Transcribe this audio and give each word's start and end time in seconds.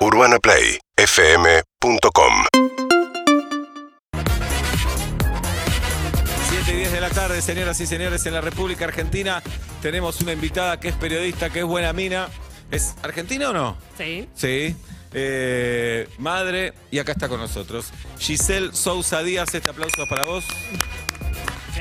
UrbanaPlayFM.com 0.00 2.32
7 6.50 6.72
y 6.72 6.76
10 6.76 6.92
de 6.92 7.00
la 7.00 7.10
tarde, 7.10 7.42
señoras 7.42 7.80
y 7.80 7.86
señores, 7.86 8.24
en 8.26 8.34
la 8.34 8.40
República 8.40 8.84
Argentina 8.84 9.42
tenemos 9.80 10.20
una 10.20 10.32
invitada 10.32 10.78
que 10.80 10.88
es 10.88 10.94
periodista, 10.94 11.50
que 11.50 11.60
es 11.60 11.64
buena 11.64 11.92
mina. 11.92 12.28
¿Es 12.70 12.94
argentina 13.02 13.50
o 13.50 13.52
no? 13.52 13.76
Sí. 13.98 14.28
Sí. 14.34 14.76
Eh, 15.12 16.08
madre, 16.18 16.72
y 16.90 16.98
acá 16.98 17.12
está 17.12 17.28
con 17.28 17.40
nosotros. 17.40 17.92
Giselle 18.18 18.72
Sousa 18.72 19.22
Díaz, 19.22 19.54
este 19.54 19.70
aplauso 19.70 20.02
es 20.04 20.08
para 20.08 20.24
vos. 20.24 20.44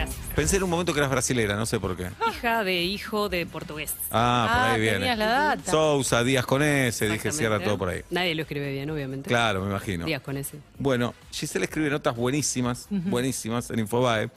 Gracias. 0.06 0.36
Pensé 0.36 0.58
en 0.58 0.64
un 0.64 0.70
momento 0.70 0.94
que 0.94 1.00
eras 1.00 1.12
brasilera, 1.12 1.56
no 1.56 1.66
sé 1.66 1.80
por 1.80 1.96
qué. 1.96 2.10
Hija 2.30 2.64
de 2.64 2.82
hijo 2.82 3.30
de 3.30 3.46
portugués. 3.46 3.94
Ah, 4.12 4.48
por 4.50 4.58
Ah, 4.58 4.74
ahí 4.74 4.82
viene. 4.82 4.98
tenías 5.00 5.18
la 5.18 5.26
data. 5.28 5.72
Sousa 5.72 6.24
Díaz 6.24 6.46
con 6.46 6.64
ese, 6.64 7.10
dije, 7.10 7.32
cierra 7.32 7.60
todo 7.60 7.78
por 7.78 7.90
ahí. 7.90 8.02
Nadie 8.10 8.34
lo 8.36 8.42
escribe 8.44 8.72
bien, 8.72 8.90
obviamente. 8.90 9.28
Claro, 9.28 9.62
me 9.62 9.70
imagino. 9.70 10.06
Días 10.06 10.22
con 10.22 10.38
ese. 10.38 10.58
Bueno, 10.80 11.14
Giselle 11.32 11.66
escribe 11.66 11.90
notas 11.90 12.16
buenísimas, 12.16 12.88
buenísimas 12.90 13.70
en 13.70 13.80
Infobae. 13.80 14.30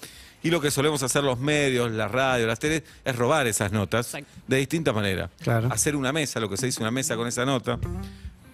Y 0.42 0.50
lo 0.50 0.60
que 0.60 0.70
solemos 0.70 1.02
hacer 1.02 1.24
los 1.24 1.38
medios, 1.38 1.90
la 1.90 2.06
radio, 2.06 2.46
las 2.46 2.58
teles, 2.58 2.82
es 3.02 3.16
robar 3.16 3.46
esas 3.46 3.72
notas 3.72 4.08
Exacto. 4.14 4.28
de 4.46 4.56
distintas 4.58 4.94
maneras. 4.94 5.30
Claro. 5.40 5.68
Hacer 5.72 5.96
una 5.96 6.12
mesa, 6.12 6.38
lo 6.38 6.50
que 6.50 6.58
se 6.58 6.66
dice 6.66 6.82
una 6.82 6.90
mesa 6.90 7.16
con 7.16 7.26
esa 7.26 7.46
nota. 7.46 7.78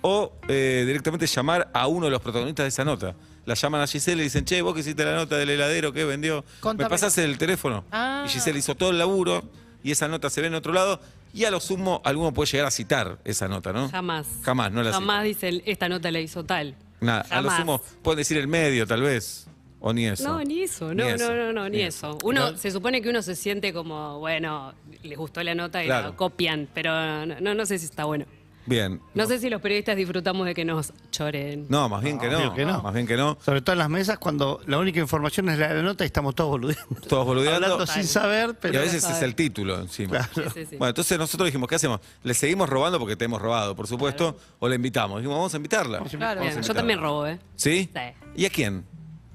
O 0.03 0.33
eh, 0.49 0.85
directamente 0.87 1.27
llamar 1.27 1.69
a 1.75 1.89
uno 1.89 2.07
de 2.07 2.13
los 2.13 2.21
protagonistas 2.23 2.63
de 2.65 2.69
esa 2.69 2.85
nota. 2.85 3.15
La 3.51 3.57
llaman 3.57 3.81
a 3.81 3.87
Giselle 3.89 4.21
y 4.21 4.25
dicen, 4.27 4.45
che, 4.45 4.63
vos 4.63 4.73
que 4.75 4.79
hiciste 4.81 5.05
la 5.05 5.13
nota 5.13 5.37
del 5.37 5.51
heladero, 5.51 5.93
¿qué 5.93 6.05
vendió? 6.05 6.45
Contame. 6.61 6.85
¿Me 6.85 6.89
pasás 6.89 7.19
el 7.19 7.37
teléfono? 7.37 7.85
Ah. 7.91 8.23
Y 8.25 8.29
Giselle 8.29 8.57
hizo 8.57 8.77
todo 8.77 8.91
el 8.91 8.99
laburo 8.99 9.43
y 9.83 9.91
esa 9.91 10.07
nota 10.07 10.31
se 10.31 10.41
ve 10.41 10.47
en 10.47 10.55
otro 10.55 10.73
lado. 10.73 11.01
Y 11.35 11.43
a 11.47 11.51
lo 11.51 11.59
sumo, 11.59 12.01
alguno 12.05 12.33
puede 12.33 12.49
llegar 12.49 12.69
a 12.69 12.71
citar 12.71 13.19
esa 13.25 13.49
nota, 13.49 13.73
¿no? 13.73 13.89
Jamás. 13.89 14.29
Jamás, 14.45 14.71
no 14.71 14.85
la 14.85 14.91
cita. 14.91 15.01
Jamás 15.01 15.25
dicen, 15.25 15.63
esta 15.67 15.89
nota 15.89 16.13
la 16.13 16.21
hizo 16.21 16.45
tal. 16.45 16.77
Nada, 17.01 17.23
a 17.29 17.43
lo 17.43 17.49
Jamás. 17.51 17.59
sumo 17.59 17.83
pueden 18.03 18.19
decir 18.19 18.37
el 18.39 18.47
medio, 18.47 18.87
tal 18.87 19.03
vez. 19.03 19.49
O 19.81 19.93
ni 19.93 20.07
eso. 20.07 20.29
No, 20.29 20.45
ni 20.45 20.63
eso, 20.63 20.91
Ni 20.95 21.03
no, 21.03 21.09
eso, 21.09 21.35
no, 21.35 21.47
no, 21.47 21.53
no, 21.53 21.69
ni, 21.69 21.79
ni 21.79 21.83
eso. 21.83 22.11
eso. 22.11 22.19
Uno, 22.23 22.53
No. 22.53 22.57
se 22.57 22.71
supone 22.71 23.03
que 23.03 23.11
uno 23.11 23.21
se 23.21 23.35
siente 23.35 23.73
como, 23.73 24.21
bueno, 24.21 24.75
les 25.03 25.19
gustó 25.19 25.43
la 25.43 25.57
nota 25.57 25.83
y 25.83 25.87
Claro. 25.87 26.11
la 26.11 26.17
copian, 26.17 26.69
pero 26.73 26.93
no, 27.27 27.41
no, 27.41 27.55
no 27.57 27.67
sé 27.67 27.79
si 27.81 27.87
está 27.87 28.05
bueno. 28.05 28.27
Bien. 28.71 29.01
No 29.15 29.27
sé 29.27 29.41
si 29.41 29.51
los 29.51 29.61
periodistas 29.61 29.97
disfrutamos 29.97 30.47
de 30.47 30.55
que 30.55 30.65
nos 30.65 30.93
choren. 31.11 31.67
No, 31.69 31.89
más 31.89 32.05
bien 32.05 32.21
que 32.21 32.29
no. 32.29 32.55
que 32.55 32.65
no. 32.65 32.81
Más 32.81 32.95
bien 32.95 33.05
que 33.05 33.17
no. 33.17 33.37
Sobre 33.45 33.63
todo 33.63 33.73
en 33.73 33.81
las 33.81 33.89
mesas 33.91 34.17
cuando 34.19 34.61
la 34.65 34.79
única 34.79 35.01
información 35.01 35.49
es 35.49 35.59
la 35.59 35.67
de 35.71 35.75
la 35.75 35.83
nota 35.83 36.05
y 36.05 36.07
estamos 36.07 36.37
todos 36.37 36.51
boludeando. 36.51 37.01
Todos 37.09 37.27
boludeando. 37.27 37.67
Hablando 37.67 37.87
sin 37.89 38.05
saber, 38.05 38.57
pero... 38.61 38.75
Y 38.75 38.77
a 38.77 38.81
veces 38.83 39.03
es 39.03 39.23
el 39.23 39.35
título 39.35 39.81
encima. 39.81 40.19
Claro. 40.29 40.51
Sí, 40.51 40.61
sí, 40.61 40.67
sí. 40.71 40.77
Bueno, 40.77 40.91
entonces 40.91 41.19
nosotros 41.19 41.47
dijimos, 41.47 41.69
¿qué 41.69 41.75
hacemos? 41.75 42.01
¿Le 42.23 42.33
seguimos 42.33 42.69
robando 42.69 43.01
porque 43.01 43.17
te 43.17 43.25
hemos 43.25 43.43
robado, 43.43 43.75
por 43.75 43.89
supuesto? 43.89 44.39
¿O 44.61 44.69
le 44.69 44.77
invitamos? 44.77 45.19
Dijimos, 45.19 45.37
vamos 45.37 45.53
a 45.53 45.57
invitarla. 45.57 45.99
Claro. 46.05 46.43
Bien, 46.43 46.63
yo 46.63 46.73
también 46.73 47.01
robo, 47.01 47.27
¿eh? 47.27 47.41
¿Sí? 47.57 47.91
Sí. 47.93 48.01
¿Y 48.37 48.47
a 48.47 48.51
quién? 48.51 48.85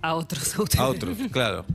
A 0.06 0.14
otros, 0.16 0.56
a 0.56 0.62
ustedes. 0.62 0.80
A 0.82 0.88
otros, 0.88 1.18
claro. 1.32 1.66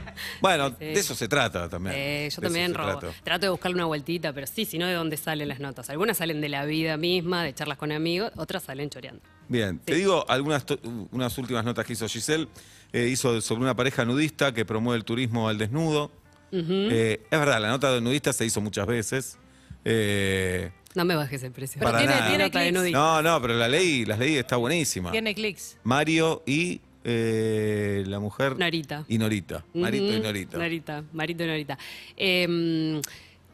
Bueno, 0.40 0.68
Sí. 0.70 0.84
de 0.84 0.92
eso 0.92 1.14
se 1.14 1.26
trata 1.28 1.68
también. 1.68 1.94
Eh, 1.98 2.28
yo 2.30 2.40
De 2.40 2.46
también 2.46 2.74
robo. 2.74 3.00
Trato 3.24 3.46
de 3.46 3.50
buscarle 3.50 3.74
una 3.74 3.86
vueltita, 3.86 4.32
pero 4.32 4.46
sí, 4.46 4.64
si 4.64 4.78
no, 4.78 4.86
¿de 4.86 4.94
dónde 4.94 5.16
salen 5.16 5.48
las 5.48 5.60
notas? 5.60 5.90
Algunas 5.90 6.16
salen 6.18 6.40
de 6.40 6.48
la 6.48 6.64
vida 6.64 6.96
misma, 6.96 7.42
de 7.44 7.54
charlas 7.54 7.78
con 7.78 7.92
amigos, 7.92 8.30
otras 8.36 8.62
salen 8.62 8.88
choreando. 8.90 9.22
Bien, 9.48 9.78
te 9.80 9.94
digo 9.94 10.24
algunas 10.28 10.64
unas 11.10 11.36
últimas 11.38 11.64
notas 11.64 11.84
que 11.86 11.94
hizo 11.94 12.06
Giselle. 12.08 12.46
Eh, 12.92 13.08
hizo 13.08 13.40
sobre 13.40 13.62
una 13.62 13.74
pareja 13.76 14.04
nudista 14.04 14.52
que 14.52 14.64
promueve 14.64 14.98
el 14.98 15.04
turismo 15.04 15.48
al 15.48 15.58
desnudo. 15.58 16.10
Eh, 16.52 17.22
es 17.30 17.38
verdad, 17.38 17.60
la 17.60 17.68
nota 17.68 17.92
de 17.92 18.00
nudista 18.00 18.32
se 18.32 18.44
hizo 18.44 18.60
muchas 18.60 18.86
veces. 18.86 19.38
Eh, 19.84 20.70
No 20.94 21.04
me 21.04 21.14
bajes 21.14 21.42
el 21.44 21.52
precio. 21.52 21.80
Para 21.80 21.98
tiene, 21.98 22.14
nada. 22.14 22.50
tiene 22.50 22.90
no, 22.90 23.22
no, 23.22 23.40
pero 23.40 23.54
la 23.54 23.68
ley, 23.68 24.04
las 24.04 24.18
leyes 24.18 24.40
está 24.40 24.56
buenísima. 24.56 25.12
Tiene 25.12 25.34
clics. 25.34 25.76
Mario 25.84 26.42
y 26.46 26.80
eh, 27.04 28.04
la 28.06 28.18
mujer. 28.20 28.58
Norita. 28.58 29.04
Y 29.08 29.18
Norita. 29.18 29.64
Marito 29.74 30.04
y 30.04 30.16
Ujú, 30.16 30.22
Norita. 30.22 30.58
Norita, 30.58 31.04
Marito 31.12 31.44
y 31.44 31.46
Norita. 31.46 31.78
Eh, 32.16 33.00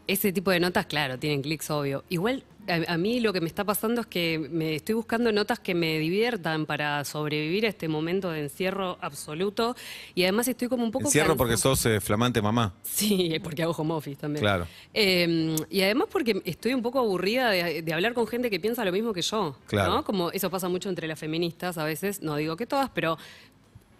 ese 0.06 0.32
tipo 0.32 0.50
de 0.50 0.60
notas, 0.60 0.86
claro, 0.86 1.18
tienen 1.18 1.42
clics, 1.42 1.70
obvio. 1.70 2.04
Igual, 2.08 2.44
a, 2.68 2.92
a 2.94 2.96
mí 2.96 3.20
lo 3.20 3.32
que 3.32 3.40
me 3.40 3.46
está 3.46 3.64
pasando 3.64 4.00
es 4.00 4.06
que 4.06 4.38
me 4.38 4.74
estoy 4.74 4.94
buscando 4.94 5.32
notas 5.32 5.58
que 5.58 5.74
me 5.74 5.98
diviertan 5.98 6.66
para 6.66 7.04
sobrevivir 7.04 7.66
a 7.66 7.68
este 7.68 7.88
momento 7.88 8.30
de 8.30 8.40
encierro 8.40 8.98
absoluto. 9.00 9.76
Y 10.14 10.22
además 10.24 10.48
estoy 10.48 10.68
como 10.68 10.84
un 10.84 10.90
poco. 10.90 11.06
Encierro 11.06 11.36
porque 11.36 11.56
sos 11.56 11.84
eh, 11.86 12.00
flamante 12.00 12.40
mamá. 12.42 12.74
Sí, 12.82 13.38
porque 13.42 13.62
hago 13.62 13.72
home 13.72 13.94
office 13.94 14.16
también. 14.16 14.42
Claro. 14.42 14.66
Eh, 14.94 15.56
y 15.70 15.82
además 15.82 16.08
porque 16.10 16.42
estoy 16.44 16.74
un 16.74 16.82
poco 16.82 16.98
aburrida 16.98 17.50
de, 17.50 17.82
de 17.82 17.92
hablar 17.92 18.14
con 18.14 18.26
gente 18.26 18.50
que 18.50 18.60
piensa 18.60 18.84
lo 18.84 18.92
mismo 18.92 19.12
que 19.12 19.22
yo. 19.22 19.56
Claro. 19.66 19.94
¿no? 19.94 20.04
Como 20.04 20.30
eso 20.30 20.50
pasa 20.50 20.68
mucho 20.68 20.88
entre 20.88 21.06
las 21.06 21.18
feministas 21.18 21.78
a 21.78 21.84
veces, 21.84 22.22
no 22.22 22.36
digo 22.36 22.56
que 22.56 22.66
todas, 22.66 22.90
pero 22.90 23.18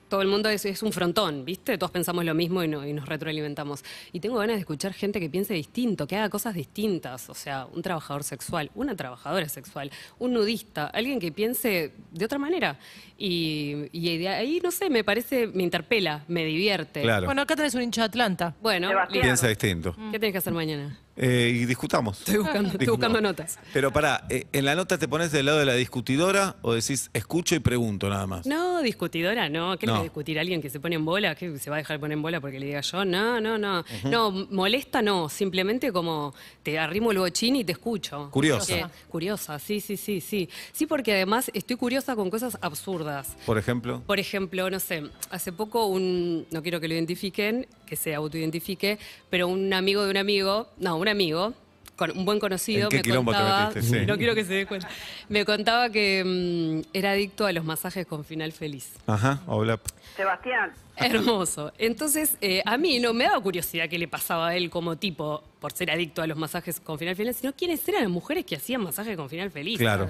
todo 0.09 0.23
el 0.23 0.29
mundo 0.29 0.49
es, 0.49 0.65
es 0.65 0.83
un 0.83 0.93
frontón, 0.93 1.45
¿viste? 1.45 1.77
Todos 1.79 1.91
pensamos 1.91 2.25
lo 2.25 2.35
mismo 2.35 2.63
y, 2.63 2.69
no- 2.69 2.87
y 2.87 2.93
nos 2.93 3.09
retroalimentamos. 3.09 3.85
Y 4.13 4.21
tengo 4.21 4.37
ganas 4.39 4.57
de 4.57 4.61
escuchar 4.61 4.93
gente 4.93 5.19
que 5.21 5.29
piense 5.29 5.55
distinto, 5.55 6.07
que 6.07 6.17
haga 6.17 6.29
cosas 6.31 6.55
distintas. 6.55 7.29
O 7.29 7.35
sea, 7.35 7.67
un 7.73 7.83
trabajador 7.83 8.23
sexual, 8.25 8.71
una 8.75 8.95
trabajadora 8.95 9.49
sexual, 9.49 9.91
un 10.19 10.33
nudista, 10.33 10.87
alguien 10.87 11.19
que 11.21 11.33
piense 11.33 11.93
de 12.13 12.25
otra 12.25 12.39
manera. 12.39 12.79
Y, 13.19 13.87
y 13.93 14.19
de 14.19 14.29
ahí, 14.29 14.61
no 14.63 14.71
sé, 14.71 14.91
me 14.91 15.03
parece, 15.05 15.47
me 15.47 15.63
interpela, 15.63 16.25
me 16.29 16.45
divierte. 16.45 17.03
Claro. 17.03 17.27
Bueno, 17.27 17.43
acá 17.43 17.57
tenés 17.57 17.75
un 17.75 17.83
hincha 17.83 18.03
de 18.03 18.07
Atlanta. 18.07 18.55
Bueno, 18.63 18.91
Piensa 19.11 19.49
distinto. 19.49 19.95
¿qué 20.13 20.19
tenés 20.19 20.33
que 20.33 20.39
hacer 20.39 20.53
mañana? 20.53 20.99
Eh, 21.17 21.51
y 21.63 21.65
discutamos. 21.65 22.19
Estoy 22.19 22.37
buscando, 22.39 22.69
estoy 22.71 22.87
buscando 22.89 23.21
notas. 23.23 23.59
Pero 23.73 23.91
pará, 23.91 24.27
eh, 24.29 24.47
¿en 24.53 24.65
la 24.67 24.75
nota 24.75 24.99
te 24.99 25.09
pones 25.09 25.33
del 25.33 25.47
lado 25.47 25.59
de 25.59 25.65
la 25.65 25.73
discutidora 25.75 26.57
o 26.61 26.75
decís 26.75 27.09
escucho 27.15 27.55
y 27.55 27.59
pregunto 27.59 28.11
nada 28.11 28.27
más? 28.27 28.47
No, 28.47 28.83
discutidora, 28.83 29.49
no. 29.49 29.79
¿Qué 29.79 29.87
le 29.87 29.93
va 29.93 30.01
a 30.01 30.03
discutir 30.03 30.37
a 30.39 30.43
alguien 30.43 30.61
que 30.61 30.69
se 30.69 30.79
pone 30.79 30.97
en 30.97 31.05
bola? 31.07 31.35
¿Qué 31.35 31.59
se 31.59 31.71
va 31.71 31.77
a 31.77 31.79
dejar 31.79 31.99
poner 31.99 32.17
en 32.19 32.23
bola 32.23 32.41
porque 32.41 32.61
le 32.61 32.67
diga 32.67 32.83
yo? 32.83 33.05
No, 33.07 33.41
no, 33.41 33.57
no. 33.57 33.83
No, 34.05 34.31
molesta 34.31 35.01
no. 35.01 35.29
Simplemente 35.31 35.91
como 35.91 36.35
te 36.63 36.79
arrimo 36.79 37.13
el 37.13 37.19
bochín 37.19 37.57
y 37.57 37.65
te 37.65 37.73
escucho. 37.73 38.29
Curiosa. 38.31 38.67
Porque- 38.81 38.95
curiosa, 39.09 39.59
sí, 39.59 39.81
sí, 39.81 39.97
sí, 39.97 40.21
sí. 40.21 40.49
Sí, 40.73 40.85
porque 40.87 41.15
además 41.15 41.51
estoy 41.55 41.77
curiosa 41.77 42.15
con 42.15 42.29
cosas 42.29 42.59
absurdas. 42.61 43.37
Por 43.47 43.57
ejemplo. 43.57 44.03
Por 44.07 44.19
ejemplo, 44.21 44.69
no 44.69 44.79
sé, 44.81 45.05
hace 45.31 45.51
poco 45.53 45.87
un, 45.87 46.47
no 46.51 46.63
quiero 46.63 46.79
que 46.79 46.89
lo 46.89 46.95
identifiquen, 46.95 47.67
que 47.87 47.97
se 47.97 48.15
autoidentifique, 48.15 48.99
pero 49.31 49.49
un 49.49 49.73
amigo 49.73 50.05
de 50.05 50.11
un 50.11 50.17
amigo, 50.17 50.69
no, 50.79 50.97
un 50.97 51.09
amigo, 51.09 51.55
con 51.97 52.17
un 52.17 52.25
buen 52.25 52.39
conocido, 52.39 52.89
¿En 52.91 53.03
qué 53.03 53.11
me 53.11 53.17
contaba, 53.17 53.69
metiste? 53.69 54.01
Sí. 54.01 54.07
no 54.07 54.17
quiero 54.19 54.35
que 54.35 54.45
se 54.45 54.53
dé 54.53 54.67
cuenta, 54.67 54.89
me 55.29 55.45
contaba 55.45 55.91
que 55.91 56.23
mm, 56.25 56.89
era 56.93 57.13
adicto 57.13 57.47
a 57.47 57.53
los 57.53 57.65
masajes 57.65 58.07
con 58.07 58.25
final 58.25 58.53
feliz. 58.53 58.93
Ajá, 59.07 59.41
hola. 59.47 59.81
Sebastián, 60.17 60.73
Hermoso. 60.97 61.73
Entonces, 61.79 62.39
eh, 62.41 62.63
a 62.65 62.79
mí 62.79 62.99
no 63.01 63.13
me 63.13 63.25
daba 63.25 63.41
curiosidad 63.41 63.89
qué 63.89 63.99
le 63.99 64.09
pasaba 64.09 64.49
a 64.49 64.57
él 64.57 64.71
como 64.71 64.97
tipo 64.97 65.43
por 65.61 65.73
ser 65.73 65.91
adicto 65.91 66.23
a 66.23 66.27
los 66.27 66.39
masajes 66.39 66.81
con 66.81 66.99
final 66.99 67.15
feliz, 67.15 67.37
sino 67.37 67.53
quiénes 67.53 67.87
eran 67.89 68.03
las 68.03 68.11
mujeres 68.11 68.45
que 68.45 68.57
hacían 68.57 68.83
masajes 68.83 69.17
con 69.17 69.29
final 69.29 69.51
feliz. 69.51 69.79
Claro. 69.79 70.09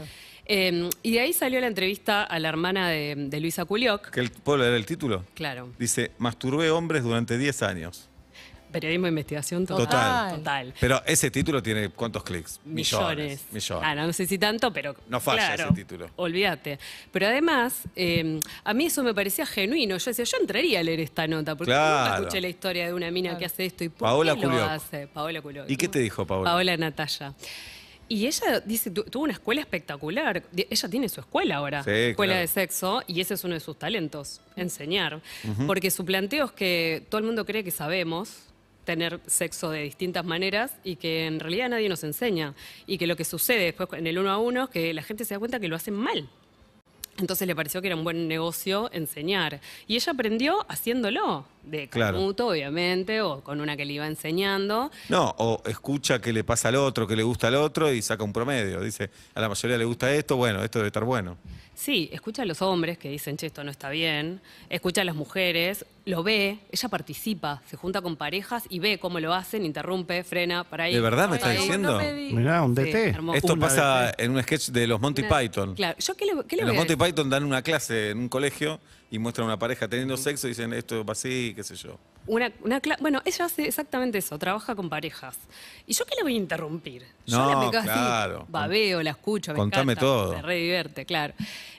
Eh, 0.48 0.88
y 1.02 1.12
de 1.12 1.20
ahí 1.20 1.32
salió 1.32 1.60
la 1.60 1.66
entrevista 1.66 2.22
a 2.22 2.38
la 2.38 2.48
hermana 2.48 2.88
de, 2.88 3.14
de 3.16 3.40
Luisa 3.40 3.64
Culioc. 3.64 4.10
¿Que 4.10 4.20
el- 4.20 4.30
¿Puedo 4.30 4.58
leer 4.58 4.74
el 4.74 4.86
título? 4.86 5.24
Claro. 5.34 5.70
Dice, 5.78 6.12
masturbé 6.18 6.70
hombres 6.70 7.02
durante 7.02 7.36
10 7.36 7.62
años. 7.62 8.08
Periodismo 8.72 9.04
de 9.06 9.10
investigación 9.10 9.64
total. 9.64 9.86
Total. 9.86 10.36
Total. 10.36 10.74
Pero 10.80 11.00
ese 11.06 11.30
título 11.30 11.62
tiene 11.62 11.88
cuántos 11.88 12.22
clics? 12.24 12.60
Millones. 12.64 13.44
Millones. 13.52 13.84
Ah, 13.88 13.94
no, 13.94 14.06
no 14.06 14.12
sé 14.12 14.26
si 14.26 14.38
tanto, 14.38 14.70
pero. 14.72 14.94
No 15.08 15.18
falla 15.20 15.54
claro, 15.54 15.64
ese 15.72 15.74
título. 15.74 16.10
Olvídate. 16.16 16.78
Pero 17.10 17.26
además, 17.28 17.82
eh, 17.94 18.42
a 18.64 18.74
mí 18.74 18.86
eso 18.86 19.02
me 19.02 19.14
parecía 19.14 19.46
genuino. 19.46 19.96
Yo 19.96 20.04
decía, 20.10 20.24
yo 20.24 20.36
entraría 20.40 20.80
a 20.80 20.82
leer 20.82 21.00
esta 21.00 21.26
nota, 21.26 21.54
porque 21.56 21.70
Claro. 21.70 22.04
nunca 22.10 22.18
escuché 22.18 22.40
la 22.40 22.48
historia 22.48 22.86
de 22.88 22.92
una 22.92 23.10
mina 23.10 23.38
que 23.38 23.46
hace 23.46 23.64
esto 23.66 23.84
y 23.84 23.88
por 23.88 24.00
Paola 24.08 24.34
qué 24.34 24.42
lo 24.42 24.48
Culioc. 24.48 24.68
hace. 24.68 25.06
Paola 25.06 25.40
Culioc. 25.40 25.70
¿Y 25.70 25.76
qué 25.76 25.88
te 25.88 26.00
dijo 26.00 26.26
Paola? 26.26 26.50
Paola 26.50 26.76
Natalia. 26.76 27.32
Y 28.09 28.27
ella 28.27 28.61
dice, 28.61 28.91
tu- 28.91 29.03
tuvo 29.05 29.25
una 29.25 29.33
escuela 29.33 29.61
espectacular. 29.61 30.43
Ella 30.56 30.89
tiene 30.89 31.09
su 31.09 31.21
escuela 31.21 31.56
ahora, 31.56 31.83
Sí, 31.83 31.91
escuela 31.91 32.35
claro. 32.35 32.41
de 32.43 32.47
sexo, 32.47 33.03
y 33.06 33.20
ese 33.20 33.35
es 33.35 33.43
uno 33.44 33.55
de 33.55 33.61
sus 33.61 33.76
talentos, 33.79 34.41
enseñar. 34.55 35.20
Porque 35.67 35.91
su 35.91 36.05
planteo 36.05 36.47
es 36.47 36.53
que 36.53 37.03
todo 37.08 37.19
el 37.19 37.25
mundo 37.26 37.44
cree 37.44 37.64
que 37.64 37.70
sabemos 37.73 38.44
tener 38.85 39.19
sexo 39.26 39.70
de 39.70 39.82
distintas 39.82 40.25
maneras 40.25 40.76
y 40.85 40.94
que 40.94 41.26
en 41.26 41.41
realidad 41.41 41.69
nadie 41.70 41.88
nos 41.88 42.05
enseña. 42.05 42.55
Y 42.87 42.99
que 42.99 43.08
lo 43.08 43.17
que 43.17 43.25
sucede 43.25 43.64
después 43.64 43.88
en 43.94 44.06
el 44.06 44.19
uno 44.19 44.31
a 44.31 44.38
uno 44.38 44.64
es 44.64 44.70
que 44.70 44.94
la 44.94 45.02
gente 45.02 45.25
se 45.25 45.35
da 45.35 45.38
cuenta 45.41 45.59
que 45.59 45.67
lo 45.67 45.75
hacen 45.75 45.94
mal. 45.94 46.29
Entonces 47.18 47.46
le 47.48 47.56
pareció 47.56 47.80
que 47.80 47.86
era 47.88 47.96
un 47.96 48.04
buen 48.04 48.28
negocio 48.28 48.90
enseñar. 48.92 49.60
Y 49.86 49.96
ella 49.96 50.12
aprendió 50.12 50.64
haciéndolo, 50.68 51.46
de 51.62 51.88
Claro. 51.88 52.18
canuto, 52.18 52.48
obviamente, 52.48 53.20
o 53.22 53.42
con 53.42 53.60
una 53.60 53.76
que 53.76 53.84
le 53.84 53.94
iba 53.94 54.06
enseñando. 54.06 54.90
No, 55.08 55.34
o 55.38 55.62
escucha 55.66 56.20
qué 56.20 56.32
le 56.32 56.44
pasa 56.44 56.68
al 56.68 56.76
otro, 56.76 57.06
qué 57.06 57.16
le 57.16 57.22
gusta 57.22 57.48
al 57.48 57.54
otro 57.56 57.92
y 57.92 58.02
saca 58.02 58.22
un 58.22 58.32
promedio. 58.32 58.80
Dice, 58.80 59.10
a 59.34 59.40
la 59.40 59.48
mayoría 59.48 59.78
le 59.78 59.84
gusta 59.84 60.12
esto, 60.14 60.36
bueno, 60.36 60.62
esto 60.62 60.78
debe 60.78 60.88
estar 60.88 61.04
bueno. 61.04 61.36
Sí, 61.74 62.08
escucha 62.12 62.42
a 62.42 62.44
los 62.46 62.62
hombres 62.62 62.98
que 62.98 63.08
dicen, 63.10 63.36
che, 63.36 63.46
esto 63.46 63.64
no 63.64 63.70
está 63.70 63.90
bien. 63.90 64.40
Escucha 64.70 65.00
a 65.00 65.04
las 65.04 65.14
mujeres. 65.14 65.84
Lo 66.06 66.23
ve, 66.23 66.61
ella 66.70 66.88
participa, 66.88 67.61
se 67.69 67.76
junta 67.76 68.00
con 68.00 68.17
parejas 68.17 68.62
y 68.70 68.79
ve 68.79 68.99
cómo 68.99 69.19
lo 69.20 69.35
hacen, 69.35 69.64
interrumpe, 69.64 70.23
frena, 70.25 70.62
para 70.64 70.85
ahí. 70.85 70.94
¿De 70.94 71.00
verdad 71.00 71.29
me 71.29 71.37
Ay, 71.43 71.43
no 71.56 71.61
diciendo? 71.61 71.99
di- 71.99 72.32
Mirá, 72.32 72.62
un 72.62 72.75
Sí, 72.76 72.82
DT. 72.82 73.08
hermoso. 73.11 73.37
Esto 73.37 73.53
Una 73.55 73.67
pasa 73.67 74.00
vez. 74.03 74.14
en 74.19 74.31
un 74.31 74.43
sketch 74.43 74.69
de 74.70 74.87
los 74.87 75.00
Monty 75.00 75.25
Python. 75.25 75.75
Claro, 75.75 75.99
yo 75.99 76.17
qué 76.17 76.25
le, 76.26 76.32
qué 76.47 76.56
le 76.56 76.62
En 76.62 76.69
voy 76.69 76.76
los 76.76 76.85
a 76.85 76.88
Monty 76.88 77.05
Python 77.05 77.29
dan 77.29 77.44
una 77.44 77.61
clase 77.62 78.11
en 78.11 78.19
un 78.19 78.29
colegio 78.29 78.79
y 79.16 79.18
muestran 79.18 79.46
una 79.46 79.58
pareja 79.58 79.88
teniendo 79.88 80.16
sexo 80.16 80.46
y 80.46 80.50
dicen 80.50 80.72
esto 80.74 81.04
va 81.04 81.12
así, 81.12 81.52
qué 81.56 81.64
sé 81.64 81.74
yo. 81.74 81.98
Una, 82.26 82.52
una 82.62 82.80
bueno, 83.00 83.22
ella 83.24 83.46
hace 83.46 83.66
exactamente 83.66 84.18
eso, 84.18 84.38
trabaja 84.38 84.74
con 84.74 84.90
parejas. 84.90 85.38
¿Y 85.86 85.94
yo 85.94 86.04
qué 86.04 86.16
le 86.16 86.22
voy 86.22 86.34
a 86.34 86.36
interrumpir? 86.36 87.02
Yo 87.24 87.38
No, 87.38 87.50
la 87.50 87.58
me 87.58 87.70
quedo 87.70 87.82
claro. 87.82 88.36
así, 88.40 88.46
babeo, 88.52 89.02
la 89.02 89.10
escucho, 89.10 89.52
me 89.52 89.58
Contame 89.58 89.92
encanta, 89.92 90.00
todo. 90.00 90.34
Me 90.34 90.42
re 90.42 90.56
divierte, 90.56 91.06
claro. 91.06 91.32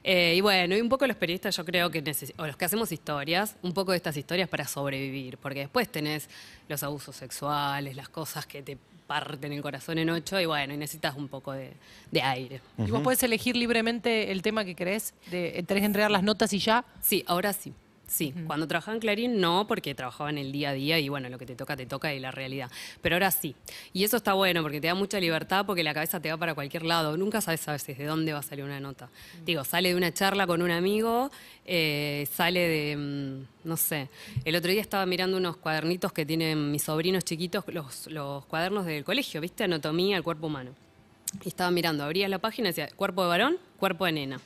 Eh, 0.04 0.34
y 0.36 0.42
bueno, 0.42 0.76
y 0.76 0.82
un 0.82 0.90
poco 0.90 1.06
los 1.06 1.16
periodistas 1.18 1.56
yo 1.56 1.64
creo 1.64 1.92
que 1.92 2.04
o 2.38 2.48
los 2.48 2.58
que 2.58 2.66
hacemos 2.66 2.92
historias, 2.92 3.56
un 3.62 3.74
poco 3.74 3.92
de 3.92 3.98
estas 3.98 4.18
historias 4.18 4.50
para 4.50 4.68
sobrevivir, 4.68 5.38
porque 5.38 5.60
después 5.60 5.90
tenés 5.92 6.30
los 6.68 6.82
abusos 6.82 7.16
sexuales, 7.16 7.96
las 7.96 8.10
cosas 8.10 8.48
que 8.48 8.64
te 8.64 8.78
parten 9.08 9.54
el 9.54 9.62
corazón 9.62 9.98
en 9.98 10.10
ocho 10.10 10.40
y 10.40 10.46
bueno, 10.46 10.74
y 10.74 10.78
necesitas 10.78 11.16
un 11.16 11.28
poco 11.28 11.54
de, 11.54 11.74
de 12.12 12.22
aire. 12.22 12.62
Y 12.78 12.92
vos 12.92 13.02
podés 13.02 13.24
elegir 13.24 13.56
libremente 13.56 14.32
el 14.32 14.42
tema 14.42 14.66
que 14.66 14.76
querés, 14.76 15.14
de, 15.32 15.64
tenés 15.66 15.82
que 15.82 15.86
entregar 15.86 16.12
las 16.12 16.24
notas 16.24 16.54
y 16.54 16.60
ya. 16.60 16.86
Sí, 17.02 17.24
ahora 17.28 17.54
sí. 17.54 17.74
Sí, 18.08 18.34
cuando 18.48 18.70
trabajaba 18.70 18.96
en 18.96 19.02
Clarín 19.02 19.42
no, 19.42 19.68
porque 19.68 19.94
trabajaba 19.94 20.30
en 20.30 20.38
el 20.38 20.54
día 20.54 20.70
a 20.70 20.74
día 20.74 20.98
y 20.98 21.10
bueno, 21.10 21.28
lo 21.28 21.38
que 21.38 21.46
te 21.46 21.56
toca, 21.56 21.76
te 21.76 21.86
toca 21.86 22.14
y 22.14 22.22
la 22.22 22.32
realidad. 22.32 22.72
Pero 23.02 23.16
ahora 23.16 23.32
sí. 23.32 23.54
Y 23.92 24.06
eso 24.06 24.16
está 24.16 24.32
bueno 24.32 24.62
porque 24.62 24.80
te 24.80 24.88
da 24.88 24.96
mucha 24.96 25.20
libertad 25.20 25.66
porque 25.66 25.84
la 25.84 25.94
cabeza 25.94 26.22
te 26.22 26.30
va 26.32 26.38
para 26.38 26.56
cualquier 26.56 26.84
lado. 26.84 27.18
Nunca 27.18 27.42
sabes 27.42 27.68
a 27.68 27.74
veces 27.74 27.98
de 27.98 28.06
dónde 28.06 28.32
va 28.32 28.40
a 28.40 28.44
salir 28.44 28.64
una 28.64 28.80
nota. 28.80 29.10
Digo, 29.46 29.66
sale 29.66 29.90
de 29.90 29.96
una 29.96 30.14
charla 30.14 30.48
con 30.48 30.62
un 30.62 30.72
amigo, 30.72 31.30
eh, 31.66 32.26
sale 32.32 32.62
de, 32.62 32.96
mm, 32.96 33.68
no 33.68 33.76
sé. 33.76 34.08
El 34.46 34.56
otro 34.56 34.72
día 34.72 34.82
estaba 34.82 35.06
mirando 35.06 35.36
unos 35.36 35.58
cuadernitos 35.58 36.14
que 36.14 36.26
tienen 36.26 36.72
mis 36.72 36.84
sobrinos 36.84 37.26
chiquitos, 37.26 37.66
los, 37.68 38.08
los 38.08 38.46
cuadernos 38.46 38.86
del 38.86 39.04
colegio, 39.04 39.42
¿viste? 39.42 39.66
Anatomía 39.66 40.16
del 40.16 40.24
cuerpo 40.24 40.48
humano. 40.48 40.72
Y 41.44 41.50
estaba 41.50 41.72
mirando, 41.72 42.06
abría 42.06 42.30
la 42.30 42.40
página 42.40 42.70
y 42.70 42.72
decía, 42.72 42.90
cuerpo 42.96 43.24
de 43.24 43.28
varón, 43.28 43.58
cuerpo 43.78 44.06
de 44.06 44.14
nena. 44.14 44.40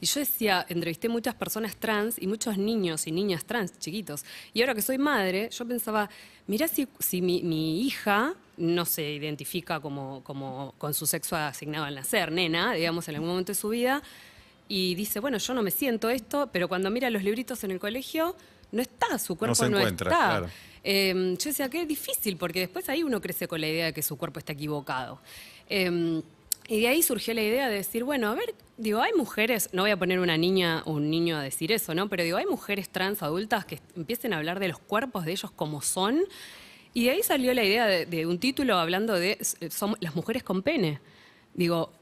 Y 0.00 0.06
yo 0.06 0.20
decía, 0.20 0.64
entrevisté 0.68 1.08
muchas 1.08 1.34
personas 1.34 1.76
trans 1.76 2.16
y 2.20 2.26
muchos 2.26 2.56
niños 2.56 3.06
y 3.06 3.12
niñas 3.12 3.44
trans 3.44 3.78
chiquitos. 3.78 4.24
Y 4.54 4.62
ahora 4.62 4.74
que 4.74 4.82
soy 4.82 4.98
madre, 4.98 5.50
yo 5.50 5.66
pensaba, 5.66 6.08
mirá 6.46 6.68
si, 6.68 6.88
si 6.98 7.20
mi, 7.20 7.42
mi 7.42 7.82
hija 7.82 8.34
no 8.56 8.84
se 8.86 9.12
identifica 9.12 9.80
como, 9.80 10.22
como 10.24 10.74
con 10.78 10.94
su 10.94 11.06
sexo 11.06 11.36
asignado 11.36 11.84
al 11.84 11.94
nacer, 11.94 12.32
nena, 12.32 12.72
digamos, 12.72 13.08
en 13.08 13.16
algún 13.16 13.30
momento 13.30 13.52
de 13.52 13.56
su 13.56 13.68
vida, 13.68 14.02
y 14.68 14.94
dice, 14.94 15.20
bueno, 15.20 15.38
yo 15.38 15.52
no 15.52 15.62
me 15.62 15.70
siento 15.70 16.08
esto, 16.10 16.48
pero 16.52 16.68
cuando 16.68 16.90
mira 16.90 17.10
los 17.10 17.22
libritos 17.22 17.64
en 17.64 17.72
el 17.72 17.80
colegio, 17.80 18.36
no 18.72 18.80
está, 18.80 19.18
su 19.18 19.36
cuerpo 19.36 19.68
no, 19.68 19.78
encuentra, 19.78 20.10
está. 20.10 20.26
claro. 20.26 20.50
Eh, 20.82 21.36
yo 21.38 21.50
decía, 21.50 21.68
qué 21.68 21.84
difícil, 21.84 22.36
porque 22.36 22.60
después 22.60 22.88
ahí 22.88 23.02
uno 23.02 23.20
crece 23.20 23.48
con 23.48 23.60
la 23.60 23.68
idea 23.68 23.86
de 23.86 23.92
que 23.92 24.02
su 24.02 24.16
cuerpo 24.16 24.38
está 24.38 24.52
equivocado. 24.52 25.20
Eh, 25.68 26.22
y 26.70 26.80
de 26.82 26.86
ahí 26.86 27.02
surgió 27.02 27.34
la 27.34 27.42
idea 27.42 27.68
de 27.68 27.74
decir, 27.74 28.04
bueno, 28.04 28.28
a 28.28 28.34
ver, 28.36 28.54
digo, 28.80 29.00
hay 29.00 29.12
mujeres, 29.12 29.68
no 29.72 29.82
voy 29.82 29.90
a 29.90 29.96
poner 29.96 30.18
una 30.20 30.36
niña 30.36 30.82
o 30.86 30.92
un 30.92 31.10
niño 31.10 31.36
a 31.36 31.42
decir 31.42 31.70
eso, 31.70 31.94
¿no? 31.94 32.08
Pero 32.08 32.24
digo, 32.24 32.36
hay 32.38 32.46
mujeres 32.46 32.88
trans 32.88 33.22
adultas 33.22 33.64
que 33.64 33.80
empiecen 33.96 34.32
a 34.32 34.38
hablar 34.38 34.58
de 34.58 34.68
los 34.68 34.78
cuerpos 34.78 35.24
de 35.24 35.32
ellos 35.32 35.50
como 35.50 35.82
son. 35.82 36.20
Y 36.92 37.04
de 37.04 37.10
ahí 37.10 37.22
salió 37.22 37.54
la 37.54 37.62
idea 37.62 37.86
de, 37.86 38.06
de 38.06 38.26
un 38.26 38.38
título 38.38 38.76
hablando 38.76 39.14
de 39.14 39.38
eh, 39.60 39.70
son 39.70 39.96
las 40.00 40.16
mujeres 40.16 40.42
con 40.42 40.62
pene. 40.62 41.00
Digo, 41.54 41.92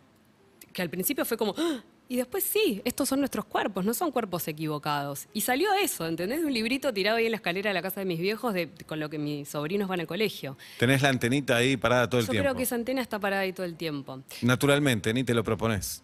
que 0.73 0.81
al 0.83 0.89
principio 0.89 1.25
fue 1.25 1.37
como, 1.37 1.55
"Ah", 1.59 1.83
y 2.11 2.17
después 2.17 2.43
sí, 2.43 2.81
estos 2.87 3.07
son 3.07 3.19
nuestros 3.19 3.45
cuerpos, 3.45 3.85
no 3.85 3.93
son 3.93 4.11
cuerpos 4.11 4.49
equivocados. 4.49 5.27
Y 5.35 5.43
salió 5.43 5.69
eso, 5.75 6.07
¿entendés? 6.07 6.43
Un 6.43 6.55
librito 6.55 6.91
tirado 6.95 7.19
ahí 7.19 7.27
en 7.27 7.33
la 7.33 7.37
escalera 7.37 7.69
de 7.69 7.75
la 7.75 7.83
casa 7.83 8.01
de 8.01 8.07
mis 8.07 8.19
viejos 8.19 8.55
de, 8.55 8.71
con 8.87 8.99
lo 8.99 9.11
que 9.11 9.19
mis 9.19 9.49
sobrinos 9.51 9.89
van 9.89 10.01
al 10.01 10.07
colegio. 10.07 10.57
Tenés 10.79 11.03
la 11.03 11.11
antenita 11.11 11.57
ahí 11.57 11.77
parada 11.77 12.09
todo 12.09 12.21
el 12.23 12.27
Yo 12.27 12.31
tiempo. 12.31 12.45
creo 12.47 12.57
que 12.57 12.63
esa 12.63 12.77
antena 12.77 13.03
está 13.03 13.19
parada 13.19 13.43
ahí 13.43 13.53
todo 13.53 13.67
el 13.67 13.75
tiempo. 13.75 14.23
Naturalmente, 14.41 15.13
ni 15.13 15.23
te 15.25 15.35
lo 15.35 15.45
propones. 15.45 16.03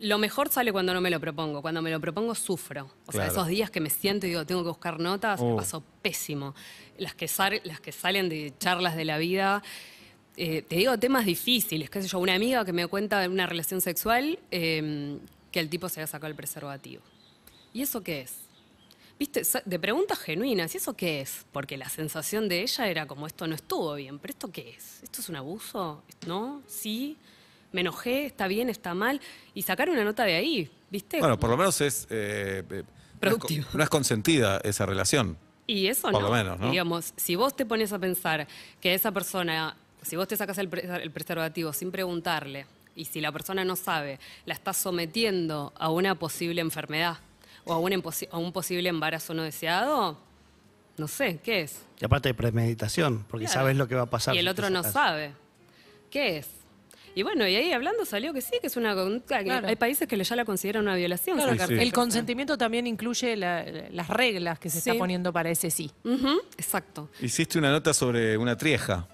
Lo 0.00 0.18
mejor 0.18 0.48
sale 0.50 0.72
cuando 0.72 0.92
no 0.92 1.00
me 1.00 1.10
lo 1.10 1.18
propongo. 1.20 1.62
Cuando 1.62 1.80
me 1.82 1.90
lo 1.90 2.00
propongo, 2.00 2.34
sufro. 2.34 2.84
O 3.06 3.12
sea, 3.12 3.22
Claro. 3.22 3.32
esos 3.32 3.46
días 3.48 3.70
que 3.70 3.80
me 3.80 3.90
siento 3.90 4.26
y 4.26 4.30
digo, 4.30 4.44
tengo 4.44 4.62
que 4.62 4.68
buscar 4.68 5.00
notas, 5.00 5.40
me 5.40 5.52
Oh. 5.52 5.56
paso 5.56 5.82
pésimo. 6.02 6.54
Las 6.98 7.14
que, 7.14 7.26
sal- 7.28 7.60
las 7.64 7.80
que 7.80 7.92
salen 7.92 8.28
de 8.28 8.52
charlas 8.58 8.96
de 8.96 9.04
la 9.04 9.18
vida, 9.18 9.62
eh, 10.36 10.62
te 10.62 10.76
digo 10.76 10.98
temas 10.98 11.24
difíciles. 11.24 11.88
Qué 11.90 12.02
sé 12.02 12.08
yo, 12.08 12.18
una 12.18 12.34
amiga 12.34 12.64
que 12.64 12.72
me 12.72 12.86
cuenta 12.86 13.20
de 13.20 13.28
una 13.28 13.46
relación 13.46 13.80
sexual 13.80 14.38
eh, 14.50 15.18
que 15.50 15.60
el 15.60 15.70
tipo 15.70 15.88
se 15.88 16.00
había 16.00 16.06
sacado 16.06 16.28
el 16.30 16.34
preservativo. 16.36 17.02
¿Y 17.72 17.82
eso 17.82 18.02
qué 18.02 18.22
es? 18.22 18.34
¿Viste? 19.18 19.42
De 19.64 19.78
preguntas 19.78 20.18
genuinas, 20.18 20.74
¿y 20.74 20.76
eso 20.76 20.94
qué 20.94 21.22
es? 21.22 21.46
Porque 21.52 21.78
la 21.78 21.88
sensación 21.88 22.50
de 22.50 22.60
ella 22.60 22.88
era 22.88 23.06
como, 23.06 23.26
esto 23.26 23.46
no 23.46 23.54
estuvo 23.54 23.94
bien, 23.94 24.18
pero 24.18 24.32
¿esto 24.32 24.52
qué 24.52 24.74
es? 24.76 25.02
¿Esto 25.02 25.22
es 25.22 25.28
un 25.30 25.36
abuso? 25.36 26.02
¿No? 26.26 26.60
¿Sí? 26.66 27.16
¿Me 27.72 27.80
enojé? 27.82 28.26
¿Está 28.26 28.46
bien? 28.48 28.68
¿Está 28.70 28.94
mal? 28.94 29.20
Y 29.54 29.62
sacar 29.62 29.88
una 29.90 30.04
nota 30.04 30.24
de 30.24 30.34
ahí, 30.36 30.70
¿viste? 30.90 31.18
Bueno, 31.18 31.38
por 31.38 31.50
lo 31.50 31.56
menos 31.56 31.80
es. 31.80 32.06
eh, 32.10 32.62
eh, 32.70 32.82
Productivo. 33.20 33.62
No 33.64 33.68
es, 33.70 33.74
no 33.76 33.82
es 33.84 33.88
consentida 33.88 34.60
esa 34.62 34.84
relación. 34.86 35.36
Y 35.66 35.88
eso 35.88 36.02
Por 36.10 36.20
no. 36.22 36.28
lo 36.28 36.30
menos, 36.30 36.60
¿no? 36.60 36.70
Digamos, 36.70 37.12
si 37.16 37.34
vos 37.34 37.56
te 37.56 37.66
pones 37.66 37.92
a 37.92 37.98
pensar 37.98 38.46
que 38.80 38.94
esa 38.94 39.10
persona, 39.10 39.76
si 40.02 40.14
vos 40.16 40.28
te 40.28 40.36
sacas 40.36 40.58
el, 40.58 40.68
pre- 40.68 41.02
el 41.02 41.10
preservativo 41.10 41.72
sin 41.72 41.90
preguntarle, 41.90 42.66
y 42.94 43.06
si 43.06 43.20
la 43.20 43.32
persona 43.32 43.64
no 43.64 43.74
sabe, 43.74 44.20
la 44.44 44.54
estás 44.54 44.76
sometiendo 44.76 45.72
a 45.76 45.90
una 45.90 46.14
posible 46.14 46.60
enfermedad 46.60 47.18
o 47.64 47.72
a 47.72 47.78
un, 47.78 47.92
a 48.30 48.38
un 48.38 48.52
posible 48.52 48.88
embarazo 48.88 49.34
no 49.34 49.42
deseado, 49.42 50.18
no 50.98 51.08
sé, 51.08 51.40
¿qué 51.42 51.62
es? 51.62 51.80
Y 52.00 52.04
aparte 52.04 52.28
de 52.28 52.34
premeditación, 52.34 53.24
porque 53.28 53.46
Claro. 53.46 53.60
sabes 53.60 53.76
lo 53.76 53.88
que 53.88 53.96
va 53.96 54.02
a 54.02 54.10
pasar. 54.10 54.34
Y 54.34 54.38
el 54.38 54.44
si 54.46 54.50
otro 54.50 54.70
no 54.70 54.82
sabe. 54.84 55.32
¿Qué 56.10 56.38
es? 56.38 56.48
Y 57.16 57.22
bueno, 57.22 57.48
y 57.48 57.56
ahí 57.56 57.72
hablando 57.72 58.04
salió 58.04 58.32
que 58.34 58.42
sí, 58.42 58.58
que 58.60 58.66
es 58.66 58.76
una 58.76 58.94
conducta 58.94 59.38
que 59.38 59.44
Claro. 59.46 59.66
hay 59.68 59.76
países 59.76 60.06
que 60.06 60.22
ya 60.22 60.36
la 60.36 60.44
consideran 60.44 60.82
una 60.82 60.94
violación. 60.96 61.38
Claro, 61.38 61.52
sacarte 61.52 61.76
sí. 61.76 61.82
El 61.82 61.92
consentimiento 61.92 62.58
también 62.58 62.86
incluye 62.86 63.34
la- 63.36 63.64
las 63.90 64.08
reglas 64.08 64.58
que 64.58 64.68
se 64.68 64.82
Sí. 64.82 64.90
está 64.90 64.98
poniendo 64.98 65.32
para 65.32 65.50
ese 65.50 65.70
sí. 65.70 65.90
Ujú, 66.04 66.42
exacto. 66.58 67.08
Hiciste 67.22 67.58
una 67.58 67.70
nota 67.70 67.94
sobre 67.94 68.36
una 68.36 68.54
trieja. 68.58 69.08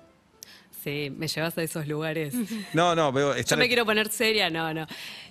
Sí, 0.83 1.13
me 1.17 1.29
llevas 1.29 1.57
a 1.57 1.63
esos 1.63 1.87
lugares. 1.87 2.35
No, 2.75 2.97
no, 2.97 3.13
veo. 3.13 3.37
Yo 3.41 3.57
me 3.57 3.69
quiero 3.69 3.87
poner 3.87 4.09
seria, 4.11 4.51
no, 4.51 4.75
no. 4.75 4.85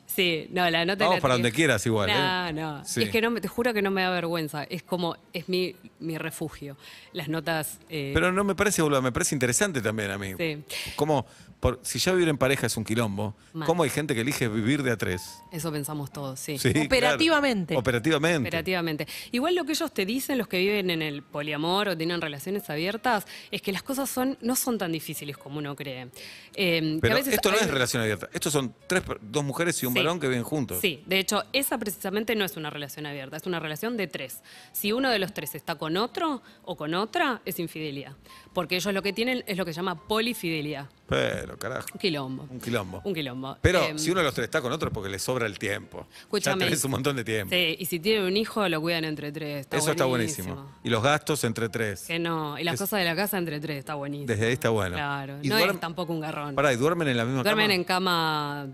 Sí, 0.05 0.47
no, 0.51 0.69
la 0.69 0.85
nota 0.85 1.03
Vamos 1.05 1.17
la 1.17 1.21
para 1.21 1.33
donde 1.35 1.51
quieras 1.51 1.85
igual, 1.85 2.09
No, 2.09 2.47
¿eh? 2.47 2.53
no. 2.53 2.85
Sí. 2.85 3.03
Es 3.03 3.09
que 3.09 3.21
no, 3.21 3.33
te 3.39 3.49
juro 3.49 3.73
que 3.73 3.81
no 3.81 3.91
me 3.91 4.01
da 4.01 4.11
vergüenza. 4.11 4.63
Es 4.63 4.81
como, 4.83 5.17
es 5.33 5.49
mi, 5.49 5.75
mi 5.99 6.17
refugio. 6.17 6.77
Las 7.11 7.27
notas. 7.27 7.79
eh, 7.89 8.11
Pero 8.13 8.31
no 8.31 8.45
me 8.45 8.55
parece, 8.55 8.81
boludo, 8.81 9.01
me 9.01 9.11
parece 9.11 9.35
interesante 9.35 9.81
también 9.81 10.11
a 10.11 10.17
mí. 10.17 10.33
Sí. 10.37 10.63
Como, 10.95 11.25
por, 11.61 11.79
si 11.83 11.99
ya 11.99 12.11
vivir 12.11 12.27
en 12.27 12.37
pareja 12.37 12.67
es 12.67 12.75
un 12.75 12.83
quilombo, 12.83 13.35
Mal. 13.53 13.65
¿cómo 13.65 13.83
hay 13.83 13.89
gente 13.89 14.13
que 14.13 14.21
elige 14.21 14.49
vivir 14.49 14.83
de 14.83 14.91
a 14.91 14.97
tres? 14.97 15.21
Eso 15.53 15.71
pensamos 15.71 16.11
todos, 16.11 16.37
sí. 16.39 16.57
Sí, 16.57 16.71
claro. 16.73 16.87
Operativamente. 16.87 17.77
Operativamente. 17.77 18.49
Operativamente. 18.49 19.07
Igual 19.31 19.55
lo 19.55 19.63
que 19.63 19.71
ellos 19.71 19.93
te 19.93 20.05
dicen, 20.05 20.37
los 20.37 20.47
que 20.49 20.57
viven 20.57 20.89
en 20.89 21.01
el 21.01 21.23
poliamor 21.23 21.87
o 21.89 21.95
tienen 21.97 22.19
relaciones 22.19 22.69
abiertas, 22.69 23.25
es 23.51 23.61
que 23.61 23.71
las 23.71 23.83
cosas 23.83 24.09
son, 24.09 24.37
no 24.41 24.55
son 24.57 24.77
tan 24.77 24.91
difíciles 24.91 25.37
como 25.37 25.59
uno 25.59 25.75
cree. 25.75 26.09
Eh, 26.55 26.81
que 26.81 26.97
a 26.97 26.99
Pero 27.01 27.15
veces 27.15 27.33
esto 27.35 27.49
no 27.51 27.57
hay- 27.57 27.63
es 27.63 27.69
relación 27.71 28.01
abierta. 28.01 28.27
Estos 28.33 28.51
son 28.51 28.73
tres, 28.87 29.03
dos 29.21 29.43
mujeres 29.43 29.81
y 29.83 29.85
un 29.85 29.93
Sí. 29.93 29.99
varón 29.99 30.19
que 30.19 30.27
viven 30.27 30.43
juntos. 30.43 30.79
Sí, 30.81 31.03
de 31.05 31.19
hecho, 31.19 31.43
esa 31.53 31.77
precisamente 31.77 32.35
no 32.35 32.43
es 32.43 32.57
una 32.57 32.69
relación 32.71 33.05
abierta, 33.05 33.37
es 33.37 33.45
una 33.45 33.59
relación 33.59 33.97
de 33.97 34.07
tres. 34.07 34.41
Si 34.71 34.91
uno 34.91 35.09
de 35.11 35.19
los 35.19 35.31
tres 35.33 35.53
está 35.55 35.75
con 35.75 35.95
otro 35.95 36.41
o 36.63 36.75
con 36.75 36.95
otra, 36.95 37.41
es 37.45 37.59
infidelidad. 37.59 38.15
Porque 38.53 38.75
ellos 38.75 38.93
lo 38.93 39.01
que 39.01 39.13
tienen 39.13 39.43
es 39.47 39.57
lo 39.57 39.63
que 39.63 39.71
se 39.71 39.77
llama 39.77 39.95
polifidelidad. 40.07 40.89
Pero, 41.07 41.57
carajo. 41.57 41.87
Un 41.93 41.99
quilombo. 41.99 42.47
Un 42.49 42.59
quilombo. 42.59 43.01
Un 43.05 43.13
quilombo. 43.13 43.57
Pero 43.61 43.81
Em, 43.83 43.97
si 43.97 44.11
uno 44.11 44.19
de 44.19 44.25
los 44.25 44.33
tres 44.33 44.45
está 44.45 44.61
con 44.61 44.71
otro 44.73 44.89
es 44.89 44.93
porque 44.93 45.09
le 45.09 45.19
sobra 45.19 45.45
el 45.45 45.57
tiempo. 45.57 46.05
Escúchame. 46.19 46.59
Ya 46.61 46.65
tenés 46.65 46.83
un 46.83 46.91
montón 46.91 47.15
de 47.15 47.23
tiempo. 47.23 47.55
Sí, 47.55 47.77
y 47.79 47.85
si 47.85 47.99
tienen 48.01 48.23
un 48.23 48.35
hijo, 48.35 48.67
lo 48.67 48.81
cuidan 48.81 49.05
entre 49.05 49.31
tres. 49.31 49.61
Está 49.61 49.77
Eso 49.77 49.91
está 49.91 50.03
buenísimo. 50.05 50.69
Y 50.83 50.89
los 50.89 51.01
gastos 51.01 51.43
entre 51.45 51.69
tres. 51.69 52.03
Que 52.07 52.19
no, 52.19 52.59
y 52.59 52.63
las 52.65 52.73
Es- 52.75 52.81
cosas 52.81 52.99
de 52.99 53.05
la 53.05 53.15
casa 53.15 53.37
entre 53.37 53.59
tres, 53.61 53.77
está 53.79 53.95
buenísimo. 53.95 54.27
Desde 54.27 54.47
ahí 54.47 54.53
está 54.53 54.69
bueno. 54.69 54.95
Claro, 54.95 55.37
¿Y 55.41 55.47
no 55.47 55.57
duerm- 55.57 55.75
es 55.75 55.79
tampoco 55.79 56.11
un 56.11 56.19
garrón. 56.19 56.53
Pará, 56.55 56.73
¿y 56.73 56.75
duermen 56.75 57.07
en 57.07 57.17
la 57.17 57.23
misma 57.25 57.43
Duermen 57.43 57.67
cama? 57.67 57.73
en 57.75 57.83
cama 57.85 58.67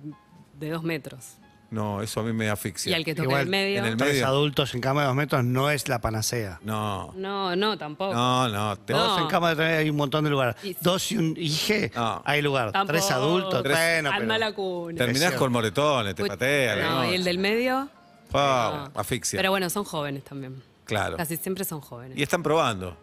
de 0.60 0.70
dos 0.72 0.84
metros. 0.84 1.38
No, 1.70 2.02
eso 2.02 2.22
a 2.22 2.24
mí 2.24 2.32
me 2.32 2.46
Y 2.46 2.48
asfixia. 2.48 2.96
al 2.96 3.04
que 3.04 3.14
toca 3.14 3.24
Igual, 3.26 3.42
en 3.42 3.48
el 3.48 3.52
medio. 3.52 3.80
en 3.80 3.86
el 3.86 3.98
Tres 3.98 4.12
medio. 4.14 4.28
adultos 4.28 4.74
en 4.74 4.80
cama 4.80 5.02
de 5.02 5.08
dos 5.08 5.16
metros 5.18 5.44
no 5.44 5.70
es 5.70 5.90
la 5.90 6.00
panacea. 6.00 6.60
No. 6.64 7.14
No, 7.18 7.56
no, 7.58 7.78
tampoco. 7.78 8.14
No, 8.14 8.48
no. 8.48 8.78
te- 8.78 8.94
No. 8.94 9.00
Dos 9.04 9.22
en 9.22 9.28
cama 9.28 9.50
de 9.50 9.56
tres 9.58 9.80
hay 9.80 9.90
un 9.90 9.98
montón 9.98 10.24
de 10.24 10.30
lugar. 10.30 10.56
Y- 10.64 10.78
Dos 10.80 11.12
y 11.12 11.18
un 11.18 11.34
IG 11.38 11.92
No. 11.94 12.22
hay 12.26 12.42
lugar. 12.42 12.72
Tampoco. 12.72 12.94
Tres 12.94 13.12
adultos, 13.12 13.64
Tres- 13.64 13.76
bueno, 13.78 14.10
Anda 14.12 14.36
pero- 14.36 14.38
la 14.38 14.52
cuna. 14.54 14.98
Terminás 14.98 15.34
con 15.34 15.52
moretones, 15.52 16.16
te 16.16 16.26
patean. 16.26 16.80
No, 16.80 17.04
¿no? 17.04 17.12
y 17.12 17.16
el 17.16 17.24
del 17.26 17.38
medio. 17.38 17.90
Pau, 18.32 18.76
No. 18.76 18.92
asfixia. 19.00 19.38
Pero 19.38 19.52
bueno, 19.52 19.70
son 19.70 19.84
jóvenes 19.84 20.24
también. 20.24 20.62
claro. 20.86 21.18
Casi 21.18 21.36
siempre 21.36 21.66
son 21.66 21.82
jóvenes. 21.82 22.18
Y 22.18 22.24
están 22.24 22.42
probando. 22.44 22.96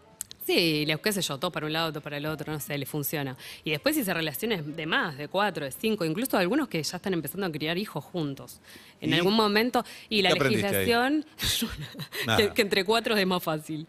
Sí, 0.45 0.85
qué 1.01 1.11
sé 1.11 1.21
yo, 1.23 1.39
todo 1.39 1.51
para 1.51 1.65
un 1.65 1.73
lado, 1.73 1.91
todo 1.91 2.01
para 2.01 2.17
el 2.17 2.25
otro, 2.27 2.53
no 2.53 2.59
sé, 2.59 2.77
le 2.77 2.85
funciona. 2.85 3.35
Y 3.63 3.71
después 3.71 3.97
hice 3.97 4.13
relaciones 4.13 4.75
de 4.75 4.85
más, 4.85 5.17
de 5.17 5.27
cuatro, 5.27 5.65
de 5.65 5.71
cinco, 5.71 6.05
incluso 6.05 6.37
algunos 6.37 6.67
que 6.67 6.81
ya 6.83 6.97
están 6.97 7.13
empezando 7.13 7.47
a 7.47 7.51
criar 7.51 7.77
hijos 7.79 8.03
juntos. 8.03 8.61
En 9.01 9.09
¿Y? 9.09 9.13
algún 9.13 9.33
momento, 9.33 9.83
y 10.07 10.21
la 10.21 10.29
legislación, 10.31 11.25
que, 12.37 12.49
que 12.53 12.61
entre 12.61 12.85
cuatro 12.85 13.15
es 13.17 13.25
más 13.25 13.41
fácil, 13.41 13.87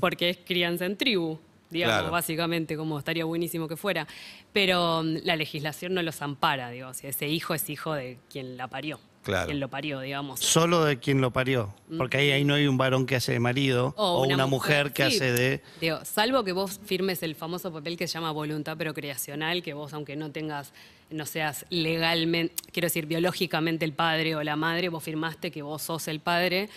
porque 0.00 0.30
es 0.30 0.38
crianza 0.38 0.86
en 0.86 0.96
tribu. 0.96 1.38
Digamos, 1.68 1.96
Claro. 1.96 2.12
básicamente, 2.12 2.76
como 2.76 2.96
estaría 2.96 3.24
buenísimo 3.24 3.66
que 3.66 3.76
fuera. 3.76 4.06
Pero 4.52 5.02
mm, 5.02 5.16
la 5.24 5.34
legislación 5.34 5.94
no 5.94 6.02
los 6.02 6.22
ampara, 6.22 6.70
digo. 6.70 6.94
Si 6.94 7.08
ese 7.08 7.26
hijo 7.26 7.54
es 7.54 7.68
hijo 7.68 7.92
de 7.92 8.18
quien 8.30 8.56
la 8.56 8.68
parió. 8.68 9.00
Claro. 9.26 9.46
Quien 9.46 9.58
lo 9.58 9.68
parió, 9.68 9.98
digamos. 9.98 10.38
Solo 10.38 10.84
de 10.84 11.00
quien 11.00 11.20
lo 11.20 11.32
parió. 11.32 11.74
Porque 11.98 12.18
ahí, 12.18 12.30
ahí 12.30 12.44
no 12.44 12.54
hay 12.54 12.68
un 12.68 12.78
varón 12.78 13.06
que 13.06 13.16
hace 13.16 13.32
de 13.32 13.40
marido 13.40 13.92
o, 13.96 14.24
una, 14.24 14.46
mujer, 14.46 14.92
que 14.92 15.10
sí. 15.10 15.16
hace 15.16 15.32
de. 15.32 15.62
Digo, 15.80 15.98
salvo 16.04 16.44
que 16.44 16.52
vos 16.52 16.78
firmes 16.84 17.24
el 17.24 17.34
famoso 17.34 17.72
papel 17.72 17.96
que 17.96 18.06
se 18.06 18.14
llama 18.14 18.30
voluntad 18.30 18.76
procreacional, 18.76 19.64
que 19.64 19.74
vos, 19.74 19.92
aunque 19.94 20.14
no 20.14 20.30
tengas, 20.30 20.72
no 21.10 21.26
seas 21.26 21.66
legalmente, 21.70 22.54
quiero 22.70 22.86
decir, 22.86 23.06
biológicamente 23.06 23.84
el 23.84 23.92
padre 23.92 24.36
o 24.36 24.44
la 24.44 24.54
madre, 24.54 24.90
vos 24.90 25.02
firmaste 25.02 25.50
que 25.50 25.60
vos 25.60 25.82
sos 25.82 26.06
el 26.06 26.20
padre. 26.20 26.68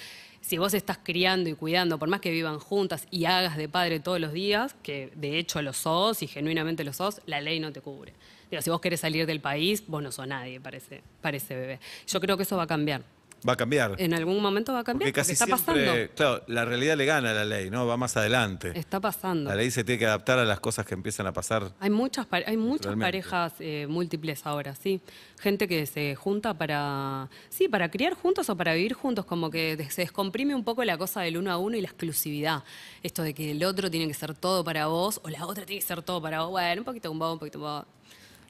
Si 0.41 0.57
vos 0.57 0.73
estás 0.73 0.97
criando 0.97 1.51
y 1.51 1.53
cuidando, 1.53 1.99
por 1.99 2.09
más 2.09 2.19
que 2.19 2.31
vivan 2.31 2.57
juntas 2.57 3.05
y 3.11 3.25
hagas 3.25 3.57
de 3.57 3.69
padre 3.69 3.99
todos 3.99 4.19
los 4.19 4.33
días, 4.33 4.75
que 4.81 5.11
de 5.13 5.37
hecho 5.37 5.61
lo 5.61 5.73
sos 5.73 6.23
y 6.23 6.27
genuinamente 6.27 6.83
lo 6.83 6.93
sos, 6.93 7.21
la 7.27 7.41
ley 7.41 7.59
no 7.59 7.71
te 7.71 7.81
cubre. 7.81 8.13
Digo, 8.49 8.61
si 8.61 8.69
vos 8.69 8.81
querés 8.81 8.99
salir 8.99 9.25
del 9.25 9.41
país, 9.41 9.83
vos 9.87 10.01
no 10.01 10.11
sos 10.11 10.27
nadie 10.27 10.59
para 10.59 10.77
ese, 10.77 11.01
para 11.21 11.37
ese 11.37 11.55
bebé. 11.55 11.79
Yo 12.07 12.19
creo 12.19 12.37
que 12.37 12.43
eso 12.43 12.57
va 12.57 12.63
a 12.63 12.67
cambiar. 12.67 13.03
Va 13.47 13.53
a 13.53 13.55
cambiar. 13.55 13.95
En 13.97 14.13
algún 14.13 14.41
momento 14.41 14.73
va 14.73 14.79
a 14.79 14.83
cambiar. 14.83 15.07
Porque 15.07 15.21
casi 15.21 15.33
está 15.33 15.45
siempre, 15.45 15.85
pasando. 15.85 16.13
claro, 16.15 16.43
la 16.47 16.65
realidad 16.65 16.97
le 16.97 17.05
gana 17.05 17.31
a 17.31 17.33
la 17.33 17.45
ley, 17.45 17.69
¿no? 17.69 17.87
Va 17.87 17.95
más 17.95 18.17
adelante. 18.17 18.71
Está 18.75 18.99
pasando. 18.99 19.49
La 19.49 19.55
ley 19.55 19.71
se 19.71 19.83
tiene 19.83 19.99
que 19.99 20.05
adaptar 20.05 20.39
a 20.39 20.45
las 20.45 20.59
cosas 20.59 20.85
que 20.85 20.93
empiezan 20.93 21.25
a 21.27 21.31
pasar. 21.31 21.71
Hay 21.79 21.89
muchas, 21.89 22.27
hay 22.31 22.57
muchas 22.57 22.95
parejas 22.97 23.53
eh, 23.59 23.87
múltiples 23.89 24.45
ahora, 24.45 24.75
sí. 24.75 24.99
Gente 25.39 25.67
que 25.67 25.85
se 25.85 26.15
junta 26.15 26.53
para, 26.53 27.29
sí, 27.49 27.69
para 27.69 27.89
criar 27.89 28.13
juntos 28.13 28.49
o 28.49 28.57
para 28.57 28.73
vivir 28.73 28.93
juntos, 28.93 29.25
como 29.25 29.49
que 29.49 29.87
se 29.89 30.01
descomprime 30.01 30.53
un 30.53 30.65
poco 30.65 30.83
la 30.83 30.97
cosa 30.97 31.21
del 31.21 31.37
uno 31.37 31.51
a 31.51 31.57
uno 31.57 31.77
y 31.77 31.81
la 31.81 31.87
exclusividad. 31.87 32.63
Esto 33.03 33.23
de 33.23 33.33
que 33.33 33.51
el 33.51 33.63
otro 33.63 33.89
tiene 33.89 34.07
que 34.07 34.13
ser 34.13 34.33
todo 34.33 34.65
para 34.65 34.87
vos 34.87 35.21
o 35.23 35.29
la 35.29 35.45
otra 35.45 35.65
tiene 35.65 35.79
que 35.79 35.87
ser 35.87 36.01
todo 36.01 36.21
para 36.21 36.41
vos. 36.41 36.51
Bueno, 36.51 36.81
un 36.81 36.85
poquito 36.85 37.13
vos, 37.13 37.33
un 37.33 37.39
poquito 37.39 37.59
vos. 37.59 37.85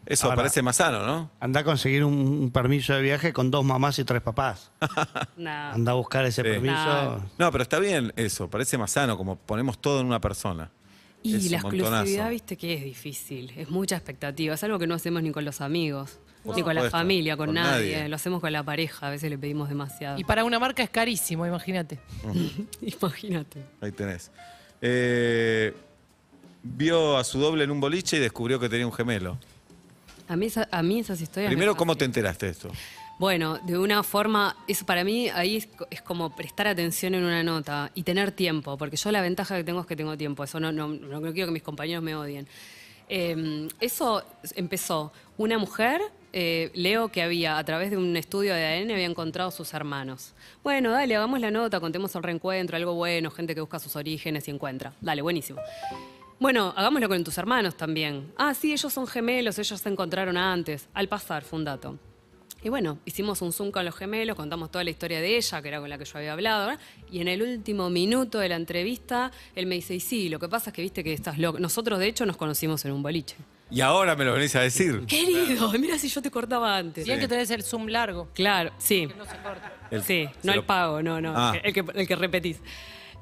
Eso 0.05 0.25
Ahora- 0.27 0.37
parece 0.37 0.61
más 0.61 0.77
sano, 0.77 1.05
¿no? 1.05 1.29
Anda 1.39 1.59
a 1.59 1.63
conseguir 1.63 2.03
un, 2.03 2.13
un 2.15 2.51
permiso 2.51 2.93
de 2.93 3.01
viaje 3.01 3.31
con 3.33 3.51
dos 3.51 3.63
mamás 3.65 3.99
y 3.99 4.03
tres 4.03 4.21
papás. 4.21 4.71
Nah. 5.37 5.73
Anda 5.73 5.91
a 5.91 5.95
buscar 5.95 6.25
ese 6.25 6.41
Sí. 6.41 6.47
permiso. 6.47 6.73
Nah. 6.73 7.19
No, 7.37 7.51
pero 7.51 7.61
está 7.63 7.79
bien 7.79 8.11
eso, 8.15 8.49
parece 8.49 8.77
más 8.77 8.91
sano, 8.91 9.17
como 9.17 9.35
ponemos 9.37 9.79
todo 9.79 9.99
en 10.01 10.07
una 10.07 10.19
persona. 10.21 10.71
Y 11.21 11.35
Es 11.35 11.51
la 11.51 11.61
montonazo. 11.61 11.87
exclusividad, 11.95 12.29
viste 12.29 12.57
que 12.57 12.73
es 12.75 12.83
difícil, 12.83 13.51
es 13.57 13.69
mucha 13.69 13.97
expectativa, 13.97 14.53
es 14.55 14.63
algo 14.63 14.79
que 14.79 14.87
no 14.87 14.95
hacemos 14.95 15.21
ni 15.21 15.31
con 15.31 15.43
los 15.43 15.59
amigos, 15.59 16.17
Por 16.45 16.55
ni 16.55 16.63
con 16.63 16.73
la 16.73 16.89
familia, 16.89 17.35
con, 17.35 17.47
con 17.47 17.55
nadie. 17.55 17.95
nadie. 17.97 18.07
lo 18.09 18.15
hacemos 18.15 18.39
con 18.39 18.53
la 18.53 18.63
pareja, 18.63 19.07
a 19.07 19.09
veces 19.09 19.29
le 19.29 19.37
pedimos 19.37 19.67
demasiado. 19.67 20.17
Y 20.17 20.23
para 20.23 20.45
una 20.45 20.59
marca 20.59 20.81
es 20.81 20.89
carísimo, 20.89 21.45
imagínate. 21.45 21.99
Imagínate. 22.81 23.65
Ahí 23.81 23.91
tenés. 23.91 24.31
Eh, 24.81 25.73
vio 26.63 27.17
a 27.17 27.23
su 27.25 27.39
doble 27.39 27.65
en 27.65 27.71
un 27.71 27.81
boliche 27.81 28.15
y 28.17 28.19
descubrió 28.19 28.59
que 28.59 28.69
tenía 28.69 28.87
un 28.87 28.93
gemelo. 28.93 29.37
A 30.29 30.35
mí, 30.37 30.45
esa- 30.45 30.69
a 30.71 30.81
mí 30.81 30.99
esas 30.99 31.19
historias... 31.21 31.49
me 31.49 31.55
Primero, 31.55 31.75
¿cómo 31.75 31.95
te 31.97 32.05
enteraste 32.05 32.45
de 32.45 32.51
esto? 32.53 32.69
Bueno, 33.17 33.57
de 33.65 33.77
una 33.77 34.01
forma, 34.03 34.55
eso 34.67 34.85
para 34.85 35.03
mí 35.03 35.27
ahí 35.27 35.57
es, 35.57 35.67
es 35.89 36.01
como 36.01 36.33
prestar 36.33 36.67
atención 36.67 37.15
en 37.15 37.23
una 37.25 37.43
nota 37.43 37.91
y 37.93 38.03
tener 38.03 38.31
tiempo, 38.31 38.77
porque 38.77 38.95
yo 38.95 39.11
la 39.11 39.21
ventaja 39.21 39.57
que 39.57 39.65
tengo 39.65 39.81
es 39.81 39.87
que 39.87 39.97
tengo 39.97 40.15
tiempo, 40.17 40.43
eso 40.45 40.59
no, 40.61 40.71
no, 40.71 40.87
no 40.87 41.21
quiero 41.33 41.47
que 41.47 41.51
mis 41.51 41.63
compañeros 41.63 42.01
me 42.01 42.15
odien. 42.15 42.47
Eh, 43.09 43.67
eso 43.81 44.23
empezó, 44.55 45.11
una 45.37 45.57
mujer, 45.57 45.99
eh, 46.31 46.69
leo 46.75 47.09
que 47.09 47.23
había, 47.23 47.57
a 47.57 47.63
través 47.65 47.89
de 47.89 47.97
un 47.97 48.15
estudio 48.15 48.53
de 48.53 48.63
ADN, 48.65 48.91
había 48.91 49.05
encontrado 49.07 49.49
sus 49.51 49.73
hermanos. 49.73 50.33
Bueno, 50.63 50.91
dale, 50.91 51.15
hagamos 51.15 51.39
la 51.41 51.49
nota, 51.51 51.79
contemos 51.79 52.15
el 52.15 52.23
reencuentro, 52.23 52.77
algo 52.77 52.93
bueno, 52.93 53.31
gente 53.31 53.53
que 53.55 53.61
busca 53.61 53.79
sus 53.79 53.95
orígenes 53.95 54.47
y 54.47 54.51
encuentra. 54.51 54.93
Dale, 55.01 55.21
buenísimo. 55.23 55.59
Bueno, 56.39 56.73
hagámoslo 56.77 57.09
con 57.09 57.23
tus 57.23 57.37
hermanos 57.37 57.75
también. 57.75 58.31
Ah, 58.37 58.53
sí, 58.53 58.71
ellos 58.71 58.91
son 58.93 59.07
gemelos, 59.07 59.59
ellos 59.59 59.79
se 59.79 59.89
encontraron 59.89 60.37
antes. 60.37 60.87
Al 60.93 61.07
pasar, 61.09 61.43
fue 61.43 61.59
un 61.59 61.65
dato. 61.65 61.97
Y 62.61 62.67
bueno, 62.69 62.99
hicimos 63.05 63.41
un 63.41 63.53
Zoom 63.53 63.71
con 63.71 63.85
los 63.85 63.95
gemelos, 63.95 64.35
contamos 64.35 64.69
toda 64.69 64.83
la 64.83 64.89
historia 64.89 65.21
de 65.21 65.37
ella, 65.37 65.61
que 65.61 65.67
era 65.69 65.79
con 65.79 65.89
la 65.89 65.97
que 65.97 66.03
yo 66.03 66.17
había 66.17 66.33
hablado, 66.33 66.67
¿verdad? 66.67 66.81
y 67.09 67.21
en 67.21 67.29
el 67.29 67.41
último 67.41 67.89
minuto 67.89 68.37
de 68.39 68.49
la 68.49 68.57
entrevista, 68.57 69.31
él 69.55 69.65
me 69.65 69.75
dice, 69.75 69.95
y 69.95 70.01
sí, 70.01 70.27
lo 70.27 70.39
que 70.39 70.49
pasa 70.49 70.69
es 70.69 70.73
que 70.73 70.81
viste 70.81 71.01
que 71.03 71.13
estás 71.13 71.37
loco. 71.37 71.57
Nosotros, 71.59 71.99
de 71.99 72.07
hecho, 72.07 72.25
nos 72.25 72.35
conocimos 72.35 72.83
en 72.83 72.91
un 72.91 73.01
boliche. 73.01 73.35
Y 73.71 73.79
ahora 73.81 74.15
me 74.15 74.25
lo 74.25 74.33
venís 74.33 74.55
a 74.57 74.61
decir. 74.61 75.05
Querido, 75.07 75.71
mira 75.79 75.97
si 75.97 76.09
yo 76.09 76.21
te 76.21 76.31
cortaba 76.31 76.75
antes. 76.75 77.05
Bien 77.05 77.19
que 77.19 77.27
tenés 77.29 77.49
el 77.51 77.63
zoom 77.63 77.87
largo. 77.87 78.27
Claro, 78.33 78.71
sí. 78.77 79.07
No 79.17 79.25
se 79.25 79.37
corta. 79.37 79.71
El- 79.91 80.03
sí, 80.03 80.27
se 80.41 80.47
no 80.47 80.53
lo- 80.53 80.59
el 80.61 80.65
pago, 80.65 81.01
no, 81.01 81.21
no, 81.21 81.33
Ah. 81.35 81.53
el, 81.63 81.73
que, 81.73 81.85
el 81.95 82.07
que 82.07 82.15
repetís. 82.15 82.57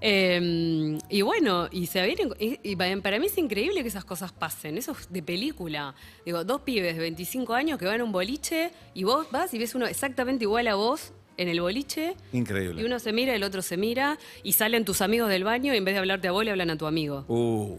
Eh, 0.01 0.97
y 1.09 1.21
bueno, 1.21 1.67
y 1.71 1.87
se 1.87 2.05
vienen, 2.05 2.29
y, 2.39 2.59
y 2.63 2.75
para 2.75 3.19
mí 3.19 3.25
es 3.25 3.37
increíble 3.37 3.81
que 3.81 3.87
esas 3.87 4.05
cosas 4.05 4.31
pasen, 4.31 4.77
eso 4.77 4.91
es 4.91 5.11
de 5.11 5.23
película. 5.23 5.95
Digo, 6.25 6.43
dos 6.43 6.61
pibes 6.61 6.95
de 6.95 7.01
25 7.01 7.53
años 7.53 7.79
que 7.79 7.85
van 7.85 8.01
a 8.01 8.03
un 8.03 8.11
boliche 8.11 8.71
y 8.93 9.03
vos 9.03 9.27
vas 9.31 9.53
y 9.53 9.57
ves 9.59 9.73
uno 9.75 9.87
exactamente 9.87 10.43
igual 10.45 10.67
a 10.67 10.75
vos 10.75 11.13
en 11.37 11.47
el 11.49 11.61
boliche. 11.61 12.15
Increíble. 12.33 12.81
Y 12.81 12.85
uno 12.85 12.99
se 12.99 13.11
mira, 13.13 13.33
el 13.35 13.43
otro 13.43 13.61
se 13.61 13.77
mira, 13.77 14.17
y 14.43 14.53
salen 14.53 14.85
tus 14.85 15.01
amigos 15.01 15.29
del 15.29 15.43
baño 15.43 15.73
y 15.73 15.77
en 15.77 15.85
vez 15.85 15.93
de 15.95 15.99
hablarte 15.99 16.27
a 16.27 16.31
vos 16.31 16.43
le 16.45 16.51
hablan 16.51 16.69
a 16.69 16.77
tu 16.77 16.85
amigo. 16.85 17.25
Uh, 17.27 17.77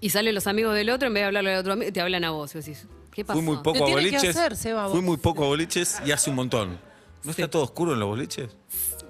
Y 0.00 0.10
salen 0.10 0.34
los 0.34 0.46
amigos 0.46 0.74
del 0.74 0.90
otro, 0.90 1.08
en 1.08 1.14
vez 1.14 1.22
de 1.22 1.26
hablarle 1.26 1.54
al 1.54 1.60
otro 1.60 1.72
amigo, 1.72 1.92
te 1.92 2.00
hablan 2.00 2.24
a 2.24 2.30
vos. 2.30 2.54
Y 2.54 2.58
vos 2.58 2.64
decís, 2.66 2.86
¿qué 3.12 3.24
pasó? 3.24 3.38
fui 3.40 3.44
muy 3.46 3.56
poco 3.62 3.84
a 3.84 3.90
boliches. 3.90 4.36
hacer, 4.36 4.56
Seba, 4.56 4.84
vos. 4.84 4.92
fui 4.92 5.00
muy 5.02 5.16
poco 5.16 5.44
a 5.44 5.48
boliches 5.48 6.00
y 6.06 6.12
hace 6.12 6.30
un 6.30 6.36
montón. 6.36 6.78
¿No 7.24 7.32
Sí. 7.32 7.42
está 7.42 7.50
todo 7.50 7.64
oscuro 7.64 7.92
en 7.94 8.00
los 8.00 8.08
boliches? 8.08 8.48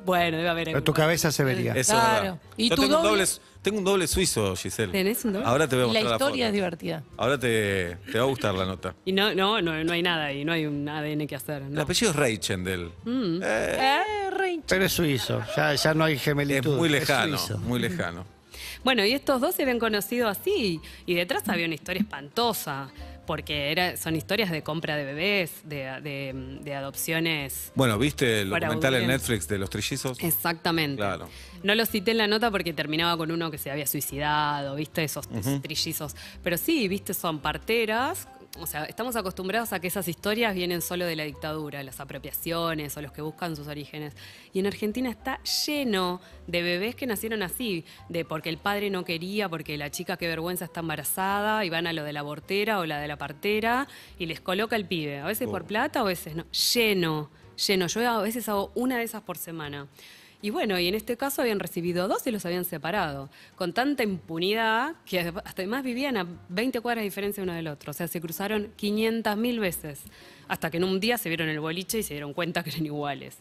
Bueno, 0.09 0.37
debe 0.39 0.49
haber 0.49 0.65
Pero 0.67 0.83
tu 0.83 0.93
cabeza 0.93 1.31
se 1.31 1.45
vería. 1.45 1.73
Eso 1.75 1.93
Claro. 1.93 2.17
es 2.17 2.23
verdad. 2.23 2.39
¿Y 2.57 2.69
Yo 2.71 2.75
tu 2.77 2.83
tengo, 2.83 2.97
un 2.97 3.03
doble? 3.05 3.21
doble, 3.27 3.33
tengo 3.63 3.79
un 3.79 3.85
doble 3.85 4.07
suizo, 4.09 4.57
Giselle. 4.57 4.91
¿Tenés 4.93 5.25
un 5.25 5.35
doble? 5.35 5.47
Ahora 5.47 5.69
te 5.69 5.77
voy 5.77 5.85
a 5.85 5.89
Y 5.89 5.93
la 5.93 6.01
mostrar 6.01 6.21
historia 6.21 6.45
es 6.47 6.51
foto. 6.51 6.55
divertida. 6.55 7.03
Ahora 7.17 7.39
te, 7.39 7.97
te 8.11 8.19
va 8.19 8.25
a 8.25 8.27
gustar 8.29 8.55
la 8.55 8.65
nota. 8.65 8.95
Y 9.05 9.13
no, 9.13 9.35
no, 9.35 9.61
no, 9.63 9.85
no 9.85 9.93
hay 9.93 10.03
nada 10.03 10.25
ahí, 10.27 10.45
no 10.45 10.53
hay 10.53 10.67
un 10.67 10.89
ADN 10.89 11.27
que 11.27 11.37
hacer. 11.37 11.63
El 11.63 11.73
no. 11.75 11.83
apellido 11.83 12.11
es 12.11 12.17
Reichendel. 12.17 12.91
Eh, 13.07 14.31
re 14.31 14.61
Pero 14.67 14.85
es 14.85 14.93
suizo. 14.93 15.43
Ya, 15.57 15.75
ya 15.75 15.95
no 15.95 16.05
hay 16.05 16.15
Es 16.15 16.23
gemelitud. 16.23 16.77
muy 16.77 16.89
lejano, 16.89 17.39
suizo. 17.39 17.59
muy 17.59 17.79
lejano. 17.79 18.25
Bueno, 18.85 19.05
y 19.05 19.13
estos 19.13 19.41
dos 19.41 19.55
se 19.55 19.63
habían 19.63 19.79
conocido 19.79 20.29
así, 20.29 20.81
y 21.05 21.15
detrás 21.15 21.49
había 21.49 21.67
una 21.67 21.75
historia 21.75 22.01
espantosa, 22.01 22.89
porque 23.29 23.71
era, 23.71 23.97
son 23.99 24.17
historias 24.17 24.51
de 24.51 24.63
compra 24.63 24.97
de 24.97 25.05
bebés, 25.05 25.61
de, 25.65 25.85
de- 26.01 26.59
de 26.63 26.75
adopciones. 26.75 27.73
Bueno, 27.75 27.99
¿viste 27.99 28.41
el 28.41 28.49
documental 28.49 28.95
en. 28.95 29.07
Netflix 29.07 29.47
de 29.47 29.59
los 29.59 29.69
trillizos? 29.69 30.19
Exactamente. 30.25 30.97
Claro. 30.97 31.29
No 31.63 31.75
lo 31.75 31.85
cité 31.85 32.13
en 32.13 32.19
la 32.19 32.27
nota 32.27 32.51
porque 32.51 32.73
terminaba 32.73 33.19
con 33.19 33.31
uno 33.31 33.51
que 33.51 33.59
se 33.59 33.71
había 33.71 33.87
suicidado, 33.87 34.75
¿viste? 34.77 35.05
Esos 35.05 35.29
trillizos. 35.61 36.17
Pero 36.43 36.57
sí, 36.57 36.89
¿viste? 36.89 37.13
Son 37.13 37.39
parteras. 37.41 38.27
O 38.61 38.67
sea, 38.67 38.85
estamos 38.85 39.17
acostumbrados 39.17 39.73
a 39.73 39.81
que 39.81 39.87
esas 39.87 40.09
historias 40.09 40.55
vienen 40.55 40.83
solo 40.83 41.07
de 41.07 41.17
la 41.17 41.25
dictadura, 41.25 41.83
las 41.83 42.01
apropiaciones 42.01 42.97
o 42.97 43.03
los 43.03 43.13
que 43.13 43.23
buscan 43.23 43.57
sus 43.57 43.69
orígenes. 43.69 44.15
Y 44.53 44.59
en 44.61 44.67
Argentina 44.67 45.11
está 45.11 45.41
lleno 45.67 46.21
de 46.47 46.63
bebés 46.63 46.95
que 46.95 47.07
nacieron 47.07 47.43
así, 47.43 47.85
de 48.09 48.25
porque 48.25 48.49
el 48.49 48.59
padre 48.59 48.91
no 48.91 49.05
quería, 49.05 49.49
porque 49.49 49.77
la 49.79 49.91
chica 49.91 50.17
qué 50.17 50.27
vergüenza 50.27 50.65
está 50.65 50.81
embarazada, 50.81 51.65
y 51.65 51.71
van 51.71 51.87
a 51.87 51.93
lo 51.93 52.05
de 52.05 52.13
la 52.13 52.21
abortera 52.21 52.81
o 52.81 52.87
la 52.87 53.01
de 53.01 53.09
la 53.09 53.17
partera, 53.17 53.89
y 54.19 54.27
les 54.27 54.41
coloca 54.41 54.77
el 54.77 54.87
pibe, 54.87 55.19
a 55.19 55.27
veces 55.27 55.49
por 55.49 55.65
plata, 55.65 56.01
a 56.01 56.05
veces 56.05 56.35
no. 56.35 56.45
Lleno, 56.51 57.31
lleno. 57.67 57.87
Yo 57.87 58.09
a 58.09 58.23
veces 58.23 58.49
hago 58.49 58.73
una 58.75 58.99
de 58.99 59.05
esas 59.05 59.23
por 59.23 59.39
semana. 59.39 59.87
Y 60.41 60.51
bueno, 60.51 60.79
y 60.79 60.87
en 60.87 60.95
este 60.95 61.17
caso 61.17 61.43
habían 61.43 61.59
recibido 61.59 62.07
dos 62.07 62.27
y 62.27 62.31
los 62.31 62.47
habían 62.47 62.65
separado, 62.65 63.29
con 63.57 63.73
tanta 63.73 64.05
impunidad 64.05 64.95
que 65.05 65.21
hasta 65.21 65.43
además 65.63 65.83
vivían 65.83 66.17
a 66.17 66.27
20 66.49 66.81
cuadras 66.81 67.03
de 67.03 67.07
diferencia 67.07 67.43
uno 67.43 67.55
del 67.55 67.67
otro. 67.67 67.91
O 67.91 67.95
sea, 67.95 68.07
se 68.07 68.21
cruzaron 68.21 68.73
500 68.77 69.37
mil 69.37 69.59
veces, 69.59 70.01
hasta 70.47 70.71
que 70.71 70.77
en 70.77 70.85
un 70.85 71.01
día 71.01 71.19
se 71.19 71.29
vieron 71.29 71.49
el 71.49 71.59
boliche 71.59 71.99
y 71.99 72.03
se 72.05 72.15
dieron 72.15 72.35
cuenta 72.35 72.63
que 72.63 72.71
eran 72.71 72.87
iguales. 72.87 73.39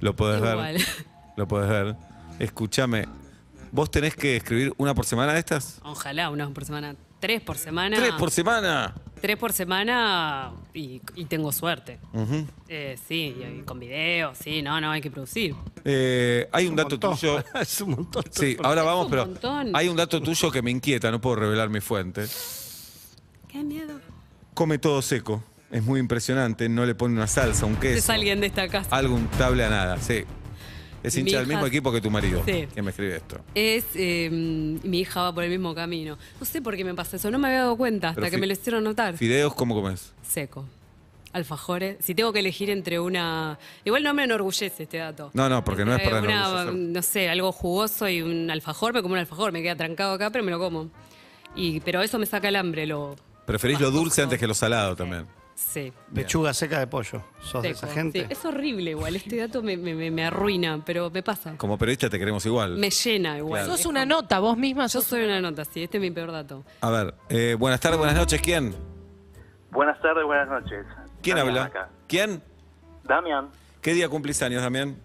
Lo 0.00 0.16
podés 0.16 0.38
Igual. 0.38 0.74
ver. 0.74 0.82
Lo 1.36 1.46
podés 1.46 1.68
ver. 1.68 1.94
Escúchame, 2.40 3.06
¿vos 3.70 3.90
tenés 3.90 4.16
que 4.16 4.36
escribir 4.36 4.72
una 4.78 4.94
por 4.94 5.04
semana 5.04 5.34
de 5.34 5.38
estas? 5.40 5.78
Ojalá, 5.84 6.30
una 6.30 6.48
por 6.50 6.64
semana. 6.64 6.96
Tres 7.20 7.40
por 7.42 7.58
semana. 7.58 7.96
¡Tres 7.96 8.12
por 8.18 8.30
semana! 8.30 8.94
Tres 9.20 9.36
por 9.36 9.52
semana 9.52 10.52
y, 10.72 11.02
y 11.14 11.26
tengo 11.26 11.52
suerte. 11.52 11.98
Ujú. 12.14 12.46
Eh, 12.68 12.96
sí, 13.06 13.36
y, 13.38 13.58
y 13.60 13.62
con 13.64 13.78
videos, 13.78 14.38
sí, 14.38 14.62
no, 14.62 14.80
no, 14.80 14.90
hay 14.90 15.02
que 15.02 15.10
producir. 15.10 15.54
Eh, 15.84 16.48
hay 16.50 16.66
un 16.66 16.74
dato 16.76 16.90
montón. 16.92 17.16
tuyo. 17.18 17.44
es 17.60 17.80
un 17.82 17.90
montón. 17.90 18.24
Sí, 18.30 18.56
ahora 18.62 18.82
vamos, 18.82 19.04
un 19.04 19.10
pero 19.10 19.26
montón. 19.26 19.70
hay 19.76 19.88
un 19.88 19.96
dato 19.96 20.22
tuyo 20.22 20.50
que 20.50 20.62
me 20.62 20.70
inquieta, 20.70 21.10
no 21.10 21.20
puedo 21.20 21.36
revelar 21.36 21.68
mi 21.68 21.80
fuente. 21.80 22.24
Qué 23.48 23.62
miedo. 23.62 24.00
Come 24.54 24.78
todo 24.78 25.02
seco. 25.02 25.44
Es 25.70 25.82
muy 25.84 26.00
impresionante, 26.00 26.68
no 26.68 26.84
le 26.86 26.94
pone 26.94 27.14
una 27.14 27.26
salsa, 27.26 27.66
un 27.66 27.74
Es 27.74 27.78
queso, 27.80 28.12
alguien 28.12 28.40
de 28.40 28.46
esta 28.48 28.68
casa. 28.68 28.88
algo 28.96 29.14
untable 29.14 29.64
a 29.64 29.68
nada, 29.70 29.98
sí. 29.98 30.24
Es 31.02 31.16
hincha 31.16 31.38
del 31.38 31.46
hija- 31.46 31.54
mismo 31.56 31.66
equipo 31.66 31.90
que 31.92 32.00
tu 32.00 32.10
marido, 32.10 32.42
Sí. 32.44 32.66
que 32.74 32.82
me 32.82 32.90
escribe 32.90 33.16
esto. 33.16 33.40
Es, 33.54 33.84
eh, 33.94 34.28
mi 34.30 35.00
hija 35.00 35.22
va 35.22 35.34
por 35.34 35.44
el 35.44 35.50
mismo 35.50 35.74
camino. 35.74 36.18
No 36.38 36.46
sé 36.46 36.60
por 36.60 36.76
qué 36.76 36.84
me 36.84 36.94
pasa 36.94 37.16
eso, 37.16 37.30
no 37.30 37.38
me 37.38 37.48
había 37.48 37.60
dado 37.60 37.76
cuenta 37.76 38.10
hasta 38.10 38.20
Pero 38.20 38.30
que 38.30 38.38
me 38.38 38.46
lo 38.46 38.52
hicieron 38.52 38.84
notar. 38.84 39.16
Fideos, 39.16 39.54
¿cómo 39.54 39.74
comes? 39.74 40.12
Seco. 40.22 40.66
Alfajores. 41.32 41.96
Si 42.00 42.14
tengo 42.14 42.32
que 42.32 42.40
elegir 42.40 42.70
entre 42.70 42.98
una. 42.98 43.56
Igual 43.84 44.02
no 44.02 44.12
me 44.12 44.24
enorgullece 44.24 44.82
este 44.82 44.98
dato. 44.98 45.30
No, 45.32 45.48
no, 45.48 45.62
porque 45.64 45.84
no 45.84 45.94
es 45.94 46.02
para 46.02 46.18
una. 46.20 46.64
No 46.72 47.02
sé, 47.02 47.28
algo 47.28 47.52
jugoso 47.52 48.08
y 48.08 48.20
un 48.20 48.50
alfajor, 48.50 48.92
me 48.92 49.00
como 49.00 49.12
un 49.14 49.20
alfajor, 49.20 49.52
me 49.52 49.62
queda 49.62 49.76
trancado 49.76 50.12
acá, 50.14 50.30
pero 50.30 50.42
me 50.44 50.50
lo 50.50 50.58
como. 50.58 50.90
Y, 51.54 51.78
pero 51.80 52.02
eso 52.02 52.18
me 52.18 52.26
saca 52.26 52.48
el 52.48 52.56
hambre, 52.56 52.84
lo. 52.86 53.14
Preferís 53.46 53.80
lo 53.80 53.90
dulce 53.92 54.22
antes 54.22 54.38
que 54.40 54.46
lo 54.48 54.54
salado 54.54 54.96
también. 54.96 55.26
Sí. 55.60 55.92
Pechuga 56.14 56.52
seca 56.54 56.78
de 56.80 56.86
pollo. 56.86 57.22
¿Sos 57.42 57.62
de 57.62 57.74
seco. 57.74 57.86
esa 57.86 57.94
gente? 57.94 58.20
Sí, 58.20 58.26
Es 58.30 58.44
horrible 58.44 58.90
igual, 58.92 59.14
este 59.14 59.36
dato 59.36 59.62
me, 59.62 59.76
me- 59.76 59.94
me- 59.94 60.10
me 60.10 60.24
arruina, 60.24 60.82
pero 60.84 61.10
me 61.10 61.22
pasa. 61.22 61.54
Como 61.58 61.76
periodista 61.78 62.08
te 62.10 62.18
queremos 62.18 62.44
igual. 62.46 62.76
Me 62.76 62.90
llena 62.90 63.36
igual. 63.38 63.64
Claro. 63.64 63.76
Sos 63.76 63.86
una 63.86 64.04
nota, 64.06 64.38
vos 64.40 64.56
misma 64.56 64.84
Yo 64.84 64.88
sos 64.88 65.04
soy 65.04 65.22
una 65.24 65.40
nota, 65.40 65.64
sí, 65.64 65.82
este 65.84 65.98
es 65.98 66.00
mi 66.00 66.10
peor 66.10 66.32
dato. 66.32 66.64
A 66.80 66.90
ver, 66.90 67.14
eh, 67.28 67.54
buenas 67.58 67.78
tardes, 67.78 67.98
buenas 67.98 68.16
noches, 68.16 68.40
¿quién? 68.40 68.74
Buenas 69.70 70.00
tardes, 70.00 70.24
buenas 70.24 70.48
noches. 70.48 70.84
¿Quién 71.22 71.36
Damián 71.36 71.56
habla? 71.58 71.68
acá. 71.68 71.88
¿Quién? 72.08 72.42
Damián, 73.04 73.48
¿Qué 73.82 73.92
día 73.94 74.08
cumplís 74.08 74.42
años, 74.42 74.62
Damián? 74.62 74.96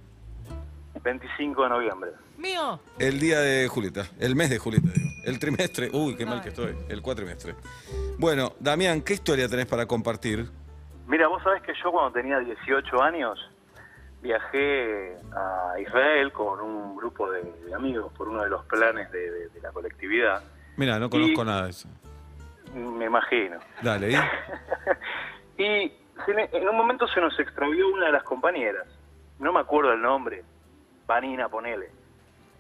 25 1.04 1.64
de 1.64 1.70
noviembre. 1.70 2.12
mío. 2.38 2.80
El 2.98 3.20
día 3.20 3.40
de 3.40 3.68
Julieta, 3.68 4.08
el 4.20 4.36
mes 4.36 4.50
de 4.50 4.58
Julieta, 4.58 4.90
digo. 4.94 5.10
El 5.26 5.40
trimestre, 5.40 5.90
uy, 5.92 6.16
qué 6.16 6.26
mal 6.26 6.42
que 6.42 6.50
estoy, 6.50 6.76
el 6.90 7.02
cuatrimestre. 7.02 7.56
Bueno, 8.18 8.54
Damián, 8.60 9.02
¿qué 9.02 9.14
historia 9.14 9.48
tenés 9.50 9.66
para 9.66 9.86
compartir? 9.86 10.50
Mira, 11.08 11.28
vos 11.28 11.42
sabés 11.44 11.62
que 11.64 11.74
yo 11.84 11.92
cuando 11.92 12.12
tenía 12.12 12.40
18 12.40 13.02
años 13.04 13.40
viajé 14.22 15.18
a 15.36 15.80
Israel 15.80 16.32
con 16.32 16.60
un 16.60 16.96
grupo 16.96 17.30
de, 17.30 17.42
de 17.44 17.74
amigos 17.76 18.12
por 18.14 18.28
uno 18.30 18.44
de 18.44 18.50
los 18.50 18.66
planes 18.66 19.12
de, 19.12 19.30
de- 19.32 19.50
de 19.50 19.62
la 19.62 19.72
colectividad. 19.72 20.42
Mira, 20.78 20.98
no 21.00 21.10
conozco 21.10 21.42
Y- 21.44 21.46
nada 21.46 21.64
de 21.66 21.70
eso. 21.72 21.88
Me 22.74 23.06
imagino. 23.06 23.58
Dale, 23.82 24.12
¿y? 24.12 24.16
Y 25.58 25.92
en 26.28 26.68
un 26.70 26.76
momento 26.76 27.08
se 27.08 27.22
nos 27.22 27.38
extravió 27.40 27.88
una 27.90 28.08
de 28.08 28.12
las 28.14 28.24
compañeras. 28.24 28.88
No 29.40 29.54
me 29.54 29.60
acuerdo 29.60 29.94
el 29.94 30.02
nombre. 30.02 30.44
Vanina, 31.08 31.48
ponele. 31.50 31.90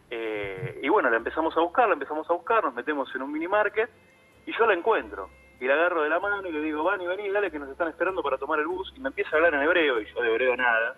Eh, 0.10 0.80
y 0.84 0.90
bueno, 0.90 1.10
la 1.10 1.18
empezamos 1.18 1.56
a 1.58 1.62
buscar, 1.62 1.88
la 1.88 1.94
empezamos 1.94 2.30
a 2.30 2.34
buscar, 2.34 2.64
nos 2.64 2.74
metemos 2.74 3.14
en 3.16 3.22
un 3.22 3.32
mini 3.32 3.48
market 3.48 3.90
y 4.46 4.58
yo 4.58 4.66
la 4.66 4.74
encuentro. 4.74 5.30
Y 5.60 5.66
la 5.66 5.74
agarro 5.74 6.04
de 6.04 6.10
la 6.10 6.20
mano 6.20 6.48
y 6.48 6.52
le 6.52 6.62
digo, 6.62 6.84
Vani, 6.84 7.08
vení, 7.08 7.30
dale 7.30 7.50
que 7.50 7.60
nos 7.60 7.70
están 7.70 7.88
esperando 7.88 8.22
para 8.22 8.38
tomar 8.38 8.60
el 8.60 8.68
bus. 8.68 8.92
Y 8.96 9.00
me 9.00 9.10
empieza 9.10 9.32
a 9.32 9.36
hablar 9.36 9.54
en 9.56 9.62
hebreo 9.62 10.02
y 10.02 10.06
yo 10.14 10.22
de 10.22 10.30
hebreo 10.30 10.56
nada. 10.58 10.96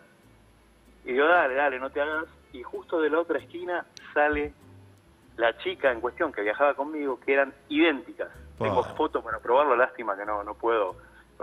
Y 1.05 1.13
digo, 1.13 1.27
dale, 1.27 1.53
dale, 1.53 1.79
no 1.79 1.89
te 1.89 2.01
hagas. 2.01 2.25
Y 2.53 2.63
justo 2.63 2.99
de 2.99 3.09
la 3.09 3.19
otra 3.19 3.39
esquina 3.39 3.85
sale 4.13 4.53
la 5.37 5.55
chica 5.59 5.91
en 5.91 6.01
cuestión 6.01 6.31
que 6.31 6.41
viajaba 6.41 6.73
conmigo, 6.73 7.19
que 7.19 7.33
eran 7.33 7.53
idénticas. 7.69 8.29
Tengo 8.57 8.81
Pa. 8.81 8.89
fotos 8.95 9.23
para 9.23 9.39
probarlo, 9.39 9.75
lástima 9.75 10.17
que 10.17 10.25
no, 10.25 10.43
no 10.43 10.55
puedo 10.55 10.95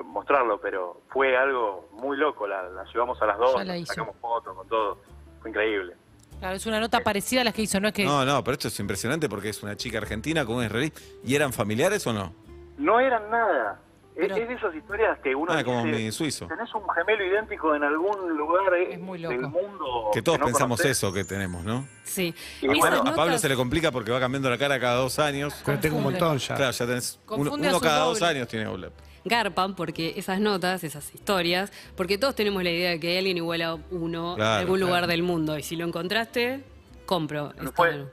mostrarlo, 0.03 0.59
pero 0.59 1.01
fue 1.09 1.37
algo 1.37 1.89
muy 1.93 2.17
loco. 2.17 2.49
La, 2.49 2.65
la 2.65 2.85
llevamos 2.85 3.23
a 3.23 3.27
las 3.27 3.39
dos, 3.39 3.65
la 3.65 3.87
sacamos 3.87 4.17
fotos 4.17 4.57
con 4.57 4.69
todo. 4.69 4.99
Fue 5.41 5.51
increíble. 5.51 5.95
Claro, 6.41 6.57
es 6.57 6.67
una 6.67 6.79
nota 6.81 7.01
parecida 7.01 7.41
a 7.41 7.45
las 7.45 7.55
que 7.55 7.63
hizo, 7.63 7.81
no 7.81 7.89
es 7.89 7.95
que. 7.95 8.05
No, 8.05 8.25
no, 8.25 8.45
pero 8.45 8.53
esto 8.55 8.69
es 8.69 8.79
impresionante 8.81 9.29
porque 9.29 9.49
es 9.49 9.63
una 9.63 9.77
chica 9.77 9.99
argentina 9.99 10.45
con 10.45 10.57
un 10.57 10.65
israelí. 10.65 10.93
¿Y 11.25 11.35
eran 11.35 11.53
familiares 11.53 12.07
o 12.07 12.13
no? 12.13 12.35
No 12.77 13.01
eran 13.01 13.31
nada. 13.31 13.81
Es- 14.15 14.29
Pero- 14.29 14.37
es 14.37 14.49
de 14.49 14.55
esas 14.55 14.75
historias 14.77 15.19
que 15.25 15.35
uno 15.35 15.51
Ah, 15.51 15.57
dice, 15.57 15.65
como 15.65 15.85
mi 15.87 16.13
suizo. 16.13 16.47
tenés 16.47 16.73
un 16.73 16.83
gemelo 16.89 17.25
idéntico 17.25 17.75
en 17.75 17.83
algún 17.83 18.37
lugar 18.37 18.73
eh, 18.75 18.93
Es 18.95 19.01
muy 19.01 19.21
del 19.21 19.41
loco. 19.41 19.49
mundo. 19.61 20.11
Que 20.13 20.23
todos 20.23 20.39
no 20.39 20.45
pensamos 20.45 20.79
conocés. 20.79 20.97
eso 20.99 21.13
que 21.13 21.25
tenemos, 21.25 21.65
¿no? 21.65 21.89
Sí. 22.05 22.33
Y 22.63 22.67
A 22.67 22.69
Pablo, 22.81 22.87
a 22.87 22.91
notas 22.99 23.15
Pablo 23.17 23.39
se 23.39 23.49
le 23.49 23.57
complica 23.57 23.91
porque 23.91 24.13
va 24.13 24.21
cambiando 24.21 24.49
la 24.51 24.59
cara 24.59 24.79
cada 24.79 24.97
dos 24.99 25.19
años. 25.19 25.61
Pero 25.67 25.81
tengo 25.81 25.97
un 25.97 26.05
montón 26.05 26.39
ya. 26.39 26.55
Claro, 26.55 26.71
ya 26.71 26.87
tenés 26.87 27.19
uno, 27.27 27.27
Confunde 27.27 27.67
a 27.67 27.71
uno 27.71 27.81
cada 27.81 28.05
dos 28.05 28.21
doble. 28.21 28.31
años 28.37 28.47
tiene 28.49 28.67
OLED. 28.69 28.93
Garpan 29.25 29.75
porque 29.75 30.15
esas 30.17 30.41
notas, 30.41 30.85
esas 30.85 31.15
historias, 31.15 31.73
porque 31.97 32.19
todos 32.19 32.35
tenemos 32.35 32.63
la 32.63 32.71
idea 32.71 32.91
de 32.91 33.01
que 33.01 33.19
alguien 33.19 33.37
igual 33.37 33.63
a 33.63 33.75
uno 33.91 34.35
Claro, 34.37 34.55
en 34.55 34.61
algún 34.61 34.77
claro. 34.79 34.87
lugar 34.89 35.07
del 35.07 35.23
mundo. 35.23 35.57
Y 35.59 35.63
si 35.63 35.77
lo 35.77 35.87
encontraste, 35.87 36.63
compro. 37.07 37.53
No 37.61 37.73
fue-. 37.73 38.05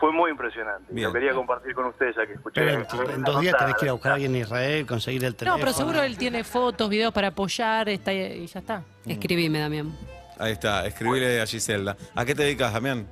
Fue 0.00 0.12
muy 0.12 0.30
impresionante. 0.30 0.92
y 0.92 0.94
Bien. 0.94 1.08
Lo 1.08 1.12
quería 1.14 1.32
compartir 1.32 1.74
con 1.74 1.86
ustedes 1.86 2.14
ya 2.16 2.26
que 2.26 2.34
escuché. 2.34 2.60
Pero 2.60 3.10
en, 3.10 3.22
dos 3.22 3.40
días 3.40 3.56
tenés 3.58 3.76
que 3.76 3.86
ir 3.86 3.88
a 3.88 3.92
buscar 3.94 4.12
a 4.12 4.14
alguien 4.16 4.34
en 4.36 4.42
Israel, 4.42 4.86
conseguir 4.86 5.24
el 5.24 5.30
No, 5.32 5.36
teléfono. 5.36 5.60
pero 5.60 5.72
seguro 5.72 6.02
él 6.02 6.18
tiene 6.18 6.44
fotos, 6.44 6.90
videos 6.90 7.14
para 7.14 7.28
apoyar 7.28 7.88
está, 7.88 8.12
y 8.12 8.46
ya 8.46 8.60
está. 8.60 8.82
Escribime, 9.06 9.58
Damián. 9.58 9.96
Ahí 10.38 10.52
está, 10.52 10.86
escribile 10.86 11.40
a 11.40 11.46
Giselda. 11.46 11.96
¿A 12.14 12.26
qué 12.26 12.34
te 12.34 12.42
dedicas, 12.42 12.74
Damián? 12.74 13.06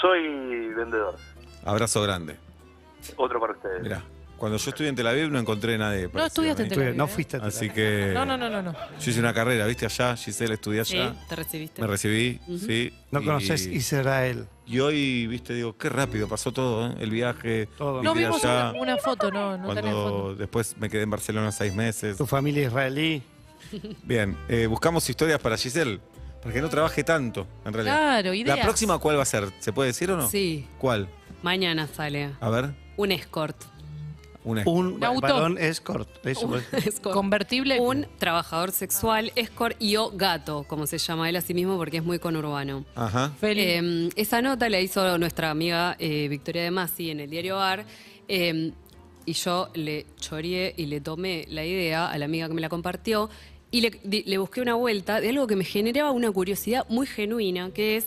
Soy 0.00 0.68
vendedor. 0.74 1.16
Abrazo 1.64 2.00
grande. 2.02 2.36
Otro 3.16 3.38
para 3.38 3.52
ustedes. 3.52 3.82
Mirá, 3.82 4.02
cuando 4.36 4.58
yo 4.58 4.70
estudié 4.70 4.88
en 4.90 4.96
Tel 4.96 5.06
Aviv 5.06 5.30
no 5.30 5.38
encontré 5.38 5.76
nadie. 5.78 6.08
No 6.12 6.24
estudiaste 6.26 6.64
en. 6.64 6.68
Tel 6.68 6.82
Aviv. 6.82 6.96
No 6.96 7.04
¿eh? 7.04 7.08
fuiste 7.08 7.36
a 7.38 7.40
Así 7.44 7.70
que 7.70 8.10
No, 8.14 8.24
no, 8.24 8.36
no, 8.36 8.48
no, 8.50 8.62
no. 8.62 8.72
yo 8.72 9.10
hice 9.10 9.20
una 9.20 9.32
carrera, 9.34 9.66
¿viste? 9.66 9.86
Allá, 9.86 10.16
Giselle 10.16 10.54
estudié 10.54 10.84
Sí, 10.84 10.98
allá. 10.98 11.14
te 11.28 11.36
recibiste. 11.36 11.80
Me 11.80 11.88
recibí, 11.88 12.40
sí. 12.58 12.92
No 13.10 13.20
y- 13.20 13.24
conoces 13.24 13.66
Israel. 13.66 14.46
Y 14.66 14.80
hoy, 14.80 15.26
viste, 15.28 15.54
digo, 15.54 15.76
qué 15.78 15.88
rápido 15.88 16.28
pasó 16.28 16.52
todo, 16.52 16.88
¿eh? 16.88 16.94
El 17.00 17.10
viaje. 17.10 17.68
Todo. 17.78 18.02
No 18.02 18.14
vimos 18.14 18.44
allá. 18.44 18.70
una, 18.72 18.80
una 18.82 18.96
foto, 18.96 19.30
no, 19.30 19.56
no 19.56 19.68
tenés 19.74 19.92
Cuando 19.92 20.10
foto. 20.10 20.34
después 20.34 20.76
me 20.78 20.90
quedé 20.90 21.02
en 21.02 21.10
Barcelona 21.10 21.52
seis 21.52 21.72
meses. 21.74 22.16
Tu 22.16 22.26
familia 22.26 22.64
israelí. 22.66 23.22
Bien, 24.04 24.36
eh, 24.48 24.66
buscamos 24.66 25.08
historias 25.08 25.38
para 25.40 25.56
Giselle. 25.56 26.00
Para 26.42 26.54
que 26.54 26.60
no 26.60 26.68
trabaje 26.68 27.02
tanto, 27.02 27.46
en 27.64 27.72
realidad. 27.72 27.96
Claro, 27.96 28.30
¿La 28.30 28.36
ideas. 28.36 28.58
próxima 28.60 28.98
cuál 28.98 29.18
va 29.18 29.22
a 29.22 29.26
ser? 29.26 29.48
¿Se 29.58 29.72
puede 29.72 29.88
decir 29.88 30.10
o 30.12 30.16
no? 30.16 30.28
Sí, 30.28 30.66
¿Cuál? 30.78 31.08
mañana 31.42 31.86
sale 31.88 32.30
A 32.40 32.50
ver, 32.50 32.70
un 32.96 33.10
escort. 33.12 33.56
Una. 34.46 34.62
Un 34.66 35.04
auto. 35.04 35.20
varón 35.20 35.58
escort. 35.58 36.08
Eso 36.26 36.46
Un 36.46 36.60
es. 36.72 36.86
escort. 36.86 37.14
Convertible. 37.14 37.78
Un 37.80 38.06
trabajador 38.18 38.72
sexual, 38.72 39.32
escort 39.36 39.76
y 39.82 39.96
o 39.96 40.10
gato, 40.10 40.64
como 40.68 40.86
se 40.86 40.96
llama 40.98 41.28
él 41.28 41.36
a 41.36 41.40
sí 41.42 41.52
mismo 41.52 41.76
porque 41.76 41.98
es 41.98 42.04
muy 42.04 42.18
conurbano. 42.18 42.84
Ajá. 42.94 43.32
Feli. 43.38 43.60
Eh, 43.62 44.08
esa 44.16 44.40
nota 44.40 44.68
la 44.70 44.80
hizo 44.80 45.18
nuestra 45.18 45.50
amiga 45.50 45.96
eh, 45.98 46.28
Victoria 46.28 46.62
de 46.62 46.70
Masi 46.70 47.10
en 47.10 47.20
el 47.20 47.28
diario 47.28 47.60
Ar. 47.60 47.84
eh, 48.28 48.72
y 49.28 49.32
yo 49.32 49.68
le 49.74 50.06
choreé 50.20 50.72
y 50.76 50.86
le 50.86 51.00
tomé 51.00 51.46
la 51.48 51.64
idea 51.64 52.06
a 52.08 52.16
la 52.16 52.26
amiga 52.26 52.46
que 52.46 52.54
me 52.54 52.60
la 52.60 52.68
compartió 52.68 53.28
y 53.72 53.80
le, 53.80 53.90
le 54.24 54.38
busqué 54.38 54.60
una 54.60 54.74
vuelta 54.76 55.20
de 55.20 55.30
algo 55.30 55.48
que 55.48 55.56
me 55.56 55.64
generaba 55.64 56.12
una 56.12 56.30
curiosidad 56.30 56.86
muy 56.88 57.08
genuina, 57.08 57.70
que 57.72 57.96
es 57.96 58.06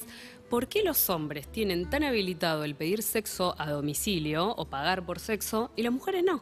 ¿por 0.49 0.67
qué 0.67 0.83
los 0.83 1.09
hombres 1.09 1.47
tienen 1.47 1.89
tan 1.89 2.03
habilitado 2.03 2.63
el 2.63 2.75
pedir 2.75 3.03
sexo 3.03 3.55
a 3.57 3.69
domicilio 3.69 4.49
o 4.55 4.65
pagar 4.65 5.05
por 5.05 5.19
sexo 5.19 5.71
y 5.75 5.83
las 5.83 5.93
mujeres 5.93 6.23
no? 6.23 6.41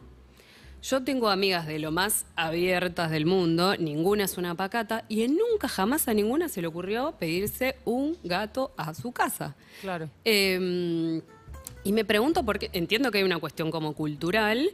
Yo 0.82 1.02
tengo 1.02 1.28
amigas 1.28 1.66
de 1.66 1.78
lo 1.80 1.90
más 1.90 2.24
abiertas 2.36 3.10
del 3.10 3.26
mundo, 3.26 3.76
ninguna 3.76 4.24
es 4.24 4.38
una 4.38 4.54
pacata, 4.54 5.04
y 5.08 5.22
en 5.22 5.36
nunca 5.36 5.68
jamás 5.68 6.06
a 6.06 6.14
ninguna 6.14 6.48
se 6.48 6.62
le 6.62 6.68
ocurrió 6.68 7.16
pedirse 7.18 7.76
un 7.84 8.16
gato 8.22 8.72
a 8.76 8.94
su 8.94 9.10
casa. 9.10 9.56
Claro. 9.80 10.08
Eh, 10.24 11.20
y 11.82 11.92
me 11.92 12.04
pregunto 12.04 12.44
por 12.44 12.60
qué, 12.60 12.70
entiendo 12.72 13.10
que 13.10 13.18
hay 13.18 13.24
una 13.24 13.38
cuestión 13.38 13.70
como 13.72 13.94
cultural, 13.94 14.70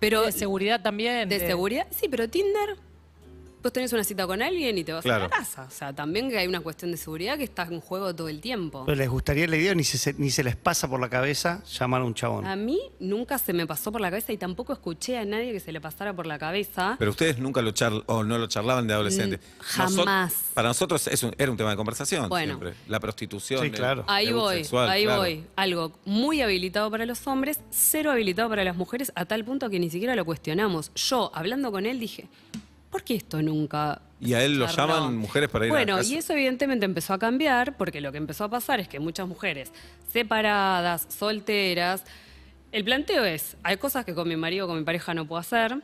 pero... 0.00 0.22
de 0.22 0.32
seguridad 0.32 0.82
también. 0.82 1.28
de 1.28 1.38
seguridad, 1.38 1.86
sí, 1.90 2.08
pero 2.10 2.28
Tinder, 2.28 2.76
vos 3.64 3.72
tenés 3.72 3.92
una 3.94 4.04
cita 4.04 4.26
con 4.26 4.42
alguien 4.42 4.76
y 4.78 4.84
te 4.84 4.92
vas 4.92 5.02
Claro. 5.02 5.24
a 5.24 5.28
la 5.28 5.36
casa. 5.36 5.64
O 5.66 5.70
sea, 5.70 5.92
también 5.92 6.28
que 6.30 6.38
hay 6.38 6.46
una 6.46 6.60
cuestión 6.60 6.90
de 6.90 6.96
seguridad 6.98 7.36
que 7.38 7.44
está 7.44 7.62
en 7.64 7.80
juego 7.80 8.14
todo 8.14 8.28
el 8.28 8.40
tiempo. 8.40 8.84
Pero 8.84 8.94
les 8.96 9.08
gustaría 9.08 9.46
la 9.48 9.56
idea, 9.56 9.74
ni 9.74 9.82
se, 9.84 10.12
ni 10.18 10.30
se 10.30 10.44
les 10.44 10.54
pasa 10.54 10.86
por 10.88 11.00
la 11.00 11.08
cabeza 11.08 11.62
llamar 11.64 12.02
a 12.02 12.04
un 12.04 12.12
chabón. 12.14 12.46
A 12.46 12.56
mí 12.56 12.78
nunca 13.00 13.38
se 13.38 13.52
me 13.54 13.66
pasó 13.66 13.90
por 13.90 14.00
la 14.02 14.10
cabeza 14.10 14.32
y 14.32 14.36
tampoco 14.36 14.74
escuché 14.74 15.16
a 15.18 15.24
nadie 15.24 15.50
que 15.52 15.60
se 15.60 15.72
le 15.72 15.80
pasara 15.80 16.12
por 16.14 16.26
la 16.26 16.38
cabeza. 16.38 16.96
Pero 16.98 17.10
ustedes 17.10 17.38
nunca 17.38 17.62
lo 17.62 17.70
charlan 17.72 18.02
o 18.06 18.22
no 18.22 18.36
lo 18.36 18.46
charlaban 18.48 18.86
de 18.86 18.94
adolescente. 18.94 19.38
Mm, 19.38 19.60
jamás. 19.60 20.34
para 20.54 20.68
nosotros 20.68 21.06
es 21.08 21.22
un- 21.22 21.34
era 21.38 21.50
un 21.50 21.56
tema 21.56 21.70
de 21.70 21.76
conversación 21.76 22.28
Bueno. 22.28 22.58
siempre. 22.58 22.74
La 22.88 23.00
prostitución. 23.00 23.60
Sí, 23.60 23.66
el- 23.66 23.72
claro. 23.72 24.04
Ahí 24.06 24.26
el 24.28 24.34
voy, 24.34 24.56
sexual, 24.58 24.88
ahí 24.90 25.04
claro. 25.04 25.20
voy. 25.22 25.44
Algo 25.56 25.92
muy 26.04 26.42
habilitado 26.42 26.90
para 26.90 27.06
los 27.06 27.26
hombres, 27.26 27.58
cero 27.70 28.10
habilitado 28.12 28.48
para 28.50 28.62
las 28.62 28.76
mujeres, 28.76 29.10
a 29.14 29.24
tal 29.24 29.42
punto 29.44 29.70
que 29.70 29.78
ni 29.80 29.88
siquiera 29.90 30.14
lo 30.14 30.24
cuestionamos. 30.26 30.92
Yo, 30.94 31.30
hablando 31.34 31.72
con 31.72 31.86
él, 31.86 31.98
dije, 31.98 32.28
¿por 32.94 33.02
qué 33.02 33.16
esto 33.16 33.42
nunca? 33.42 34.00
Y 34.20 34.34
a 34.34 34.44
él 34.44 34.56
lo 34.56 34.68
charló? 34.68 34.94
llaman 34.94 35.16
mujeres 35.16 35.50
para 35.50 35.66
ir 35.66 35.72
a 35.72 35.74
Bueno, 35.74 36.00
y 36.00 36.14
eso 36.14 36.32
evidentemente 36.32 36.86
empezó 36.86 37.12
a 37.12 37.18
cambiar, 37.18 37.76
porque 37.76 38.00
lo 38.00 38.12
que 38.12 38.18
empezó 38.18 38.44
a 38.44 38.48
pasar 38.48 38.78
es 38.78 38.86
que 38.86 39.00
muchas 39.00 39.26
mujeres 39.26 39.72
separadas, 40.12 41.08
solteras, 41.08 42.04
el 42.70 42.84
planteo 42.84 43.24
es, 43.24 43.56
hay 43.64 43.78
cosas 43.78 44.04
que 44.04 44.14
con 44.14 44.28
mi 44.28 44.36
marido 44.36 44.66
o 44.66 44.68
con 44.68 44.78
mi 44.78 44.84
pareja 44.84 45.12
no 45.12 45.26
puedo 45.26 45.40
hacer, 45.40 45.82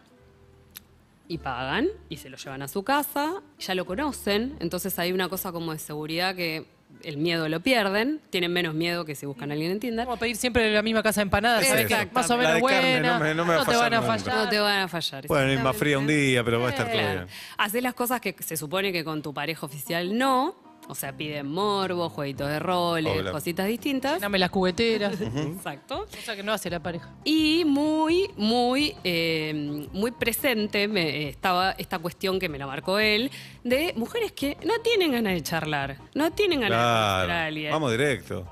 y 1.27 1.39
pagan, 1.39 1.89
y 2.09 2.19
se 2.19 2.31
lo 2.31 2.37
llevan 2.37 2.63
a 2.63 2.69
su 2.69 2.85
casa, 2.85 3.43
ya 3.59 3.75
lo 3.75 3.85
conocen, 3.85 4.57
entonces 4.61 4.97
hay 5.01 5.11
una 5.11 5.29
cosa 5.29 5.51
como 5.51 5.73
de 5.73 5.81
seguridad 5.81 6.37
que 6.37 6.69
el 7.03 7.17
miedo 7.17 7.49
lo 7.49 7.61
pierden, 7.61 8.21
tienen 8.31 8.53
menos 8.53 8.75
miedo 8.75 9.05
que 9.05 9.15
si 9.15 9.25
buscan 9.27 9.51
a 9.51 9.55
alguien 9.55 9.73
en 9.73 9.81
Tinder. 9.81 10.05
Vamos 10.07 10.19
a 10.19 10.21
pedir 10.21 10.37
siempre 10.37 10.71
la 10.73 10.83
misma 10.83 11.03
casa 11.03 11.21
de 11.21 11.25
empanadas, 11.25 11.67
¿sabes 11.67 11.87
que 11.87 11.93
Exacto. 11.95 12.15
Más 12.15 12.31
o 12.31 12.37
menos 12.37 12.55
de 12.55 12.61
carne 12.63 12.91
buena. 13.01 13.19
no 13.19 13.25
me- 13.25 13.35
no 13.35 13.45
me 13.47 13.55
a 13.55 13.65
te 13.65 13.77
van 13.77 13.95
a 13.95 14.03
fallar 14.03 14.27
nunca. 14.27 14.45
No 14.45 14.49
te 14.51 14.59
van 14.61 14.79
a 14.81 14.89
fallar. 14.89 15.27
Bueno, 15.27 15.51
es 15.53 15.61
más 15.63 15.77
fría 15.77 15.99
un 15.99 16.07
día, 16.07 16.45
pero 16.45 16.61
va 16.61 16.67
a 16.69 16.71
estar 16.71 16.87
todo 16.87 16.95
Claro. 16.99 17.21
bien. 17.25 17.27
Haces 17.59 17.83
las 17.83 17.95
cosas 17.95 18.21
que 18.21 18.35
se 18.41 18.57
supone 18.57 18.93
que 18.93 19.03
con 19.05 19.23
tu 19.23 19.33
pareja 19.33 19.65
oficial 19.67 20.17
no. 20.19 20.70
O 20.89 20.95
sea, 20.97 21.13
piden 21.17 21.47
morbo, 21.47 22.09
jueguitos 22.09 22.49
de 22.49 22.59
roles, 22.59 23.21
Obvio. 23.21 23.31
cositas 23.33 23.67
distintas. 23.69 24.21
Dame 24.21 24.39
las 24.41 24.51
cubeteras. 24.51 25.21
Exacto. 25.21 26.07
Cosa 26.15 26.35
que 26.35 26.43
no 26.43 26.53
hace 26.53 26.69
la 26.69 26.81
pareja. 26.81 27.11
Y 27.25 27.65
muy, 27.65 28.29
muy, 28.37 28.97
eh, 29.05 29.87
muy 29.93 30.11
presente 30.11 30.89
me, 30.89 31.29
estaba 31.29 31.73
esta 31.79 32.01
cuestión 32.01 32.41
que 32.41 32.49
me 32.49 32.59
la 32.59 32.67
marcó 32.67 32.99
él, 32.99 33.31
de 33.63 33.93
mujeres 33.97 34.33
que 34.33 34.57
no 34.65 34.75
tienen 34.83 35.13
ganas 35.13 35.35
de 35.35 35.43
charlar, 35.43 35.99
no 36.15 36.33
tienen 36.33 36.61
ganas 36.61 36.79
de 36.79 36.85
conocer 36.85 37.21
a 37.21 37.25
Claro. 37.27 37.47
alguien. 37.47 37.71
Vamos 37.73 37.91
directo. 37.93 38.47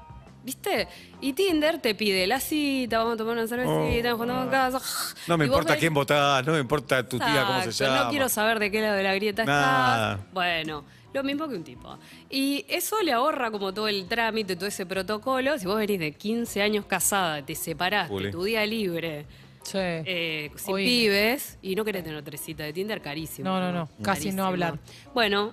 ¿Viste? 0.45 0.89
Y 1.21 1.33
Tinder 1.35 1.79
te 1.79 1.95
pide 1.95 2.27
la 2.27 2.39
cita, 2.41 2.99
vamos 2.99 3.15
a 3.15 3.17
tomar 3.19 3.37
una 3.37 3.47
cervecita, 3.49 4.11
nos 4.11 4.19
juntamos 4.19 4.45
en 4.45 4.51
casa. 4.51 4.79
Oh. 4.79 5.15
No 5.27 5.37
me 5.37 5.45
Y 5.45 5.49
vos 5.49 5.57
importa 5.57 5.73
ves- 5.75 5.81
quién 5.81 5.93
votás, 5.93 6.47
no 6.47 6.53
me 6.53 6.61
importa 6.61 7.07
tu 7.07 7.19
tía 7.19 7.45
cómo 7.47 7.61
se 7.63 7.69
Exacto, 7.71 7.85
llama. 7.93 8.05
No 8.05 8.11
quiero 8.11 8.29
saber 8.31 8.59
de 8.61 8.71
qué 8.71 8.81
lado 8.81 8.95
de 8.95 9.03
la 9.03 9.15
grieta 9.15 9.45
Nada. 9.45 10.13
estás. 10.15 10.33
Bueno, 10.33 10.85
lo 11.19 11.25
mismo 11.25 11.49
que 11.49 11.55
un 11.57 11.65
tipo. 11.65 11.99
Y 12.31 12.65
eso 12.69 13.01
le 13.03 13.13
ahorra 13.13 13.51
como 13.51 13.73
todo 13.75 13.89
el 13.89 14.07
trámite, 14.09 14.57
todo 14.57 14.67
ese 14.67 14.87
protocolo. 14.87 15.59
Si 15.59 15.67
vos 15.67 15.77
venís 15.77 15.99
de 16.01 16.13
15 16.13 16.63
años 16.63 16.85
casada, 16.87 17.45
te 17.45 17.55
separaste, 17.55 18.31
tu 18.31 18.45
día 18.45 18.65
libre, 18.67 19.27
Sí. 19.63 19.79
eh, 19.79 20.51
sin 20.57 20.75
Oíme. 20.75 20.89
pibes, 20.89 21.59
y 21.61 21.75
no 21.75 21.85
querés 21.85 22.03
tener 22.05 22.19
otra 22.19 22.39
cita 22.39 22.63
de 22.65 22.73
Tinder, 22.73 23.03
carísimo. 23.03 23.49
No, 23.51 23.61
no, 23.61 23.73
no, 23.73 23.89
casi 24.03 24.33
no 24.33 24.45
hablar. 24.47 24.79
Bueno, 25.13 25.53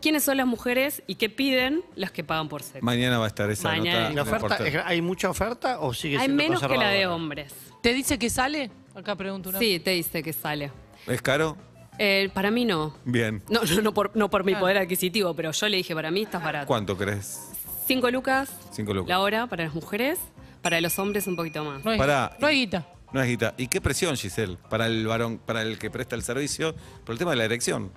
¿quiénes 0.00 0.24
son 0.24 0.36
las 0.38 0.46
mujeres 0.46 1.02
y 1.06 1.14
qué 1.14 1.28
piden 1.28 1.82
las 1.94 2.10
que 2.10 2.24
pagan 2.24 2.48
por 2.48 2.62
sexo? 2.62 2.84
Mañana 2.84 3.18
va 3.18 3.26
a 3.26 3.28
estar 3.28 3.48
esa 3.50 3.68
Mañana. 3.68 4.00
nota. 4.00 4.12
¿Y 4.12 4.16
la 4.16 4.22
oferta, 4.22 4.58
¿Hay 4.86 5.00
mucha 5.02 5.30
oferta 5.30 5.78
o 5.80 5.94
sigue 5.94 6.16
Hay 6.16 6.24
siendo 6.26 6.42
menos 6.42 6.60
que 6.66 6.76
la 6.76 6.88
de 6.88 7.06
hombres. 7.06 7.54
¿Te 7.82 7.92
dice 7.94 8.18
que 8.18 8.30
sale? 8.30 8.70
Acá 8.94 9.14
pregunto 9.16 9.50
una. 9.50 9.58
Sí, 9.58 9.78
te 9.80 9.90
dice 9.92 10.22
que 10.22 10.32
sale. 10.32 10.70
¿Es 11.06 11.22
caro? 11.22 11.56
Eh, 11.98 12.30
para 12.32 12.50
mí 12.50 12.64
no. 12.64 12.94
Bien. 13.04 13.42
No, 13.48 13.60
no, 13.62 13.82
no 13.82 13.94
por, 13.94 14.10
no 14.16 14.30
por 14.30 14.44
mi 14.44 14.54
poder 14.54 14.78
adquisitivo, 14.78 15.34
pero 15.34 15.52
yo 15.52 15.68
le 15.68 15.76
dije, 15.76 15.94
para 15.94 16.10
mí 16.10 16.22
estás 16.22 16.42
barato. 16.42 16.66
¿Cuánto 16.66 16.96
crees? 16.96 17.48
Cinco 17.86 18.10
lucas. 18.10 18.50
Cinco 18.72 18.94
lucas. 18.94 19.08
La 19.08 19.20
hora 19.20 19.46
para 19.46 19.64
las 19.64 19.74
mujeres, 19.74 20.18
para 20.62 20.80
los 20.80 20.98
hombres 20.98 21.26
un 21.26 21.36
poquito 21.36 21.64
más. 21.64 21.84
No 21.84 21.90
hay, 21.90 21.98
Pará. 21.98 22.36
no 22.40 22.46
hay 22.46 22.56
guita. 22.60 22.86
No 23.12 23.20
es 23.20 23.28
guita. 23.28 23.54
¿Y 23.58 23.68
qué 23.68 23.80
presión, 23.80 24.16
Giselle, 24.16 24.56
para 24.70 24.86
el 24.86 25.06
varón, 25.06 25.38
para 25.38 25.62
el 25.62 25.78
que 25.78 25.90
presta 25.90 26.16
el 26.16 26.22
servicio, 26.22 26.74
por 27.04 27.12
el 27.12 27.18
tema 27.18 27.32
de 27.32 27.36
la 27.36 27.44
erección? 27.44 27.92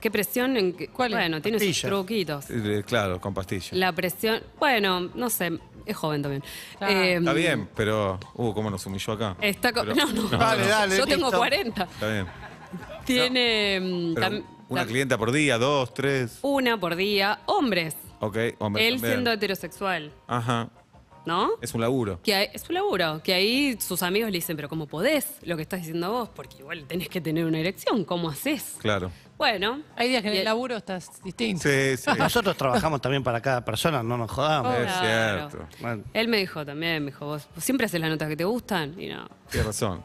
¿Qué 0.00 0.10
presión? 0.10 0.56
En 0.56 0.72
que, 0.72 0.88
¿Cuál 0.88 1.12
es? 1.12 1.18
bueno, 1.18 1.42
tiene 1.42 1.58
sus 1.60 1.82
truquitos. 1.82 2.46
Eh, 2.48 2.82
Claro, 2.86 3.20
con 3.20 3.34
pastillas. 3.34 3.72
La 3.74 3.92
presión, 3.92 4.42
bueno, 4.58 5.00
no 5.14 5.28
sé, 5.28 5.58
es 5.84 5.94
joven 5.94 6.22
también. 6.22 6.42
Claro. 6.78 6.92
Eh, 6.94 7.14
Está 7.16 7.32
bien, 7.34 7.68
pero. 7.76 8.18
Uh, 8.34 8.54
cómo 8.54 8.70
nos 8.70 8.86
humilló 8.86 9.12
acá. 9.12 9.36
Está 9.42 9.72
co- 9.74 9.82
Pero- 9.82 9.94
no, 10.06 10.06
no, 10.10 10.28
Dale, 10.28 10.66
dale, 10.66 10.96
Yo 10.96 11.04
tengo 11.06 11.24
listo. 11.26 11.36
40. 11.38 11.82
Está 11.82 12.08
bien. 12.10 12.26
Tiene 13.04 13.80
mm, 13.80 14.14
Pero 14.14 14.26
tam- 14.26 14.44
una 14.68 14.82
tam- 14.82 14.86
clienta 14.88 15.18
por 15.18 15.32
día, 15.32 15.58
dos, 15.58 15.92
tres. 15.94 16.38
una 16.42 16.78
por 16.78 16.96
día. 16.96 17.40
Hombres. 17.46 17.96
Ok, 18.20 18.36
hombre. 18.58 18.86
Él 18.86 18.94
también. 18.94 19.12
siendo 19.14 19.32
heterosexual, 19.32 20.12
Ajá. 20.26 20.68
¿no? 21.26 21.50
Es 21.62 21.74
un 21.74 21.80
laburo. 21.80 22.20
Que 22.22 22.34
hay- 22.34 22.48
es 22.52 22.68
un 22.68 22.74
laburo, 22.74 23.20
que 23.24 23.32
ahí 23.32 23.76
sus 23.80 24.02
amigos 24.02 24.30
le 24.30 24.36
dicen, 24.38 24.56
pero 24.56 24.68
¿cómo 24.68 24.86
podés 24.86 25.36
lo 25.42 25.56
que 25.56 25.62
estás 25.62 25.80
diciendo 25.80 26.10
vos? 26.12 26.28
Porque 26.28 26.58
igual 26.58 26.84
tenés 26.86 27.08
que 27.08 27.20
tener 27.20 27.44
una 27.46 27.58
erección, 27.58 28.04
¿cómo 28.04 28.28
haces? 28.28 28.76
Claro. 28.80 29.10
Bueno. 29.38 29.80
Hay 29.96 30.10
días 30.10 30.20
que 30.22 30.28
en 30.28 30.34
y- 30.34 30.38
el 30.38 30.44
laburo 30.44 30.76
estás 30.76 31.10
distinto. 31.24 31.62
Sí, 31.62 31.96
sí. 31.96 32.10
Nosotros 32.18 32.54
trabajamos 32.58 33.00
también 33.00 33.22
para 33.24 33.40
cada 33.40 33.64
persona, 33.64 34.02
no 34.02 34.18
nos 34.18 34.30
jodamos. 34.30 34.74
Es 34.76 34.84
Claro. 34.92 35.48
cierto. 35.50 35.66
Bueno, 35.80 36.04
Él 36.12 36.28
me 36.28 36.36
dijo 36.36 36.64
también, 36.66 37.02
me 37.04 37.10
dijo, 37.10 37.24
vos 37.24 37.48
siempre 37.56 37.86
haces 37.86 37.98
las 38.02 38.10
notas 38.10 38.28
que 38.28 38.36
te 38.36 38.44
gustan 38.44 39.00
y 39.00 39.08
no. 39.08 39.26
Tienes 39.50 39.66
razón. 39.66 40.04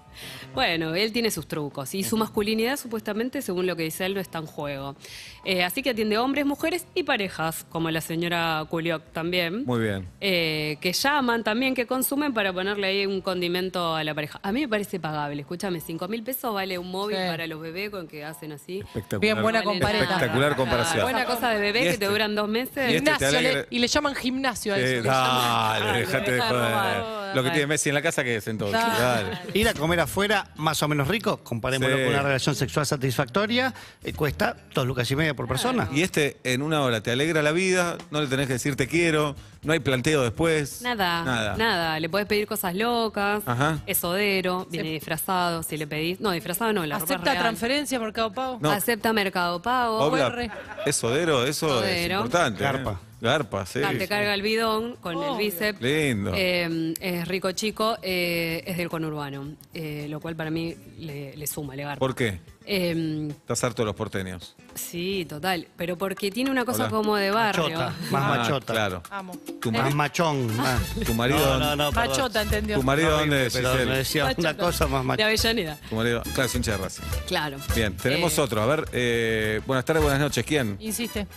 Bueno, 0.54 0.96
él 0.96 1.12
tiene 1.12 1.30
sus 1.30 1.46
trucos 1.48 1.94
y 1.94 2.04
su 2.04 2.16
masculinidad 2.16 2.78
supuestamente, 2.78 3.42
según 3.42 3.68
lo 3.68 3.76
que 3.76 3.84
dice 3.84 4.06
él, 4.06 4.14
no 4.14 4.22
está 4.22 4.38
en 4.40 4.46
juego. 4.46 4.96
Eh, 5.44 5.62
así 5.64 5.84
que 5.84 5.90
atiende 5.90 6.18
hombres, 6.18 6.46
mujeres 6.46 6.88
y 6.96 7.04
parejas, 7.04 7.66
como 7.70 7.92
la 7.92 8.00
señora 8.00 8.66
Culioc 8.70 9.04
también. 9.12 9.66
Muy 9.66 9.82
bien. 9.82 10.08
eh, 10.22 10.78
que 10.80 10.94
llaman 10.94 11.44
también, 11.44 11.76
que 11.76 11.86
consumen 11.86 12.34
para 12.34 12.54
ponerle 12.54 12.88
ahí 12.88 13.06
un 13.06 13.20
condimento 13.22 13.94
a 13.96 14.04
la 14.06 14.16
pareja. 14.16 14.40
A 14.42 14.52
mí 14.54 14.62
me 14.62 14.70
parece 14.70 15.00
pagable. 15.02 15.42
Escúchame, 15.42 15.82
5 15.82 16.08
mil 16.08 16.24
pesos 16.24 16.54
vale 16.54 16.78
un 16.78 16.90
móvil 16.90 17.18
Sí. 17.18 17.24
para 17.28 17.46
los 17.48 17.60
bebés 17.60 17.90
con 17.90 18.08
que 18.08 18.24
hacen 18.24 18.54
así. 18.54 18.80
Espectacular. 18.80 19.20
Bien, 19.20 19.42
buena 19.42 19.60
vale 19.60 19.66
comparación. 19.72 20.04
Espectacular 20.12 20.56
comparación. 20.56 21.04
Buena 21.04 21.26
cosa 21.26 21.50
de 21.50 21.60
bebé 21.60 21.80
Y 21.80 21.84
que 21.84 21.90
este- 21.90 22.06
te 22.06 22.12
duran 22.12 22.34
dos 22.36 22.48
meses. 22.48 22.92
y 22.92 22.96
este 22.96 23.12
te 23.12 23.18
Gimnasio, 23.26 23.42
le- 23.42 23.68
y 23.70 23.80
le 23.80 23.88
llaman 23.88 24.16
gimnasio 24.16 24.74
a 24.74 24.78
eso. 24.80 25.04
dale, 25.04 26.00
dejate 26.00 26.32
de 26.32 26.38
deja 26.38 26.54
de 26.54 26.60
joder. 26.74 27.25
Lo 27.36 27.44
que 27.44 27.52
tiene 27.52 27.68
Messi 27.68 27.90
en 27.90 27.96
la 27.96 28.02
casa, 28.02 28.24
que 28.24 28.38
es 28.38 28.48
entonces. 28.48 28.80
Dale. 28.82 29.30
Dale. 29.30 29.40
Ir 29.54 29.68
a 29.68 29.74
comer 29.74 30.00
afuera, 30.00 30.48
más 30.56 30.82
o 30.84 30.88
menos 30.88 31.08
rico, 31.08 31.38
comparémoslo 31.44 31.96
Sí. 31.98 32.04
con 32.04 32.14
una 32.14 32.22
relación 32.24 32.56
sexual 32.56 32.86
satisfactoria, 32.86 33.74
eh, 34.04 34.14
cuesta 34.14 34.56
dos 34.74 34.86
lucas 34.88 35.10
y 35.12 35.16
media 35.16 35.34
por 35.36 35.48
persona. 35.48 35.88
Y 35.94 36.02
este 36.02 36.38
en 36.44 36.62
una 36.62 36.82
hora 36.82 37.02
te 37.02 37.12
alegra 37.12 37.42
la 37.42 37.52
vida, 37.52 37.98
no 38.12 38.22
le 38.22 38.28
tenés 38.28 38.48
que 38.48 38.54
decir 38.54 38.76
te 38.76 38.88
quiero, 38.88 39.36
no 39.64 39.74
hay 39.74 39.80
planteo 39.80 40.22
después. 40.24 40.82
Nada, 40.82 41.24
Nada. 41.24 41.56
nada, 41.58 42.00
Le 42.00 42.10
podés 42.10 42.28
pedir 42.28 42.48
cosas 42.48 42.76
locas. 42.76 43.42
Ajá. 43.46 43.80
Es 43.86 44.04
odero, 44.04 44.68
viene 44.70 44.90
disfrazado. 44.92 45.64
Si 45.64 45.76
le 45.78 45.88
pedís. 45.88 46.20
No, 46.20 46.32
disfrazado 46.32 46.72
no, 46.74 46.86
la 46.86 47.00
ropa 47.00 47.14
¿Acepta 47.14 47.32
real. 47.32 47.44
transferencia 47.44 48.00
Mercado 48.00 48.32
Pago? 48.32 48.58
No. 48.62 48.72
Acepta 48.72 49.12
Mercado 49.14 49.62
Pago. 49.62 50.00
Obla, 50.00 50.28
OR. 50.28 50.50
es 50.86 51.04
odero, 51.04 51.46
eso 51.46 51.84
es 51.84 52.10
importante. 52.12 52.64
¿eh? 52.64 52.96
Garpa, 53.22 53.66
sí. 53.66 53.80
Ah, 53.84 53.92
te 53.92 54.02
sí. 54.02 54.08
carga 54.08 54.34
el 54.34 54.42
bidón 54.42 54.98
con 54.98 55.14
el 55.14 55.18
Obvio. 55.20 55.38
bíceps. 55.38 55.82
Lindo. 55.82 56.32
Eh, 56.36 56.94
es 57.00 57.28
rico 57.28 57.52
chico, 57.54 57.98
eh, 58.02 58.64
es 58.68 58.78
del 58.78 58.90
conurbano, 58.90 59.54
eh, 59.74 60.06
lo 60.10 60.20
cual 60.20 60.36
para 60.36 60.50
mí 60.52 60.76
le, 61.00 61.36
le 61.36 61.48
suma, 61.48 61.76
le 61.76 61.84
garpa. 61.84 62.00
¿Por 62.00 62.14
qué? 62.14 62.40
Eh, 62.68 63.28
Estás 63.30 63.64
harto 63.64 63.84
de 63.84 63.86
los 63.88 63.96
porteños. 63.96 64.56
sí, 64.74 65.26
total, 65.30 65.68
pero 65.78 65.98
porque 65.98 66.32
tiene 66.32 66.50
una 66.50 66.66
cosa 66.66 66.84
Hola. 66.86 66.92
como 66.92 67.16
de 67.16 67.30
barrio. 67.32 67.64
Machota, 67.70 67.94
más 68.12 68.24
Ah, 68.24 68.38
machota. 68.38 68.74
Claro. 68.74 69.04
Amo. 69.12 69.34
Tu, 69.62 69.72
Más 69.72 69.94
machón. 69.96 70.58
más. 70.58 70.82
tu 71.06 71.14
marido, 71.14 71.40
No, 71.40 71.60
no, 71.60 71.76
no. 71.76 71.92
Machota, 71.92 72.42
entendió. 72.42 72.78
tu 72.78 72.84
marido 72.84 73.16
Horrible, 73.18 73.36
dónde 73.38 73.48
es, 73.48 73.54
pero 73.54 73.74
me 73.86 73.98
decía 73.98 74.24
Machota. 74.26 74.42
una 74.42 74.58
cosa 74.58 74.88
más 74.88 75.02
De 75.02 75.08
machota. 75.08 75.26
Avellaneda, 75.28 75.78
Tu 75.90 75.96
marido, 75.96 76.22
claro, 76.24 76.44
es 76.44 76.56
hincha 76.56 76.78
de 76.78 76.88
claro. 77.28 77.58
Bien, 77.76 77.96
tenemos 77.98 78.38
Eh, 78.38 78.42
otro. 78.42 78.62
A 78.62 78.66
ver, 78.66 78.86
eh, 78.94 79.62
buenas 79.68 79.86
tardes, 79.86 80.02
buenas 80.04 80.20
noches. 80.20 80.44
¿Quién? 80.46 80.76
Insiste, 80.80 81.28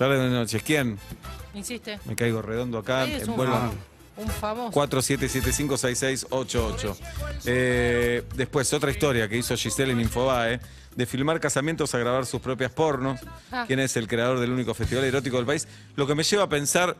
Tardes, 0.00 0.18
buenas 0.18 0.34
noches. 0.34 0.62
¿Quién? 0.62 0.98
insiste. 1.52 2.00
Me 2.06 2.16
caigo 2.16 2.40
redondo 2.40 2.78
acá. 2.78 3.04
Es 3.04 3.24
un, 3.24 3.32
envuelvan. 3.32 3.72
un 4.16 4.28
famoso. 4.28 4.80
47756688. 4.80 6.96
Eh, 7.44 8.24
después, 8.34 8.72
otra 8.72 8.92
historia 8.92 9.28
que 9.28 9.36
hizo 9.36 9.54
Giselle 9.54 9.92
en 9.92 10.00
Infobae, 10.00 10.58
de 10.96 11.04
filmar 11.04 11.38
casamientos 11.38 11.94
a 11.94 11.98
grabar 11.98 12.24
sus 12.24 12.40
propias 12.40 12.72
pornos. 12.72 13.20
Ah. 13.52 13.64
¿Quién 13.66 13.80
es 13.80 13.94
el 13.98 14.08
creador 14.08 14.40
del 14.40 14.52
único 14.52 14.72
festival 14.72 15.04
erótico 15.04 15.36
del 15.36 15.44
país? 15.44 15.68
Lo 15.96 16.06
que 16.06 16.14
me 16.14 16.22
lleva 16.22 16.44
a 16.44 16.48
pensar, 16.48 16.96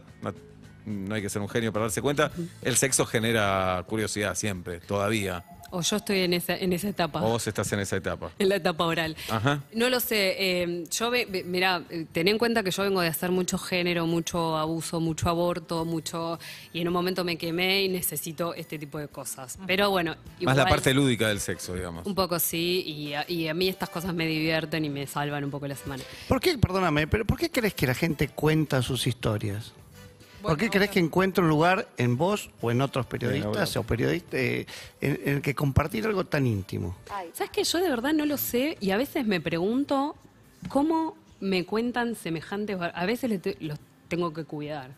no 0.84 1.14
hay 1.14 1.22
que 1.22 1.30
ser 1.30 1.40
un 1.40 1.48
genio 1.48 1.72
para 1.72 1.86
darse 1.86 2.02
cuenta, 2.02 2.30
el 2.60 2.76
sexo 2.76 3.06
genera 3.06 3.82
curiosidad 3.88 4.34
siempre, 4.34 4.78
todavía. 4.78 5.42
O 5.70 5.82
yo 5.82 5.96
estoy 5.96 6.20
en 6.20 6.34
esa, 6.34 6.56
en 6.56 6.72
esa 6.72 6.88
etapa. 6.88 7.22
O 7.22 7.28
vos 7.30 7.46
estás 7.46 7.72
en 7.72 7.80
esa 7.80 7.96
etapa. 7.96 8.30
En 8.38 8.48
la 8.48 8.56
etapa 8.56 8.84
oral. 8.84 9.16
Ajá. 9.28 9.62
No 9.72 9.88
lo 9.88 10.00
sé. 10.00 10.36
eh, 10.38 10.84
yo, 10.90 11.10
ve, 11.10 11.26
ve- 11.30 11.44
mirá, 11.44 11.82
eh, 11.90 12.06
ten 12.12 12.28
en 12.28 12.38
cuenta 12.38 12.62
que 12.62 12.70
yo 12.70 12.82
vengo 12.82 13.00
de 13.00 13.08
hacer 13.08 13.30
mucho 13.30 13.56
género, 13.58 14.06
mucho 14.06 14.56
abuso, 14.56 15.00
mucho 15.00 15.28
aborto, 15.28 15.84
mucho. 15.84 16.38
Y 16.72 16.80
en 16.80 16.88
un 16.88 16.94
momento 16.94 17.22
me 17.24 17.36
quemé 17.38 17.82
y 17.84 17.88
necesito 17.88 18.52
este 18.54 18.78
tipo 18.78 18.98
de 18.98 19.08
cosas. 19.08 19.58
Pero 19.66 19.90
bueno. 19.90 20.10
Más 20.40 20.56
la 20.56 20.62
igual, 20.62 20.68
parte 20.68 20.92
lúdica 20.92 21.28
del 21.28 21.40
sexo, 21.40 21.74
digamos. 21.74 22.04
Un 22.06 22.14
poco 22.14 22.38
sí, 22.38 22.82
y 22.86 23.14
a, 23.14 23.24
y 23.30 23.48
a 23.48 23.54
mí 23.54 23.68
estas 23.68 23.90
cosas 23.90 24.12
me 24.14 24.26
divierten 24.26 24.84
y 24.84 24.90
me 24.90 25.06
salvan 25.06 25.44
un 25.44 25.50
poco 25.50 25.66
la 25.68 25.76
semana. 25.76 26.02
¿Por 26.28 26.40
qué, 26.40 26.58
perdóname, 26.58 27.06
pero 27.06 27.24
por 27.24 27.38
qué 27.38 27.50
crees 27.50 27.74
que 27.74 27.86
la 27.86 27.94
gente 27.94 28.28
cuenta 28.28 28.82
sus 28.82 29.06
historias? 29.06 29.72
¿Por 30.42 30.56
qué 30.56 30.66
Bueno, 30.66 30.72
crees 30.72 30.90
que 30.90 30.98
encuentra 31.00 31.42
un 31.44 31.50
lugar 31.50 31.88
en 31.96 32.16
vos 32.16 32.50
o 32.60 32.70
en 32.70 32.80
otros 32.80 33.06
periodistas 33.06 33.76
o 33.76 33.82
periodistas 33.82 34.34
eh, 34.34 34.66
en, 35.00 35.20
en 35.24 35.34
el 35.36 35.42
que 35.42 35.54
compartir 35.54 36.06
algo 36.06 36.24
tan 36.24 36.46
íntimo? 36.46 36.96
¿Sabes 37.32 37.50
que 37.50 37.64
Yo 37.64 37.78
de 37.78 37.88
verdad 37.90 38.12
no 38.12 38.24
lo 38.26 38.36
sé 38.36 38.76
y 38.80 38.90
a 38.90 38.96
veces 38.96 39.26
me 39.26 39.40
pregunto 39.40 40.16
cómo 40.68 41.16
me 41.40 41.64
cuentan 41.64 42.14
semejantes. 42.14 42.76
A 42.80 43.06
veces 43.06 43.30
los 43.60 43.78
tengo 44.08 44.32
que 44.32 44.44
cuidar. 44.44 44.90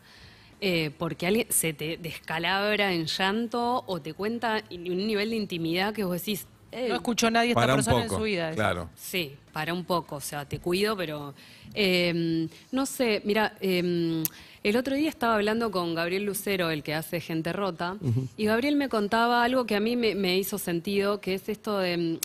Eh, 0.61 0.91
porque 0.97 1.27
alguien 1.27 1.47
se 1.49 1.73
te 1.73 1.97
descalabra 1.97 2.93
en 2.93 3.05
llanto 3.05 3.83
o 3.85 4.01
te 4.01 4.13
cuenta 4.13 4.63
en 4.69 4.89
un 4.91 5.05
nivel 5.07 5.31
de 5.31 5.35
intimidad 5.35 5.93
que 5.93 6.05
vos 6.05 6.17
decís, 6.19 6.47
Eh, 6.71 6.87
No 6.89 6.95
escuchó 6.95 7.29
nadie 7.29 7.49
esta 7.49 7.61
Para 7.61 7.73
un 7.73 7.77
persona 7.79 8.01
poco. 8.03 8.13
en 8.15 8.19
su 8.19 8.23
vida. 8.25 8.51
Claro. 8.53 8.89
Sí, 8.95 9.35
para 9.51 9.73
un 9.73 9.83
poco, 9.85 10.15
o 10.15 10.21
sea, 10.21 10.45
te 10.47 10.59
cuido, 10.59 10.95
pero 10.97 11.33
eh, 11.75 12.47
no 12.71 12.85
sé, 12.85 13.21
mira, 13.25 13.55
eh, 13.61 14.23
el 14.63 14.77
otro 14.77 14.95
día 14.95 15.09
estaba 15.09 15.35
hablando 15.35 15.71
con 15.71 15.93
Gabriel 15.93 16.23
Lucero, 16.23 16.69
el 16.69 16.83
que 16.83 16.93
hace 16.93 17.19
Gente 17.19 17.53
Rota, 17.53 17.97
y 18.37 18.45
Gabriel 18.45 18.75
me 18.75 18.89
contaba 18.89 19.43
algo 19.43 19.65
que 19.65 19.75
a 19.75 19.79
mí 19.79 19.95
me, 19.95 20.15
me 20.15 20.37
hizo 20.37 20.57
sentido, 20.57 21.19
que 21.19 21.33
es 21.33 21.49
esto 21.49 21.77
de 21.79 21.97
mm, 21.97 22.19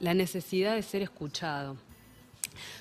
la 0.00 0.14
necesidad 0.14 0.74
de 0.74 0.82
ser 0.82 1.02
escuchado. 1.02 1.76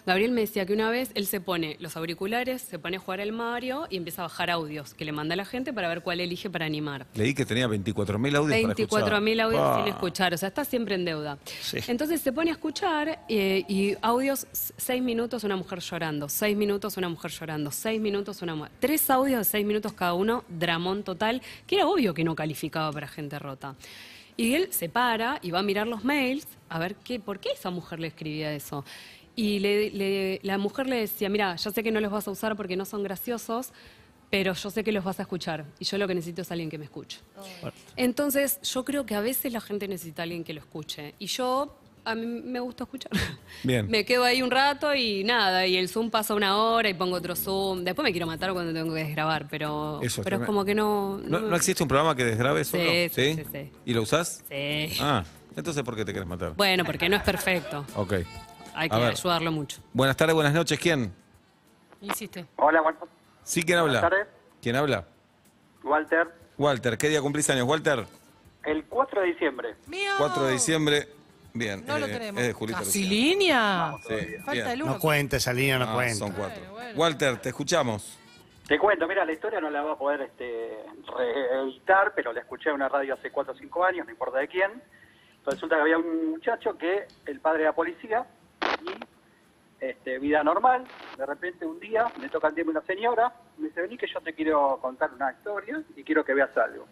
Gabriel 0.05 0.31
me 0.31 0.41
decía 0.41 0.65
que 0.65 0.73
una 0.73 0.89
vez 0.89 1.11
él 1.15 1.25
se 1.27 1.41
pone 1.41 1.77
los 1.79 1.95
auriculares, 1.97 2.61
se 2.61 2.79
pone 2.79 2.97
a 2.97 2.99
jugar 2.99 3.21
al 3.21 3.31
Mario 3.31 3.87
y 3.89 3.97
empieza 3.97 4.21
a 4.21 4.25
bajar 4.27 4.49
audios 4.49 4.93
que 4.93 5.05
le 5.05 5.11
manda 5.11 5.33
a 5.33 5.37
la 5.37 5.45
gente 5.45 5.73
para 5.73 5.87
ver 5.89 6.01
cuál 6.01 6.19
elige 6.19 6.49
para 6.49 6.65
animar. 6.65 7.05
Leí 7.15 7.33
que 7.33 7.45
tenía 7.45 7.67
24.000 7.67 8.35
audios 8.35 8.61
para 8.61 8.73
escuchar. 8.73 9.03
24.000 9.03 9.41
audios 9.41 9.61
Ah. 9.63 9.81
sin 9.83 9.93
escuchar, 9.93 10.33
o 10.33 10.37
sea, 10.37 10.49
está 10.49 10.65
siempre 10.65 10.95
en 10.95 11.05
deuda. 11.05 11.37
Sí. 11.61 11.77
Entonces 11.87 12.21
se 12.21 12.31
pone 12.31 12.49
a 12.51 12.53
escuchar 12.53 13.19
eh, 13.29 13.63
y 13.67 13.95
audios, 14.01 14.47
seis 14.51 15.01
minutos 15.01 15.43
una 15.43 15.55
mujer 15.55 15.79
llorando, 15.79 16.29
seis 16.29 16.55
minutos 16.55 16.97
una 16.97 17.09
mujer 17.09 17.31
llorando, 17.31 17.71
seis 17.71 17.99
minutos 18.01 18.41
una 18.41 18.55
mujer. 18.55 18.71
Tres 18.79 19.09
audios 19.09 19.39
de 19.39 19.43
seis 19.45 19.65
minutos 19.65 19.93
cada 19.93 20.13
uno, 20.13 20.43
dramón 20.47 21.03
total, 21.03 21.41
que 21.67 21.75
era 21.75 21.87
obvio 21.87 22.13
que 22.13 22.23
no 22.23 22.35
calificaba 22.35 22.91
para 22.91 23.07
gente 23.07 23.37
rota. 23.39 23.75
Y 24.37 24.53
él 24.55 24.69
se 24.71 24.87
para 24.87 25.39
y 25.41 25.51
va 25.51 25.59
a 25.59 25.63
mirar 25.63 25.85
los 25.87 26.05
mails 26.05 26.47
a 26.69 26.79
ver 26.79 26.95
qué, 26.95 27.19
por 27.19 27.39
qué 27.39 27.49
esa 27.51 27.71
mujer 27.71 27.99
le 27.99 28.07
escribía 28.07 28.53
eso. 28.53 28.85
Y 29.35 29.59
le- 29.59 29.91
le- 29.91 30.39
la 30.43 30.57
mujer 30.57 30.87
le 30.87 30.97
decía, 30.97 31.29
mira, 31.29 31.55
ya 31.55 31.71
sé 31.71 31.81
que 31.83 31.91
no 31.91 31.99
los 32.01 32.11
vas 32.11 32.27
a 32.27 32.31
usar 32.31 32.55
porque 32.55 32.75
no 32.75 32.85
son 32.85 33.03
graciosos, 33.03 33.71
pero 34.29 34.53
yo 34.53 34.69
sé 34.69 34.83
que 34.83 34.91
los 34.91 35.03
vas 35.03 35.19
a 35.19 35.23
escuchar 35.23 35.65
y 35.79 35.85
yo 35.85 35.97
lo 35.97 36.07
que 36.07 36.13
necesito 36.15 36.41
es 36.43 36.51
alguien 36.51 36.69
que 36.69 36.77
me 36.77 36.83
escuche. 36.85 37.19
Entonces, 37.95 38.59
yo 38.61 38.83
creo 38.85 39.05
que 39.05 39.15
a 39.15 39.21
veces 39.21 39.51
la 39.53 39.61
gente 39.61 39.87
necesita 39.87 40.21
a 40.21 40.23
alguien 40.23 40.43
que 40.43 40.53
lo 40.53 40.59
escuche. 40.59 41.15
Y 41.19 41.25
yo, 41.27 41.75
a 42.05 42.15
mí 42.15 42.25
me 42.25 42.59
gusta 42.59 42.83
escuchar. 42.83 43.11
Bien. 43.63 43.87
Me 43.89 44.05
quedo 44.05 44.23
ahí 44.23 44.41
un 44.41 44.51
rato 44.51 44.93
y 44.95 45.23
nada, 45.23 45.65
y 45.67 45.77
el 45.77 45.89
Zoom 45.89 46.09
pasa 46.09 46.33
una 46.35 46.57
hora 46.57 46.89
y 46.89 46.93
pongo 46.93 47.15
otro 47.15 47.35
Zoom. 47.35 47.83
Después 47.83 48.03
me 48.03 48.11
quiero 48.11 48.27
matar 48.27 48.53
cuando 48.53 48.71
tengo 48.73 48.93
que 48.93 49.03
desgrabar, 49.03 49.47
pero, 49.49 49.99
Eso, 50.01 50.21
pero 50.23 50.37
es 50.37 50.43
como 50.43 50.63
que 50.65 50.75
no... 50.75 51.17
¿No, 51.23 51.39
no 51.39 51.55
existe 51.55 51.81
un 51.83 51.89
programa 51.89 52.15
que 52.15 52.23
desgrabe 52.25 52.63
Sí, 52.63 52.71
solo? 52.71 52.91
sí, 53.13 53.33
sí, 53.35 53.43
sí. 53.51 53.71
¿Y 53.85 53.93
lo 53.93 54.03
usás? 54.03 54.43
Sí. 54.49 54.97
Ah, 55.01 55.23
entonces 55.55 55.83
¿por 55.83 55.95
qué 55.95 56.05
te 56.05 56.13
querés 56.13 56.27
matar? 56.27 56.53
Bueno, 56.55 56.85
porque 56.85 57.09
no 57.09 57.15
es 57.17 57.23
perfecto. 57.23 57.85
Ok. 57.95 58.13
Hay 58.79 58.89
que 58.89 58.95
ver. 58.95 59.09
ayudarlo 59.11 59.51
mucho. 59.51 59.81
Buenas 59.91 60.15
tardes, 60.15 60.33
buenas 60.33 60.53
noches. 60.53 60.79
¿Quién? 60.79 61.13
Hiciste. 61.99 62.45
Hola, 62.55 62.79
buenas 62.79 63.01
Sí, 63.43 63.63
¿quién 63.63 63.77
habla? 63.77 63.99
tardes. 63.99 64.27
¿Quién 64.61 64.77
habla? 64.77 65.05
Walter. 65.83 66.29
Walter. 66.57 66.97
¿Qué 66.97 67.09
día 67.09 67.21
cumplís 67.21 67.49
años, 67.49 67.67
Walter? 67.67 68.05
El 68.63 68.85
4 68.85 69.21
de 69.21 69.27
diciembre. 69.27 69.75
¡Mío! 69.87 70.11
4 70.17 70.43
de 70.45 70.53
diciembre. 70.53 71.09
Bien. 71.53 71.83
No 71.85 71.99
lo 71.99 72.05
eh, 72.05 72.09
tenemos. 72.09 72.41
Es 72.41 72.47
de 72.47 72.53
Julito 72.53 72.79
¿Casi 72.79 72.99
Luciano. 73.03 73.13
línea? 73.15 73.93
Sí, 74.07 74.25
Falta 74.37 74.51
bien. 74.53 74.67
el 74.67 74.83
uno. 74.83 74.93
No 74.93 74.99
cuenta 74.99 75.35
esa 75.37 75.51
línea, 75.51 75.77
no 75.77 75.89
Ah, 75.89 75.93
cuenta. 75.95 76.15
son 76.15 76.31
cuatro. 76.31 76.59
Bueno, 76.61 76.73
bueno. 76.73 76.99
Walter, 76.99 77.37
te 77.41 77.49
escuchamos. 77.49 78.17
Te 78.65 78.79
cuento, 78.79 79.07
mira, 79.09 79.25
la 79.25 79.33
historia 79.33 79.59
no 79.59 79.69
la 79.69 79.81
va 79.81 79.93
a 79.93 79.97
poder 79.97 80.21
este, 80.21 80.85
reeditar, 81.17 82.13
pero 82.15 82.31
la 82.31 82.39
escuché 82.39 82.69
en 82.69 82.75
una 82.75 82.87
radio 82.87 83.15
hace 83.15 83.29
4 83.29 83.51
o 83.53 83.57
5 83.57 83.83
años, 83.83 84.05
no 84.05 84.11
importa 84.13 84.37
de 84.39 84.47
quién. 84.47 84.71
Resulta 85.45 85.75
que 85.75 85.81
había 85.81 85.97
un 85.97 86.29
muchacho 86.31 86.77
que 86.77 87.07
el 87.25 87.39
padre 87.41 87.63
era 87.63 87.73
policía 87.73 88.25
y 88.83 89.85
este, 89.85 90.19
vida 90.19 90.43
normal, 90.43 90.85
de 91.17 91.25
repente 91.25 91.65
un 91.65 91.79
día 91.79 92.05
me 92.19 92.29
toca 92.29 92.49
el 92.49 92.53
tiempo 92.53 92.71
una 92.71 92.81
señora, 92.81 93.33
me 93.57 93.67
dice, 93.67 93.81
vení 93.81 93.97
que 93.97 94.07
yo 94.07 94.19
te 94.21 94.33
quiero 94.33 94.77
contar 94.81 95.11
una 95.13 95.31
historia 95.31 95.81
y 95.95 96.03
quiero 96.03 96.23
que 96.23 96.33
veas 96.33 96.55
algo. 96.57 96.85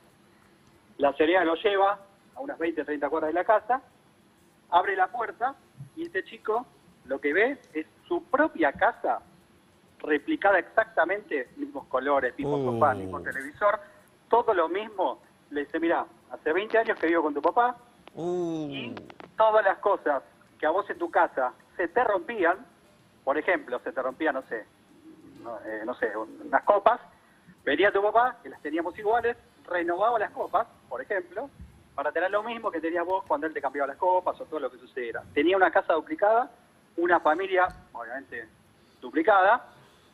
La 0.97 1.13
señora 1.13 1.43
lo 1.45 1.56
lleva 1.56 1.99
a 2.36 2.39
unas 2.39 2.58
20, 2.58 2.84
30 2.86 3.10
cuadras 3.10 3.30
de 3.30 3.34
la 3.34 3.43
casa, 3.43 3.82
abre 4.69 4.95
la 4.95 5.08
puerta 5.08 5.56
y 5.95 6.03
este 6.03 6.23
chico 6.23 6.65
lo 7.06 7.19
que 7.19 7.34
ve 7.34 7.58
es 7.73 7.86
su 8.08 8.23
propia 8.25 8.71
casa 8.73 9.19
replicada 9.99 10.60
exactamente, 10.60 11.49
mismos 11.58 11.86
colores, 11.88 12.38
mismo 12.38 12.56
Oh. 12.58 12.73
sofá, 12.73 12.93
mismo 12.93 13.21
televisor, 13.21 13.80
todo 14.30 14.53
lo 14.53 14.69
mismo. 14.69 15.19
Le 15.49 15.62
dice, 15.62 15.80
mira, 15.80 16.06
hace 16.32 16.53
20 16.53 16.77
años 16.77 16.99
que 16.99 17.08
vivo 17.08 17.23
con 17.23 17.34
tu 17.34 17.41
papá 17.41 17.75
Uh, 18.19 18.67
y 18.71 18.95
todas 19.38 19.63
las 19.63 19.77
cosas 19.77 20.23
que 20.60 20.65
a 20.65 20.72
vos 20.72 20.89
en 20.89 20.98
tu 20.98 21.10
casa 21.12 21.54
se 21.76 21.88
te 21.88 22.04
rompían, 22.04 22.58
por 23.24 23.38
ejemplo, 23.38 23.80
se 23.80 23.91
te 23.91 24.02
rompían, 24.02 24.36
no 24.36 24.41
sé, 24.43 24.65
no, 25.43 25.60
eh, 25.65 25.84
no 25.86 25.93
sé, 25.96 26.12
unas 26.15 26.63
copas, 26.63 27.00
venía 27.63 27.91
tu 27.91 28.02
papá, 28.02 28.38
que 28.41 28.50
las 28.50 28.62
teníamos 28.62 28.98
iguales, 28.98 29.38
renovaba 29.65 30.20
las 30.20 30.32
copas, 30.32 30.67
por 30.89 31.02
ejemplo, 31.02 31.50
para 31.96 32.12
tener 32.12 32.32
lo 32.32 32.43
mismo 32.43 32.72
que 32.72 32.80
tenías 32.80 33.06
vos 33.06 33.24
cuando 33.28 33.48
él 33.48 33.54
te 33.54 33.62
cambiaba 33.62 33.88
las 33.88 33.98
copas 33.98 34.39
o 34.39 34.46
todo 34.46 34.60
lo 34.60 34.72
que 34.72 34.78
sucediera. 34.78 35.24
Tenía 35.34 35.58
una 35.58 35.72
casa 35.72 35.93
duplicada, 35.93 36.50
una 36.96 37.20
familia, 37.20 37.67
obviamente, 37.91 38.48
duplicada, 39.02 39.65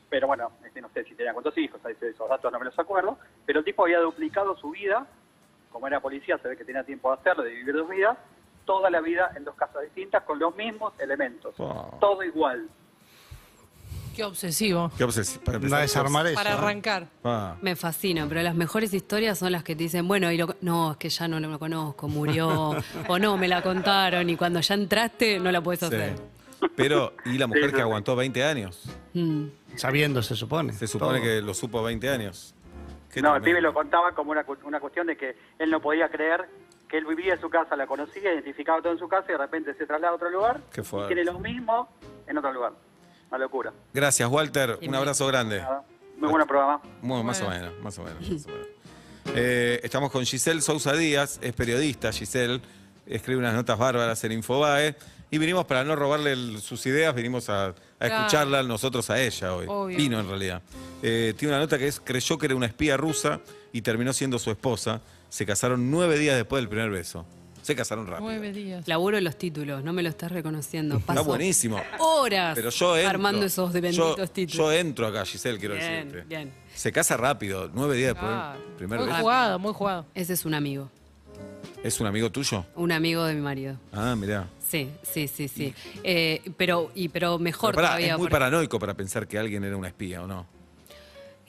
pero 0.09 0.27
bueno, 0.27 0.51
este, 0.65 0.81
no 0.81 0.89
sé 0.89 1.03
si 1.03 1.15
tenía 1.15 1.33
cuántos 1.33 1.57
hijos, 1.57 1.81
esos 1.85 2.29
datos 2.29 2.51
no 2.51 2.59
me 2.59 2.65
los 2.65 2.77
acuerdo, 2.77 3.17
pero 3.45 3.59
el 3.59 3.65
tipo 3.65 3.83
había 3.83 3.99
duplicado 3.99 4.55
su 4.57 4.71
vida, 4.71 5.05
como 5.71 5.87
era 5.87 5.99
policía, 5.99 6.37
se 6.37 6.47
ve 6.47 6.57
que 6.57 6.65
tenía 6.65 6.83
tiempo 6.83 7.09
de 7.09 7.19
hacerlo, 7.19 7.43
de 7.43 7.49
vivir 7.49 7.73
dos 7.73 7.89
vidas, 7.89 8.17
toda 8.65 8.89
la 8.89 9.01
vida 9.01 9.31
en 9.35 9.43
dos 9.43 9.55
casas 9.55 9.81
distintas 9.83 10.23
con 10.23 10.39
los 10.39 10.55
mismos 10.55 10.93
elementos, 10.99 11.55
Wow. 11.57 11.97
todo 11.99 12.23
igual. 12.23 12.67
Qué 14.15 14.23
obsesivo. 14.23 14.91
qué 14.95 15.03
obsesivo. 15.03 15.43
Para 15.43 15.57
empezar, 15.57 15.81
desarmar 15.81 16.27
eso. 16.27 16.35
Para 16.35 16.51
¿eh? 16.51 16.53
arrancar. 16.53 17.07
Ah, 17.23 17.55
Me 17.61 17.75
fascina, 17.75 18.27
pero 18.29 18.43
las 18.43 18.53
mejores 18.53 18.93
historias 18.93 19.39
son 19.39 19.51
las 19.51 19.63
que 19.63 19.75
te 19.75 19.83
dicen, 19.83 20.07
bueno, 20.07 20.31
y 20.31 20.37
lo, 20.37 20.55
no, 20.61 20.91
es 20.91 20.97
que 20.97 21.09
ya 21.09 21.27
no 21.27 21.39
lo 21.39 21.57
conozco, 21.57 22.07
murió, 22.07 22.75
o 23.07 23.17
no, 23.19 23.37
me 23.37 23.47
la 23.47 23.63
contaron, 23.63 24.29
y 24.29 24.35
cuando 24.37 24.59
ya 24.59 24.75
entraste 24.75 25.39
no 25.39 25.51
la 25.51 25.61
puedes 25.61 25.79
sí. 25.79 25.87
hacer. 25.87 26.15
Pero, 26.75 27.13
¿y 27.25 27.37
la 27.39 27.47
mujer 27.47 27.65
Sí, 27.65 27.69
que 27.71 27.75
sí. 27.77 27.81
aguantó 27.81 28.15
20 28.15 28.43
años? 28.43 28.83
Mm. 29.13 29.45
Sabiendo, 29.75 30.21
se 30.21 30.35
supone. 30.35 30.73
Se 30.73 30.85
supone 30.87 31.17
Todo. 31.19 31.23
que 31.27 31.41
lo 31.41 31.53
supo 31.55 31.81
20 31.81 32.07
años. 32.09 32.53
Qué 33.11 33.21
no, 33.21 33.29
el 33.35 33.41
tremendo. 33.41 33.45
pibe 33.45 33.61
lo 33.61 33.73
contaba 33.73 34.11
como 34.13 34.31
una, 34.31 34.45
una 34.63 34.79
cuestión 34.79 35.07
de 35.07 35.17
que 35.17 35.35
él 35.59 35.69
no 35.71 35.81
podía 35.81 36.07
creer 36.09 36.47
que 36.93 36.99
él 36.99 37.05
vivía 37.05 37.33
en 37.33 37.41
su 37.41 37.49
casa, 37.49 37.75
la 37.75 37.87
conocía, 37.87 38.31
identificaba 38.31 38.79
todo 38.79 38.93
en 38.93 38.99
su 38.99 39.07
casa 39.07 39.25
y 39.29 39.31
de 39.31 39.39
repente 39.39 39.73
se 39.73 39.87
traslada 39.87 40.13
a 40.13 40.15
otro 40.15 40.29
lugar 40.29 40.61
Qué 40.71 40.81
y 40.81 41.07
tiene 41.07 41.23
lo 41.23 41.39
mismo 41.39 41.89
en 42.27 42.37
otro 42.37 42.53
lugar. 42.53 42.73
Una 43.31 43.39
locura. 43.39 43.73
Gracias, 43.91 44.29
Walter. 44.29 44.77
Un 44.79 44.93
abrazo 44.93 45.25
grande. 45.25 45.57
Nada. 45.59 45.83
Muy 46.17 46.29
buen 46.29 46.45
programa. 46.45 46.79
Bueno, 47.01 47.23
más 47.23 47.41
o 47.41 47.49
menos, 47.49 47.73
más 47.81 47.97
o 47.97 48.03
menos. 48.03 48.21
más 48.29 48.45
o 48.45 48.49
menos. 48.49 48.67
Eh, 49.33 49.79
estamos 49.81 50.11
con 50.11 50.23
Giselle 50.23 50.61
Sousa 50.61 50.93
Díaz, 50.93 51.39
es 51.41 51.53
periodista, 51.53 52.11
Giselle, 52.11 52.61
escribe 53.07 53.39
unas 53.39 53.55
notas 53.55 53.79
bárbaras 53.79 54.23
en 54.25 54.31
Infobae. 54.33 54.95
Y 55.31 55.39
vinimos 55.39 55.65
para 55.65 55.83
no 55.83 55.95
robarle 55.95 56.33
el- 56.33 56.61
sus 56.61 56.85
ideas, 56.85 57.15
vinimos 57.15 57.49
a, 57.49 57.69
a 57.69 57.73
Claro. 57.97 58.15
escucharla 58.17 58.61
nosotros 58.61 59.09
a 59.09 59.19
ella 59.19 59.55
hoy. 59.55 59.65
Obvio. 59.67 59.97
Vino 59.97 60.19
en 60.19 60.27
realidad. 60.29 60.61
Eh, 61.01 61.33
tiene 61.35 61.55
una 61.55 61.59
nota 61.63 61.79
que 61.79 61.87
es, 61.87 61.99
creyó 61.99 62.37
que 62.37 62.45
era 62.45 62.55
una 62.55 62.67
espía 62.67 62.97
rusa 62.97 63.39
y 63.71 63.81
terminó 63.81 64.13
siendo 64.13 64.37
su 64.37 64.51
esposa. 64.51 65.01
Se 65.33 65.47
casaron 65.47 65.89
nueve 65.89 66.19
días 66.19 66.35
después 66.35 66.61
del 66.61 66.69
primer 66.69 66.91
beso. 66.91 67.25
Se 67.63 67.75
casaron 67.75 68.05
rápido. 68.05 68.29
Nueve 68.29 68.51
días. 68.51 68.87
Laburo 68.87 69.17
en 69.17 69.23
los 69.23 69.35
títulos, 69.35 69.83
no 69.83 69.91
me 69.91 70.03
lo 70.03 70.09
estás 70.09 70.31
reconociendo. 70.31 70.97
Está 70.97 71.15
Paso 71.15 71.23
buenísimo. 71.25 71.81
horas 71.97 72.53
Pero 72.53 72.69
yo 72.69 72.95
entro. 72.95 73.09
armando 73.09 73.43
esos 73.43 73.73
de 73.73 73.81
benditos 73.81 74.15
yo, 74.15 74.27
títulos. 74.27 74.57
Yo 74.57 74.71
entro 74.71 75.07
acá, 75.07 75.25
Giselle, 75.25 75.57
quiero 75.57 75.73
Bien, 75.73 76.07
decirte. 76.07 76.27
bien. 76.27 76.53
Se 76.75 76.91
casa 76.91 77.17
rápido, 77.17 77.67
nueve 77.73 77.95
días 77.97 78.09
después 78.13 78.31
Ah, 78.31 78.53
del 78.63 78.75
primer 78.75 78.99
muy 78.99 79.07
beso. 79.07 79.21
jugado, 79.21 79.57
muy 79.57 79.73
jugado. 79.73 80.05
Ese 80.13 80.33
es 80.33 80.45
un 80.45 80.53
amigo, 80.53 80.91
¿Es 81.83 81.99
un 81.99 82.05
amigo 82.05 82.31
tuyo? 82.31 82.63
un 82.75 82.91
amigo 82.91 83.23
de 83.25 83.33
mi 83.33 83.41
marido. 83.41 83.75
Ah, 83.91 84.15
mirá. 84.15 84.47
Sí, 84.69 84.91
sí, 85.01 85.27
sí, 85.27 85.47
sí. 85.47 85.73
Eh, 86.03 86.43
pero, 86.57 86.91
y, 86.93 87.09
pero 87.09 87.39
mejor 87.39 87.71
Pero 87.71 87.77
pará, 87.77 87.87
todavía. 87.87 88.07
es 88.11 88.17
muy 88.19 88.25
porque- 88.25 88.31
paranoico 88.33 88.77
para 88.77 88.93
pensar 88.93 89.27
que 89.27 89.39
alguien 89.39 89.63
era 89.63 89.75
una 89.77 89.87
espía, 89.87 90.21
¿o 90.21 90.27
no? 90.27 90.45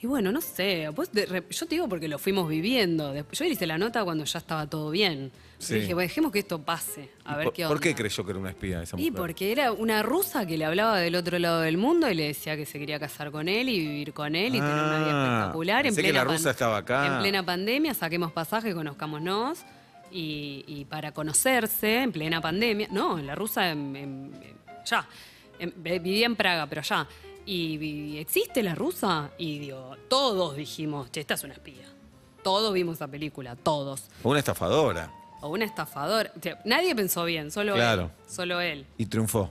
Y 0.01 0.07
bueno, 0.07 0.31
no 0.31 0.41
sé. 0.41 0.89
vos 0.89 1.11
de 1.11 1.25
re- 1.25 1.43
yo 1.49 1.65
te 1.65 1.75
digo 1.75 1.87
porque 1.87 2.07
lo 2.07 2.19
fuimos 2.19 2.47
viviendo. 2.49 3.13
Después, 3.13 3.39
yo 3.39 3.45
hice 3.45 3.65
la 3.65 3.77
nota 3.77 4.03
cuando 4.03 4.23
ya 4.25 4.39
estaba 4.39 4.67
todo 4.69 4.91
bien. 4.91 5.31
Sí. 5.57 5.75
Dije, 5.75 5.93
bueno, 5.93 6.07
dejemos 6.09 6.31
que 6.33 6.39
esto 6.39 6.61
pase, 6.61 7.09
a 7.23 7.33
¿Y 7.33 7.35
ver 7.37 7.43
por, 7.45 7.53
qué 7.53 7.65
onda. 7.65 7.73
¿Por 7.75 7.81
qué 7.81 7.95
creyó 7.95 8.23
que 8.25 8.31
era 8.31 8.39
una 8.39 8.49
espía 8.49 8.83
esa 8.83 8.97
mujer? 8.97 9.11
Y 9.11 9.15
porque 9.15 9.51
era 9.53 9.71
una 9.71 10.03
rusa 10.03 10.45
que 10.45 10.57
le 10.57 10.65
hablaba 10.65 10.99
del 10.99 11.15
otro 11.15 11.39
lado 11.39 11.61
del 11.61 11.77
mundo 11.77 12.11
y 12.11 12.13
le 12.13 12.27
decía 12.27 12.57
que 12.57 12.65
se 12.65 12.77
quería 12.77 12.99
casar 12.99 13.31
con 13.31 13.47
él 13.47 13.69
y 13.69 13.79
vivir 13.79 14.13
con 14.13 14.35
él 14.35 14.53
y 14.53 14.59
tener 14.59 14.73
una 14.73 14.97
vida 14.99 15.11
Ah, 15.11 15.37
espectacular. 15.39 15.77
En 15.79 15.83
pensé 15.95 16.01
que 16.01 16.07
plena 16.09 16.25
la 16.25 16.31
rusa 16.31 16.51
estaba 16.51 16.77
acá. 16.77 17.07
En 17.07 17.19
plena 17.21 17.43
pandemia, 17.45 17.93
saquemos 17.93 18.31
pasaje, 18.33 18.73
conozcámonos. 18.73 19.59
Y, 20.11 20.63
y 20.67 20.85
para 20.85 21.13
conocerse, 21.13 22.03
en 22.03 22.11
plena 22.11 22.41
pandemia. 22.41 22.89
No, 22.91 23.17
la 23.17 23.33
rusa 23.33 23.71
en- 23.71 23.95
en- 23.95 24.31
en- 24.35 24.55
ya. 24.85 25.07
En- 25.57 25.73
vivía 25.81 26.25
en 26.25 26.35
Praga, 26.35 26.67
pero 26.67 26.81
ya. 26.83 27.07
Y, 27.45 27.77
vi- 27.77 28.17
existe 28.17 28.63
la 28.63 28.75
rusa. 28.75 29.31
Y 29.37 29.59
digo, 29.59 29.95
todos 30.09 30.55
dijimos, 30.55 31.11
che, 31.11 31.19
esta 31.21 31.35
es 31.35 31.43
una 31.43 31.53
espía. 31.53 31.85
Todos 32.43 32.73
vimos 32.73 32.95
esa 32.95 33.07
película, 33.07 33.55
todos. 33.55 34.05
O 34.23 34.29
una 34.29 34.39
estafadora. 34.39 35.11
O 35.41 35.49
un 35.49 35.61
estafador. 35.61 36.31
O 36.37 36.41
sea, 36.41 36.59
nadie 36.65 36.95
pensó 36.95 37.23
bien, 37.25 37.51
solo 37.51 37.73
Claro. 37.75 38.03
él. 38.03 38.09
Solo 38.31 38.61
él. 38.61 38.85
Y 38.97 39.05
triunfó. 39.07 39.49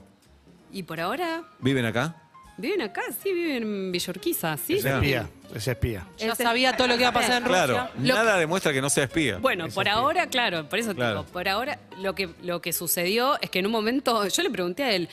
Y 0.72 0.82
por 0.82 1.00
ahora 1.00 1.44
¿Viven 1.60 1.84
acá? 1.86 2.16
Viven 2.56 2.82
acá, 2.82 3.02
sí, 3.20 3.32
viven 3.32 3.62
en 3.64 3.92
Villorquiza, 3.92 4.56
sí. 4.56 4.74
Es 4.74 4.84
espía, 4.84 5.28
es 5.52 5.66
espía. 5.66 6.06
Ya 6.18 6.36
sabía 6.36 6.76
todo 6.76 6.86
lo 6.86 6.94
que 6.94 7.00
iba 7.00 7.08
a 7.08 7.12
pasar 7.12 7.42
en 7.42 7.48
Claro, 7.48 7.72
Rusia. 7.74 7.90
Lo- 8.00 8.14
nada 8.14 8.36
demuestra 8.38 8.72
que 8.72 8.80
no 8.80 8.88
sea 8.90 9.04
espía. 9.04 9.38
Bueno, 9.38 9.66
por 9.70 9.88
ahora, 9.88 10.28
claro, 10.28 10.68
por 10.68 10.78
eso 10.78 10.90
te 10.90 10.94
Claro. 10.96 11.22
digo, 11.22 11.32
por 11.32 11.48
ahora 11.48 11.80
lo 11.98 12.14
que, 12.14 12.30
lo 12.44 12.60
que 12.62 12.72
sucedió 12.72 13.40
es 13.40 13.50
que 13.50 13.58
en 13.58 13.66
un 13.66 13.72
momento 13.72 14.24
yo 14.28 14.42
le 14.44 14.50
pregunté 14.50 14.84
a 14.84 14.92
él, 14.94 15.08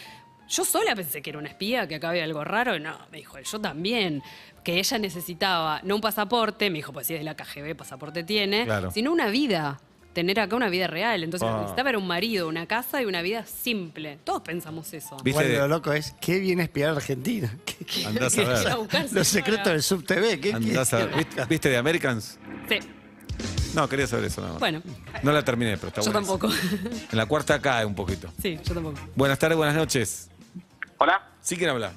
yo 0.51 0.65
sola 0.65 0.95
pensé 0.95 1.21
que 1.21 1.29
era 1.31 1.39
una 1.39 1.47
espía, 1.49 1.87
que 1.87 1.95
acá 1.95 2.09
había 2.09 2.23
algo 2.23 2.43
raro, 2.43 2.75
y 2.75 2.79
no, 2.79 2.97
me 3.11 3.17
dijo, 3.19 3.39
yo 3.39 3.59
también, 3.61 4.21
que 4.63 4.77
ella 4.79 4.97
necesitaba 4.99 5.79
no 5.83 5.95
un 5.95 6.01
pasaporte, 6.01 6.69
me 6.69 6.77
dijo, 6.77 6.91
pues 6.93 7.07
si 7.07 7.13
es 7.13 7.19
de 7.19 7.23
la 7.23 7.35
KGB, 7.35 7.75
pasaporte 7.75 8.23
tiene, 8.23 8.65
Claro. 8.65 8.91
sino 8.91 9.11
una 9.11 9.27
vida, 9.27 9.79
tener 10.13 10.39
acá 10.41 10.57
una 10.57 10.67
vida 10.67 10.87
real. 10.87 11.23
Entonces 11.23 11.47
lo 11.47 11.53
Ah. 11.53 11.57
que 11.57 11.61
necesitaba 11.61 11.89
era 11.91 11.97
un 11.97 12.05
marido, 12.07 12.47
una 12.49 12.65
casa 12.67 13.01
y 13.01 13.05
una 13.05 13.21
vida 13.21 13.45
simple. 13.45 14.17
Todos 14.25 14.41
pensamos 14.41 14.91
eso. 14.93 15.15
¿Viste? 15.23 15.41
Bueno, 15.41 15.59
lo 15.59 15.67
loco 15.69 15.93
es, 15.93 16.13
qué 16.19 16.37
viene 16.39 16.63
espiar 16.63 16.89
a 16.89 16.93
Argentina. 16.97 17.49
¿Qué- 17.65 17.85
qué- 17.85 18.05
Andás 18.05 18.37
a 18.37 18.43
ver. 18.43 18.67
a 18.67 19.03
Los 19.13 19.27
secretos 19.29 19.67
del 19.71 19.81
SubTV. 19.81 20.39
¿qué, 20.41 20.53
Andás 20.53 20.93
a 20.93 21.05
ver. 21.05 21.25
¿Viste, 21.47 21.69
de 21.69 21.77
Americans? 21.77 22.37
Sí, 22.67 22.79
No, 23.73 23.87
quería 23.87 24.05
saber 24.05 24.25
eso 24.25 24.41
nada 24.41 24.53
más. 24.53 24.59
bueno, 24.59 24.81
No 25.23 25.31
la 25.31 25.45
terminé, 25.45 25.77
pero 25.77 25.87
está 25.87 26.01
yo 26.01 26.11
buenísimo. 26.11 26.37
tampoco. 26.37 26.53
En 27.09 27.17
la 27.17 27.25
cuarta 27.25 27.61
cae 27.61 27.85
un 27.85 27.95
poquito. 27.95 28.29
sí, 28.41 28.59
yo 28.65 28.73
tampoco. 28.73 28.99
Buenas 29.15 29.39
tardes, 29.39 29.57
buenas 29.57 29.75
noches. 29.75 30.29
Hola. 31.03 31.19
¿Sí 31.41 31.57
quién 31.57 31.71
habla? 31.71 31.93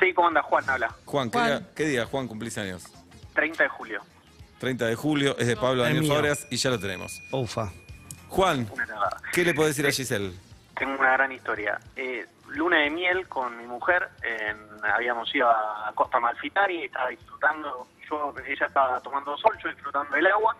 Sí, 0.00 0.12
¿cómo 0.12 0.26
anda? 0.26 0.42
Juan 0.42 0.68
habla. 0.68 0.92
Juan, 1.04 1.30
¿qué, 1.30 1.38
Juan. 1.38 1.46
Día, 1.60 1.68
qué 1.76 1.84
día, 1.84 2.06
Juan, 2.06 2.26
cumplís 2.26 2.58
años? 2.58 2.82
30 3.34 3.62
de 3.62 3.68
julio. 3.68 4.02
30 4.58 4.86
de 4.86 4.94
julio, 4.96 5.36
es 5.38 5.46
de 5.46 5.54
Pablo 5.54 5.82
Es 5.84 5.90
Daniel 5.90 6.02
mío. 6.02 6.12
Fabregas 6.14 6.44
y 6.50 6.56
ya 6.56 6.70
lo 6.70 6.80
tenemos. 6.80 7.22
Ufa. 7.30 7.70
Juan, 8.26 8.68
Una 8.72 8.84
cagada. 8.84 9.16
¿qué 9.32 9.44
le 9.44 9.54
puedo 9.54 9.68
decir 9.68 9.86
a 9.86 9.92
Giselle? 9.92 10.32
Tengo 10.74 10.98
una 10.98 11.12
gran 11.12 11.30
historia. 11.30 11.78
Eh, 11.94 12.26
luna 12.48 12.78
de 12.78 12.90
miel 12.90 13.28
con 13.28 13.56
mi 13.58 13.64
mujer. 13.64 14.08
en- 14.24 14.84
habíamos 14.92 15.32
ido 15.32 15.48
a 15.48 15.92
Costa 15.94 16.18
Malfitari, 16.18 16.82
estaba 16.86 17.10
disfrutando. 17.10 17.86
Yo, 18.10 18.34
ella 18.44 18.66
estaba 18.66 19.00
tomando 19.02 19.36
sol, 19.38 19.56
yo 19.62 19.68
disfrutando 19.68 20.16
del 20.16 20.26
agua. 20.26 20.56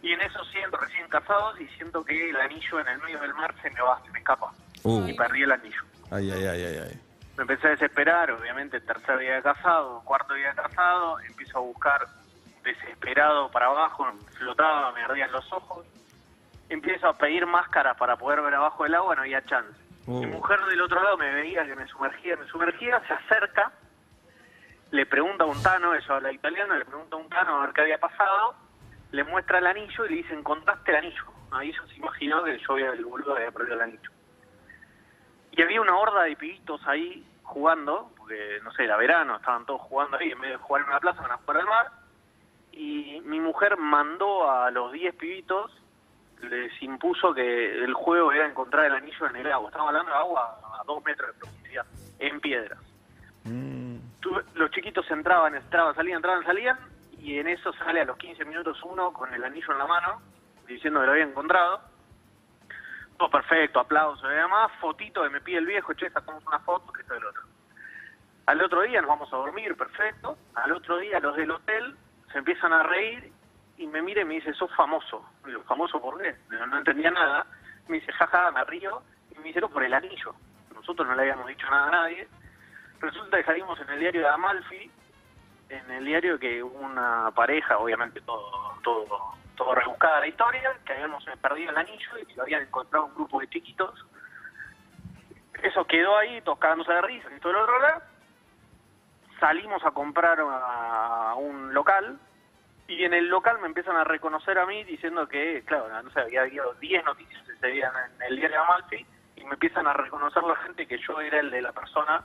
Y 0.00 0.12
en 0.12 0.20
eso 0.20 0.44
siento, 0.52 0.76
recién 0.76 1.08
casados, 1.08 1.60
y 1.60 1.66
siento 1.76 2.04
que 2.04 2.30
el 2.30 2.36
anillo 2.36 2.78
en 2.78 2.86
el 2.86 2.98
medio 3.02 3.18
del 3.20 3.34
mar 3.34 3.52
se 3.62 3.70
me 3.70 3.80
va, 3.80 4.00
se 4.04 4.12
me 4.12 4.20
escapa. 4.20 4.52
Uh, 4.84 5.08
Y 5.08 5.14
perdí 5.14 5.42
el 5.42 5.50
anillo. 5.50 5.82
Ay, 6.14 6.30
ay, 6.30 6.46
ay, 6.46 6.64
ay, 6.64 6.78
ay. 6.88 7.00
Me 7.36 7.42
empecé 7.42 7.66
a 7.66 7.70
desesperar, 7.70 8.30
obviamente, 8.30 8.80
tercer 8.80 9.18
día 9.18 9.34
de 9.34 9.42
casado, 9.42 10.02
cuarto 10.04 10.34
día 10.34 10.50
de 10.50 10.54
casado, 10.54 11.18
empiezo 11.20 11.58
a 11.58 11.62
buscar 11.62 12.06
desesperado 12.62 13.50
para 13.50 13.66
abajo, 13.66 14.06
flotaba, 14.38 14.92
me 14.92 15.02
ardían 15.02 15.32
los 15.32 15.52
ojos. 15.52 15.84
Empiezo 16.68 17.08
a 17.08 17.14
pedir 17.14 17.44
máscaras 17.46 17.96
para 17.96 18.16
poder 18.16 18.40
ver 18.40 18.54
abajo 18.54 18.84
del 18.84 18.94
agua, 18.94 19.16
no 19.16 19.22
había 19.22 19.44
chance. 19.44 19.78
Uh. 20.06 20.20
Mi 20.20 20.26
mujer 20.26 20.60
del 20.66 20.80
otro 20.80 21.02
lado 21.02 21.16
me 21.16 21.32
veía 21.32 21.64
que 21.66 21.74
me 21.74 21.86
sumergía, 21.88 22.36
me 22.36 22.46
sumergía, 22.46 23.02
se 23.06 23.12
acerca, 23.12 23.72
le 24.90 25.06
pregunta 25.06 25.44
a 25.44 25.46
un 25.48 25.60
tano, 25.62 25.92
eso 25.94 26.14
habla 26.14 26.32
italiano, 26.32 26.76
le 26.76 26.84
pregunta 26.84 27.16
a 27.16 27.18
un 27.18 27.28
tano 27.28 27.56
a 27.56 27.66
ver 27.66 27.74
qué 27.74 27.80
había 27.82 27.98
pasado, 27.98 28.54
le 29.10 29.24
muestra 29.24 29.58
el 29.58 29.66
anillo 29.66 30.06
y 30.06 30.08
le 30.08 30.16
dice, 30.16 30.34
encontraste 30.34 30.90
el 30.92 30.96
anillo. 30.98 31.24
Ahí 31.50 31.70
ella 31.70 31.82
se 31.88 31.96
imaginó 31.96 32.44
que 32.44 32.58
yo 32.58 32.72
había, 32.72 32.90
el 32.90 33.04
boludo 33.04 33.34
había 33.34 33.50
perdido 33.50 33.74
el 33.74 33.82
anillo. 33.82 34.10
Y 35.56 35.62
había 35.62 35.80
una 35.80 35.96
horda 35.96 36.22
de 36.24 36.34
pibitos 36.34 36.80
ahí 36.86 37.24
jugando, 37.44 38.10
porque 38.16 38.58
no 38.64 38.72
sé, 38.72 38.84
era 38.84 38.96
verano, 38.96 39.36
estaban 39.36 39.64
todos 39.64 39.82
jugando 39.82 40.16
ahí, 40.16 40.32
en 40.32 40.40
vez 40.40 40.50
de 40.50 40.56
jugar 40.56 40.82
en 40.82 40.88
una 40.88 40.98
plaza, 40.98 41.22
van 41.22 41.32
a 41.32 41.36
jugar 41.36 41.58
al 41.58 41.66
mar. 41.66 41.90
Y 42.72 43.20
mi 43.24 43.38
mujer 43.38 43.76
mandó 43.76 44.50
a 44.50 44.70
los 44.72 44.90
10 44.90 45.14
pibitos, 45.14 45.70
les 46.42 46.82
impuso 46.82 47.32
que 47.32 47.84
el 47.84 47.94
juego 47.94 48.32
era 48.32 48.46
encontrar 48.46 48.86
el 48.86 48.94
anillo 48.94 49.26
en 49.28 49.36
el 49.36 49.52
agua. 49.52 49.68
Estamos 49.68 49.88
hablando 49.88 50.10
de 50.10 50.18
agua 50.18 50.58
a 50.80 50.84
dos 50.84 51.04
metros 51.04 51.32
de 51.32 51.38
profundidad, 51.38 51.86
en 52.18 52.40
piedras. 52.40 52.78
Mm, 53.44 53.96
los 54.54 54.70
chiquitos 54.72 55.08
entraban, 55.12 55.54
entraban, 55.54 55.94
salían, 55.94 56.16
entraban, 56.16 56.44
salían, 56.44 56.78
y 57.20 57.38
en 57.38 57.46
eso 57.46 57.72
sale 57.74 58.00
a 58.00 58.04
los 58.04 58.16
15 58.16 58.44
minutos 58.44 58.82
uno 58.82 59.12
con 59.12 59.32
el 59.32 59.44
anillo 59.44 59.70
en 59.70 59.78
la 59.78 59.86
mano, 59.86 60.20
diciendo 60.66 60.98
que 60.98 61.06
lo 61.06 61.12
había 61.12 61.24
encontrado. 61.24 61.93
Todo 63.18 63.30
perfecto, 63.30 63.80
aplausos 63.80 64.28
y 64.30 64.34
demás, 64.34 64.72
fotito 64.80 65.22
que 65.22 65.30
me 65.30 65.40
pide 65.40 65.58
el 65.58 65.66
viejo, 65.66 65.92
che, 65.94 66.10
sacamos 66.10 66.44
una 66.46 66.58
foto, 66.60 66.92
que 66.92 67.02
esto 67.02 67.16
y 67.16 67.20
lo 67.20 67.30
otro. 67.30 67.42
Al 68.46 68.62
otro 68.62 68.82
día 68.82 69.00
nos 69.00 69.08
vamos 69.08 69.32
a 69.32 69.36
dormir, 69.36 69.76
perfecto. 69.76 70.36
Al 70.54 70.72
otro 70.72 70.98
día 70.98 71.20
los 71.20 71.36
del 71.36 71.50
hotel 71.50 71.96
se 72.32 72.38
empiezan 72.38 72.72
a 72.72 72.82
reír 72.82 73.32
y 73.78 73.86
me 73.86 74.02
mira 74.02 74.22
y 74.22 74.24
me 74.24 74.34
dice, 74.34 74.52
sos 74.54 74.70
famoso. 74.74 75.24
Digo, 75.46 75.62
¿famoso 75.62 76.00
por 76.00 76.20
qué? 76.20 76.34
No, 76.50 76.76
entendía 76.76 77.10
nada. 77.10 77.46
Me 77.88 77.96
dice, 78.00 78.12
jaja, 78.12 78.50
me 78.50 78.64
río. 78.64 79.02
Y 79.30 79.38
me 79.38 79.44
dice, 79.44 79.60
no, 79.60 79.68
por 79.68 79.82
el 79.82 79.94
anillo. 79.94 80.34
Nosotros 80.74 81.08
no 81.08 81.14
le 81.14 81.22
habíamos 81.22 81.46
dicho 81.46 81.68
nada 81.70 81.88
a 81.88 81.90
nadie. 81.90 82.28
Resulta 83.00 83.38
que 83.38 83.44
salimos 83.44 83.80
en 83.80 83.90
el 83.90 84.00
diario 84.00 84.20
de 84.20 84.28
Amalfi, 84.28 84.90
en 85.70 85.90
el 85.90 86.04
diario 86.04 86.38
que 86.38 86.62
una 86.62 87.30
pareja, 87.34 87.78
obviamente 87.78 88.20
todo 88.20 88.74
todo 88.84 89.34
todo 89.56 89.74
rebuscada 89.74 90.20
la 90.20 90.26
historia, 90.26 90.72
que 90.84 90.92
habíamos 90.92 91.24
perdido 91.40 91.70
el 91.70 91.78
anillo 91.78 92.18
y 92.20 92.26
que 92.26 92.34
lo 92.34 92.42
habían 92.42 92.62
encontrado 92.62 93.06
un 93.06 93.14
grupo 93.14 93.40
de 93.40 93.48
chiquitos. 93.48 94.04
Eso 95.62 95.84
quedó 95.86 96.16
ahí, 96.16 96.40
todos 96.42 96.58
cagándose 96.58 96.92
de 96.92 97.02
risa 97.02 97.28
y 97.34 97.40
todo 97.40 97.52
el 97.52 97.58
otro 97.58 97.80
lado. 97.80 98.02
Salimos 99.40 99.84
a 99.84 99.90
comprar 99.90 100.38
a 100.40 101.34
un 101.36 101.72
local 101.74 102.18
y 102.86 103.04
en 103.04 103.14
el 103.14 103.28
local 103.28 103.58
me 103.60 103.66
empiezan 103.66 103.96
a 103.96 104.04
reconocer 104.04 104.58
a 104.58 104.66
mí 104.66 104.84
diciendo 104.84 105.26
que, 105.26 105.62
claro, 105.64 105.88
no 106.02 106.10
sé, 106.10 106.20
había 106.20 106.42
habido 106.42 106.74
10 106.74 107.04
noticias 107.04 107.48
ese 107.48 107.66
día 107.68 107.90
en 108.16 108.22
el 108.22 108.36
diario 108.36 108.62
Amalfi 108.62 109.06
y 109.36 109.44
me 109.44 109.54
empiezan 109.54 109.86
a 109.86 109.94
reconocer 109.94 110.42
la 110.42 110.56
gente 110.56 110.86
que 110.86 110.98
yo 110.98 111.20
era 111.20 111.40
el 111.40 111.50
de 111.50 111.62
la 111.62 111.72
persona 111.72 112.22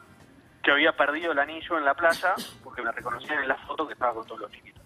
que 0.61 0.71
había 0.71 0.91
perdido 0.95 1.31
el 1.31 1.39
anillo 1.39 1.77
en 1.77 1.85
la 1.85 1.93
playa 1.93 2.35
porque 2.63 2.81
me 2.81 2.91
reconocían 2.91 3.41
en 3.43 3.47
la 3.47 3.55
foto 3.55 3.87
que 3.87 3.93
estaba 3.93 4.13
con 4.13 4.27
todos 4.27 4.41
los 4.41 4.51
chiquitos. 4.51 4.83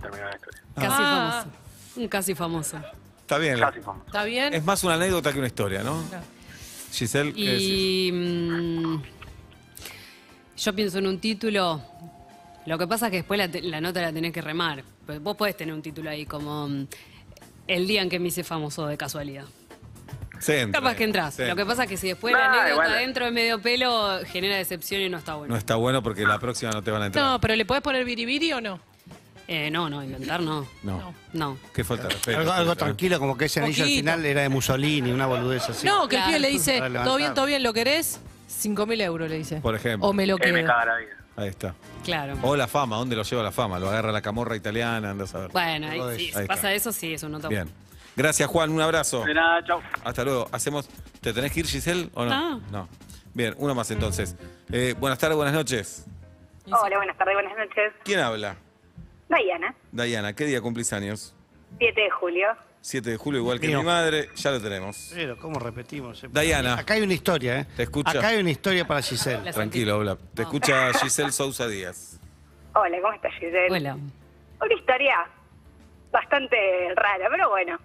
Terminó 0.00 0.24
la 0.28 0.34
historia. 0.34 0.60
Casi 0.74 0.86
Ah. 0.98 1.44
famoso. 1.44 1.58
Un 1.96 2.08
casi 2.08 2.34
famoso. 2.34 2.76
Está 3.22 3.38
bien. 3.38 3.60
la- 3.60 3.66
Casi 3.68 3.80
famoso. 3.80 4.06
¿Está 4.06 4.24
bien? 4.24 4.54
Es 4.54 4.64
más 4.64 4.82
una 4.84 4.94
anécdota 4.94 5.32
que 5.32 5.38
una 5.38 5.46
historia, 5.48 5.82
¿no? 5.82 6.02
Claro. 6.08 6.24
Giselle, 6.92 7.32
¿qué 7.32 7.44
decís? 7.44 7.68
Y 7.68 8.12
mm, 8.12 9.02
yo 10.58 10.74
pienso 10.74 10.98
en 10.98 11.06
un 11.06 11.18
título. 11.20 11.82
Lo 12.66 12.78
que 12.78 12.86
pasa 12.86 13.06
es 13.06 13.10
que 13.10 13.16
después 13.18 13.38
la, 13.38 13.48
te- 13.50 13.62
la 13.62 13.80
nota 13.80 14.00
la 14.02 14.12
tenés 14.12 14.32
que 14.32 14.40
remar. 14.42 14.82
Pues 15.06 15.20
Vos 15.22 15.36
podés 15.36 15.56
tener 15.56 15.74
un 15.74 15.82
título 15.82 16.10
ahí 16.10 16.26
como 16.26 16.68
mm, 16.68 16.86
El 17.66 17.86
día 17.86 18.02
en 18.02 18.08
que 18.08 18.18
me 18.18 18.28
hice 18.28 18.42
famoso 18.44 18.86
de 18.86 18.96
casualidad. 18.96 19.44
Se 20.40 20.62
entra, 20.62 20.80
Capaz 20.80 20.96
que 20.96 21.04
entras. 21.04 21.34
se 21.34 21.42
Lo 21.42 21.54
que 21.54 21.62
entra. 21.62 21.66
pasa 21.66 21.82
es 21.84 21.88
que 21.90 21.96
si 21.96 22.08
después 22.08 22.32
Nah, 22.32 22.38
la 22.40 22.46
anécdota 22.46 22.70
igual. 22.72 22.92
dentro 22.98 23.24
de 23.26 23.30
medio 23.30 23.60
pelo 23.60 24.20
genera 24.26 24.56
decepción 24.56 25.02
y 25.02 25.08
no 25.08 25.18
está 25.18 25.34
bueno. 25.36 25.52
No 25.52 25.58
está 25.58 25.76
bueno 25.76 26.02
porque 26.02 26.24
la 26.26 26.38
próxima 26.38 26.72
no 26.72 26.82
te 26.82 26.90
van 26.90 27.02
a 27.02 27.06
entrar. 27.06 27.24
No, 27.24 27.40
pero 27.40 27.54
¿le 27.56 27.64
podés 27.66 27.82
poner 27.82 28.04
biribiri 28.04 28.52
o 28.54 28.60
no? 28.60 28.80
Eh, 29.52 29.68
no, 29.68 29.90
no, 29.90 30.00
inventar 30.00 30.40
no. 30.40 30.64
No. 30.84 31.12
No. 31.32 31.58
Qué 31.74 31.82
falta 31.82 32.04
de 32.04 32.10
respeto. 32.10 32.38
Algo, 32.38 32.52
algo 32.52 32.76
tranquilo, 32.76 33.18
como 33.18 33.36
que 33.36 33.46
ese 33.46 33.58
anillo 33.58 33.82
al 33.82 33.88
Poquito. 33.88 34.00
final 34.00 34.24
era 34.24 34.42
de 34.42 34.48
Mussolini, 34.48 35.10
una 35.10 35.26
boludez 35.26 35.68
así. 35.68 35.84
No, 35.84 36.06
que 36.06 36.16
el 36.16 36.22
pibe 36.24 36.38
le 36.38 36.48
dice, 36.50 36.74
Para 36.78 36.88
levantar. 36.88 37.04
todo 37.04 37.16
bien, 37.16 37.34
todo 37.34 37.46
bien, 37.46 37.62
¿lo 37.64 37.72
querés? 37.72 38.20
5 38.46 38.86
mil 38.86 39.00
euros, 39.00 39.28
le 39.28 39.38
dice. 39.38 39.56
Por 39.56 39.74
ejemplo. 39.74 40.08
O 40.08 40.12
me 40.12 40.24
lo 40.24 40.36
Que 40.36 40.52
me 40.52 40.60
quedo. 40.60 40.68
caga 40.68 40.84
la 40.86 40.96
vida. 40.98 41.16
Ahí 41.36 41.48
está. 41.48 41.74
Claro. 42.04 42.36
O 42.42 42.54
la 42.54 42.68
fama, 42.68 42.94
¿dónde 42.96 43.16
lo 43.16 43.24
lleva 43.24 43.42
la 43.42 43.50
fama? 43.50 43.80
Lo 43.80 43.88
agarra 43.88 44.12
la 44.12 44.22
camorra 44.22 44.54
italiana, 44.54 45.10
andas 45.10 45.34
a 45.34 45.40
ver. 45.40 45.50
Bueno, 45.50 45.88
ahí, 45.88 45.98
sí, 46.16 46.24
eso. 46.28 46.32
si 46.34 46.38
Ahí 46.42 46.46
pasa 46.46 46.72
está. 46.72 46.72
eso, 46.74 46.92
sí, 46.92 47.14
eso 47.14 47.28
no 47.28 47.38
está 47.38 47.48
Bien. 47.48 47.68
Gracias, 48.14 48.48
Juan. 48.48 48.70
Un 48.70 48.80
abrazo. 48.82 49.24
De 49.24 49.34
nada, 49.34 49.64
chau. 49.64 49.80
Hasta 50.04 50.22
luego. 50.22 50.48
Hacemos. 50.52 50.88
¿Te 51.20 51.32
tenés 51.32 51.50
que 51.50 51.58
ir, 51.60 51.66
Giselle, 51.66 52.08
o 52.14 52.24
no? 52.24 52.60
No. 52.70 52.88
Bien, 53.34 53.52
uno 53.58 53.74
más 53.74 53.90
entonces. 53.90 54.36
Eh, 54.70 54.94
buenas 54.98 55.18
tardes, 55.18 55.36
buenas 55.36 55.54
noches. 55.54 56.04
Hola, 56.66 56.96
buenas 56.98 57.18
tardes, 57.18 57.34
buenas 57.34 57.52
noches. 57.58 57.92
¿Quién 58.04 58.20
habla? 58.20 58.54
Diana, 59.36 59.74
Dayana, 59.92 60.34
¿qué 60.34 60.44
día 60.44 60.60
cumplís 60.60 60.92
años? 60.92 61.34
7 61.78 62.00
de 62.00 62.10
julio. 62.10 62.48
7 62.80 63.10
de 63.10 63.16
julio, 63.16 63.40
igual 63.40 63.60
que 63.60 63.68
Mío. 63.68 63.80
mi 63.80 63.84
madre, 63.86 64.28
ya 64.34 64.50
lo 64.50 64.60
tenemos. 64.60 65.12
Pero, 65.14 65.36
¿cómo 65.38 65.58
repetimos? 65.60 66.24
Diana. 66.32 66.74
Acá 66.78 66.94
hay 66.94 67.02
una 67.02 67.12
historia, 67.14 67.60
¿eh? 67.60 67.66
Te 67.76 67.82
escucha. 67.84 68.10
Acá 68.18 68.28
hay 68.28 68.40
una 68.40 68.50
historia 68.50 68.86
para 68.86 69.02
Giselle. 69.02 69.44
La- 69.44 69.52
Tranquilo, 69.52 69.94
habla. 69.96 70.16
Te 70.34 70.42
escucha 70.42 70.92
Giselle 70.94 71.30
Sousa 71.32 71.68
Díaz. 71.68 72.18
Hola, 72.74 73.00
¿cómo 73.00 73.12
estás, 73.12 73.32
Giselle? 73.34 73.68
Hola. 73.70 73.94
Una 73.94 74.74
historia 74.74 75.26
bastante 76.10 76.56
rara, 76.96 77.28
pero 77.30 77.50
bueno. 77.50 77.78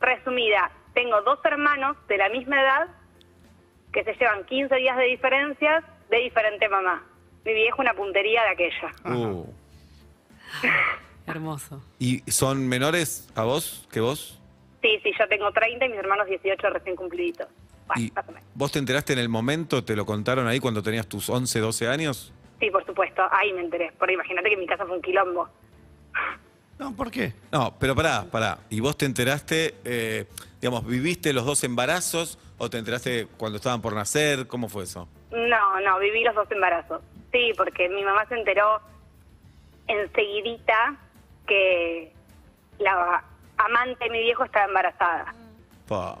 Resumida, 0.00 0.70
tengo 0.94 1.20
dos 1.22 1.38
hermanos 1.44 1.96
de 2.08 2.16
la 2.16 2.28
misma 2.30 2.60
edad 2.62 2.88
que 3.92 4.02
se 4.04 4.14
llevan 4.14 4.44
15 4.46 4.74
días 4.76 4.96
de 4.96 5.04
diferencias 5.04 5.84
de 6.08 6.16
diferente 6.18 6.68
mamá. 6.68 7.04
Mi 7.44 7.52
viejo 7.52 7.82
una 7.82 7.92
puntería 7.94 8.42
de 8.44 8.48
aquella. 8.48 8.92
Uh. 9.16 9.46
Hermoso. 11.26 11.82
¿Y 11.98 12.20
son 12.30 12.68
menores 12.68 13.28
a 13.34 13.44
vos 13.44 13.86
que 13.90 14.00
vos? 14.00 14.38
Sí, 14.82 14.98
sí, 15.02 15.12
yo 15.18 15.28
tengo 15.28 15.52
30 15.52 15.84
y 15.84 15.88
mis 15.88 15.98
hermanos 15.98 16.26
18 16.26 16.70
recién 16.70 16.96
cumpliditos. 16.96 17.48
Bueno, 17.86 18.02
¿Y 18.02 18.10
más 18.12 18.28
o 18.28 18.32
menos. 18.32 18.48
vos 18.54 18.72
te 18.72 18.78
enteraste 18.78 19.12
en 19.12 19.18
el 19.18 19.28
momento, 19.28 19.84
te 19.84 19.94
lo 19.94 20.06
contaron 20.06 20.46
ahí 20.46 20.60
cuando 20.60 20.82
tenías 20.82 21.06
tus 21.06 21.28
11, 21.28 21.60
12 21.60 21.88
años? 21.88 22.32
Sí, 22.58 22.70
por 22.70 22.84
supuesto, 22.84 23.22
ahí 23.30 23.52
me 23.52 23.60
enteré. 23.60 23.92
Porque 23.98 24.14
imagínate 24.14 24.48
que 24.48 24.54
en 24.54 24.60
mi 24.60 24.66
casa 24.66 24.84
fue 24.86 24.96
un 24.96 25.02
quilombo. 25.02 25.48
No, 26.78 26.94
¿por 26.96 27.10
qué? 27.10 27.34
No, 27.52 27.74
pero 27.78 27.94
pará, 27.94 28.24
pará. 28.30 28.58
¿Y 28.70 28.80
vos 28.80 28.96
te 28.96 29.04
enteraste, 29.06 29.74
eh, 29.84 30.26
digamos, 30.60 30.86
viviste 30.86 31.32
los 31.32 31.44
dos 31.44 31.62
embarazos 31.64 32.38
¿O 32.62 32.68
te 32.68 32.76
enteraste 32.76 33.26
cuando 33.38 33.56
estaban 33.56 33.80
por 33.80 33.94
nacer? 33.94 34.46
¿Cómo 34.46 34.68
fue 34.68 34.84
eso? 34.84 35.08
No, 35.30 35.80
no, 35.80 35.98
viví 35.98 36.22
los 36.22 36.34
dos 36.34 36.50
embarazos. 36.50 37.00
Sí, 37.32 37.52
porque 37.56 37.88
mi 37.88 38.04
mamá 38.04 38.26
se 38.26 38.34
enteró 38.34 38.82
enseguidita 39.90 40.96
que 41.46 42.12
la 42.78 43.22
amante 43.58 44.04
de 44.04 44.10
mi 44.10 44.20
viejo 44.20 44.44
estaba 44.44 44.66
embarazada. 44.66 45.34
Pa. 45.88 46.16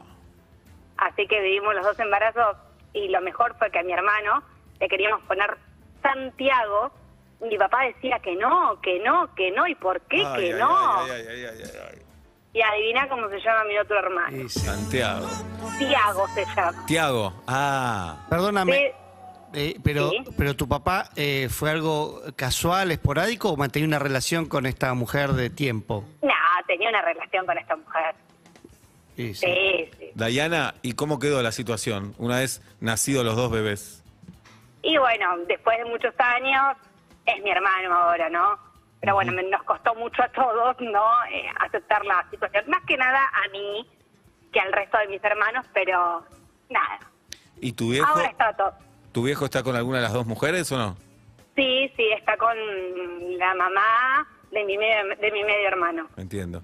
Así 0.98 1.26
que 1.26 1.40
vivimos 1.40 1.74
los 1.74 1.84
dos 1.84 1.98
embarazos 1.98 2.56
y 2.92 3.08
lo 3.08 3.20
mejor 3.20 3.56
fue 3.58 3.70
que 3.70 3.78
a 3.78 3.82
mi 3.82 3.92
hermano 3.92 4.42
le 4.80 4.88
queríamos 4.88 5.22
poner 5.22 5.56
Santiago. 6.02 6.90
y 7.40 7.44
Mi 7.46 7.56
papá 7.58 7.84
decía 7.84 8.18
que 8.18 8.34
no, 8.36 8.78
que 8.82 9.00
no, 9.00 9.34
que 9.34 9.50
no, 9.52 9.66
¿y 9.66 9.74
por 9.76 10.00
qué 10.02 10.24
Ay, 10.26 10.40
que 10.40 10.52
ay, 10.54 10.58
no? 10.60 11.00
ay, 11.02 11.10
ay, 11.10 11.26
ay, 11.28 11.44
ay, 11.44 11.62
ay, 11.64 11.70
ay. 11.92 12.02
Y 12.52 12.60
adivina 12.62 13.08
cómo 13.08 13.28
se 13.28 13.38
llama 13.40 13.62
mi 13.64 13.78
otro 13.78 13.96
hermano. 13.98 14.48
Santiago. 14.48 15.28
Tiago 15.78 16.26
se 16.34 16.44
llama. 16.46 16.84
Tiago. 16.86 17.32
Ah. 17.46 18.26
Perdóname, 18.28 18.92
eh, 19.54 19.78
pero, 19.82 20.10
Sí. 20.10 20.24
pero 20.36 20.54
tu 20.56 20.68
papá 20.68 21.10
eh, 21.16 21.48
fue 21.50 21.70
algo 21.70 22.20
casual, 22.36 22.90
esporádico 22.90 23.50
o 23.50 23.56
mantenía 23.56 23.88
una 23.88 23.98
relación 23.98 24.46
con 24.46 24.66
esta 24.66 24.92
mujer 24.94 25.32
de 25.32 25.50
tiempo? 25.50 26.04
no, 26.22 26.30
tenía 26.66 26.88
una 26.88 27.02
relación 27.02 27.46
con 27.46 27.58
esta 27.58 27.74
mujer. 27.76 28.14
Sí, 29.16 29.34
sí. 29.34 29.46
Sí, 29.46 29.90
sí. 29.98 30.10
Dayana, 30.14 30.74
¿y 30.82 30.92
cómo 30.92 31.18
quedó 31.18 31.42
la 31.42 31.52
situación 31.52 32.14
una 32.18 32.38
vez 32.38 32.62
nacidos 32.80 33.24
los 33.24 33.36
dos 33.36 33.50
bebés? 33.50 34.02
Y 34.82 34.96
bueno, 34.98 35.26
después 35.46 35.76
de 35.78 35.84
muchos 35.84 36.14
años, 36.18 36.76
es 37.26 37.42
mi 37.42 37.50
hermano 37.50 37.92
ahora, 37.94 38.28
¿no? 38.30 38.58
Pero 39.00 39.14
bueno, 39.14 39.32
me- 39.32 39.42
nos 39.42 39.62
costó 39.64 39.94
mucho 39.94 40.22
a 40.22 40.28
todos, 40.28 40.76
¿no? 40.80 41.04
Eh, 41.32 41.44
aceptar 41.60 42.04
la 42.04 42.24
situación. 42.30 42.64
Más 42.68 42.82
que 42.86 42.96
nada 42.96 43.18
a 43.44 43.48
mí 43.50 43.86
que 44.52 44.60
al 44.60 44.72
resto 44.72 44.96
de 44.98 45.08
mis 45.08 45.22
hermanos, 45.24 45.66
pero 45.74 46.24
nada. 46.70 46.98
¿Y 47.60 47.72
tu 47.72 47.90
viejo? 47.90 48.06
Ahora 48.06 48.26
está 48.28 48.52
todo. 48.56 48.72
¿Tu 49.12 49.22
viejo 49.22 49.44
está 49.44 49.62
con 49.62 49.76
alguna 49.76 49.98
de 49.98 50.04
las 50.04 50.12
dos 50.12 50.26
mujeres 50.26 50.70
o 50.72 50.78
no? 50.78 50.96
Sí, 51.56 51.90
sí, 51.96 52.04
está 52.16 52.36
con 52.36 52.56
la 53.38 53.54
mamá 53.54 54.26
de 54.52 54.64
mi 54.64 54.78
medio, 54.78 55.14
de 55.20 55.30
mi 55.32 55.42
medio 55.44 55.68
hermano. 55.68 56.08
Entiendo. 56.16 56.62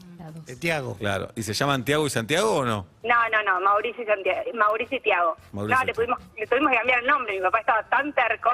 Tiago. 0.60 0.96
Claro. 0.96 1.28
¿Y 1.36 1.42
se 1.42 1.54
llaman 1.54 1.84
Tiago 1.84 2.06
y 2.06 2.10
Santiago 2.10 2.56
o 2.56 2.64
no? 2.64 2.86
No, 3.04 3.14
no, 3.30 3.42
no, 3.44 3.60
Mauricio 3.60 4.02
y, 4.02 4.06
Santiago, 4.06 4.40
Mauricio 4.54 4.96
y 4.98 5.00
Tiago. 5.00 5.36
Mauricio 5.52 5.78
no, 5.78 5.84
le, 5.84 5.94
pudimos, 5.94 6.18
le 6.36 6.46
tuvimos 6.46 6.70
que 6.70 6.76
cambiar 6.78 7.00
el 7.00 7.06
nombre. 7.06 7.34
Mi 7.34 7.40
papá 7.42 7.60
estaba 7.60 7.82
tan 7.88 8.12
terco 8.12 8.50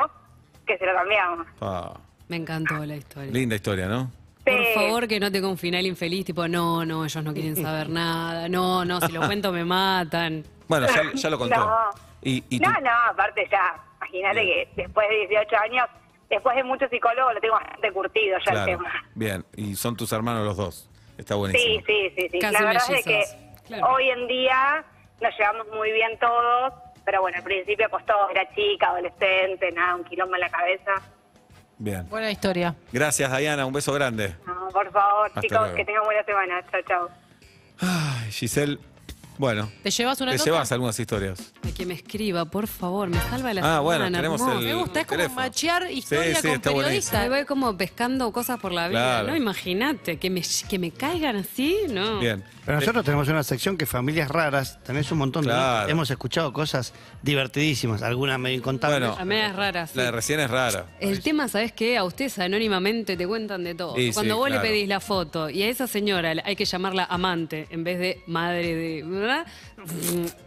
que 0.67 0.79
se 0.79 0.87
lo 0.87 0.95
cambiamos. 0.95 1.47
Pa. 1.59 2.01
Me 2.29 2.37
encantó 2.37 2.85
la 2.85 2.97
historia. 2.97 3.31
Linda 3.31 3.57
historia, 3.57 3.87
¿no? 3.89 4.11
Por 4.45 4.55
Sí. 4.55 4.65
favor, 4.75 5.07
que 5.07 5.21
no 5.21 5.31
tenga 5.31 5.49
un 5.49 5.59
final 5.59 5.87
infeliz, 5.87 6.25
tipo, 6.25 6.49
no, 6.49 6.85
no, 6.85 7.05
ellos 7.05 7.23
no 7.23 7.33
quieren 7.33 7.57
saber 7.57 7.89
nada, 7.91 8.49
no, 8.49 8.85
no, 8.85 9.01
si 9.01 9.13
lo 9.13 9.21
cuento 9.21 9.53
me 9.53 9.65
matan. 9.65 10.45
Bueno, 10.67 10.87
ya, 10.89 11.13
ya 11.15 11.31
lo 11.31 11.39
contó. 11.39 11.57
No. 11.57 12.12
Y, 12.23 12.45
y 12.49 12.59
tu- 12.61 12.71
No, 12.71 12.81
no, 12.81 12.91
aparte 13.11 13.47
ya, 13.51 13.77
imagínate 13.99 14.41
que 14.43 14.69
después 14.77 15.09
de 15.09 15.27
18 15.29 15.57
años, 15.59 15.87
después 16.31 16.57
de 16.57 16.65
muchos 16.65 16.89
psicólogos, 16.91 17.35
lo 17.35 17.41
tengo 17.41 17.55
bastante 17.55 17.93
curtido 17.93 18.39
ya 18.39 18.53
el 18.53 18.57
Claro. 18.57 18.65
tema. 18.67 18.93
Bien. 19.15 19.45
Y 19.57 19.75
son 19.75 19.97
tus 19.97 20.13
hermanos 20.13 20.45
los 20.47 20.57
dos. 20.57 20.89
Está 21.19 21.35
buenísimo. 21.35 21.75
Sí, 21.75 21.85
sí, 21.87 22.13
sí, 22.17 22.29
sí. 22.33 22.39
Casi 22.39 22.53
La 22.55 22.61
verdad 22.65 22.83
es 22.91 23.05
que 23.05 23.11
mellizos. 23.13 23.37
Claro. 23.67 23.87
hoy 23.95 24.09
en 24.11 24.27
día 24.29 24.85
nos 25.21 25.39
llevamos 25.39 25.67
muy 25.75 25.93
bien 25.93 26.19
todos, 26.19 26.73
pero 27.05 27.21
bueno, 27.21 27.37
al 27.39 27.45
principio 27.45 27.89
costó, 27.91 28.15
era 28.31 28.49
chica, 28.55 28.89
adolescente, 28.89 29.71
nada, 29.73 29.95
un 29.97 30.05
quilombo 30.05 30.35
en 30.37 30.41
la 30.41 30.49
cabeza. 30.51 30.93
Bien. 31.79 32.09
Buena 32.09 32.31
historia. 32.31 32.75
Gracias, 32.93 33.31
Dayana. 33.31 33.67
Un 33.67 33.73
beso 33.73 33.93
grande. 33.93 34.35
No, 34.47 34.69
por 34.69 34.91
favor, 34.93 35.27
Hasta 35.27 35.41
chicos, 35.41 35.59
luego. 35.61 35.75
que 35.77 35.85
tengan 35.85 36.05
buena 36.05 36.23
semana. 36.25 36.63
Chao, 36.71 36.81
chao. 36.83 37.09
Ay, 37.81 38.31
Giselle. 38.31 38.79
Bueno, 39.43 39.69
¿Te 39.83 39.91
llevas 39.91 40.21
una 40.21 40.31
te 40.31 40.37
nota? 40.39 40.49
llevas 40.49 40.71
algunas 40.71 41.01
historias. 41.01 41.53
Ay, 41.65 41.73
que 41.73 41.85
me 41.85 41.95
escriba, 41.95 42.45
por 42.45 42.69
favor, 42.69 43.09
me 43.09 43.19
salva 43.23 43.53
la 43.53 43.61
Ah, 43.79 43.81
bueno, 43.81 44.05
semana, 44.05 44.19
tenemos 44.19 44.41
hermoso. 44.41 44.59
el- 44.61 44.65
Me 44.67 44.75
gusta, 44.75 45.01
es 45.01 45.07
como 45.09 45.17
teléfono. 45.19 45.41
machear 45.41 45.91
historia 45.91 46.37
sí, 46.37 46.43
con 46.43 46.51
está 46.53 46.71
periodista. 46.73 47.21
Me 47.23 47.29
voy 47.29 47.45
como 47.45 47.77
pescando 47.77 48.31
cosas 48.31 48.61
por 48.61 48.71
la 48.71 48.87
vida, 48.87 49.01
Claro. 49.01 49.29
¿no? 49.31 49.37
Imagínate, 49.37 50.17
que 50.21 50.31
me, 50.31 50.43
que 50.69 50.79
me 50.79 50.93
caigan 50.93 51.35
así, 51.35 51.77
¿no? 51.91 52.21
Bien. 52.21 52.45
Pero 52.65 52.79
nosotros 52.79 53.05
tenemos 53.05 53.29
una 53.29 53.43
sección 53.43 53.77
que 53.77 53.87
familias 53.87 54.29
raras, 54.31 54.79
tenés 54.85 55.11
un 55.11 55.19
montón 55.19 55.43
Claro. 55.45 55.87
de... 55.87 55.93
Hemos 55.93 56.11
escuchado 56.11 56.53
cosas 56.53 56.93
divertidísimas, 57.23 58.03
algunas 58.03 58.39
medio 58.39 58.57
incontables. 58.59 59.01
Bueno, 59.09 59.17
A 59.21 59.25
medias 59.25 59.57
raras, 59.57 59.97
La 59.97 60.03
de 60.05 60.09
sí. 60.11 60.15
recién 60.15 60.41
es 60.41 60.51
rara. 60.51 60.87
El 61.01 61.21
tema, 61.23 61.49
¿sabes 61.49 61.73
qué? 61.73 61.99
A 61.99 62.05
ustedes 62.05 62.39
anónimamente 62.39 63.17
te 63.17 63.27
cuentan 63.27 63.65
de 63.65 63.75
todo. 63.75 63.97
Sí, 63.97 64.13
Cuando 64.15 64.35
sí, 64.35 64.39
vos 64.39 64.47
claro. 64.47 64.63
le 64.63 64.69
pedís 64.69 64.89
la 64.89 65.01
foto 65.01 65.51
y 65.51 65.63
a 65.65 65.69
esa 65.69 65.87
señora 65.89 66.35
hay 66.45 66.55
que 66.55 66.65
llamarla 66.65 67.05
amante 67.11 67.67
en 67.71 67.83
vez 67.83 67.99
de 67.99 68.23
madre 68.29 68.75
de... 68.77 69.03
¿verdad? 69.03 69.47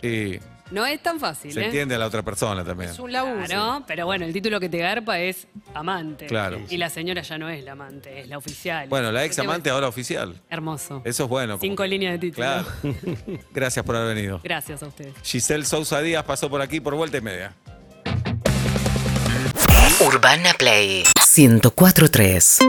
Y 0.01 0.39
No 0.71 0.83
es 0.85 1.01
tan 1.01 1.19
fácil, 1.19 1.53
se 1.53 1.61
¿eh? 1.61 1.65
entiende 1.65 1.93
a 1.93 1.99
la 1.99 2.07
otra 2.07 2.23
persona 2.23 2.63
también. 2.65 2.89
Es 2.89 2.97
un 2.97 3.11
laburo. 3.11 3.45
Claro, 3.45 3.83
pero 3.85 4.05
bueno, 4.07 4.25
el 4.25 4.33
título 4.33 4.59
que 4.59 4.67
te 4.67 4.79
garpa 4.79 5.19
es 5.19 5.47
amante. 5.75 6.25
Claro. 6.25 6.59
Y 6.69 6.77
la 6.77 6.89
señora 6.89 7.21
ya 7.21 7.37
no 7.37 7.49
es 7.49 7.63
la 7.63 7.73
amante, 7.73 8.21
es 8.21 8.27
la 8.27 8.37
oficial. 8.39 8.89
Bueno, 8.89 9.11
la 9.11 9.23
ex 9.25 9.37
amante 9.37 9.69
ahora 9.69 9.87
oficial. 9.87 10.41
Hermoso. 10.49 11.03
Eso 11.05 11.23
es 11.25 11.29
bueno. 11.29 11.53
como 11.53 11.61
Cinco 11.61 11.83
que- 11.83 11.89
líneas 11.89 12.13
de 12.13 12.19
título. 12.19 12.47
Claro. 12.47 12.65
Gracias 13.53 13.85
por 13.85 13.95
haber 13.95 14.15
venido. 14.15 14.41
Gracias 14.43 14.81
a 14.81 14.87
ustedes. 14.87 15.13
Giselle 15.23 15.65
Sousa 15.65 16.01
Díaz 16.01 16.23
pasó 16.23 16.49
por 16.49 16.61
aquí 16.61 16.79
por 16.79 16.95
vuelta 16.95 17.17
y 17.17 17.21
media. 17.21 17.53
Urbana 20.01 20.53
Play 20.57 21.03
1043 21.37 22.59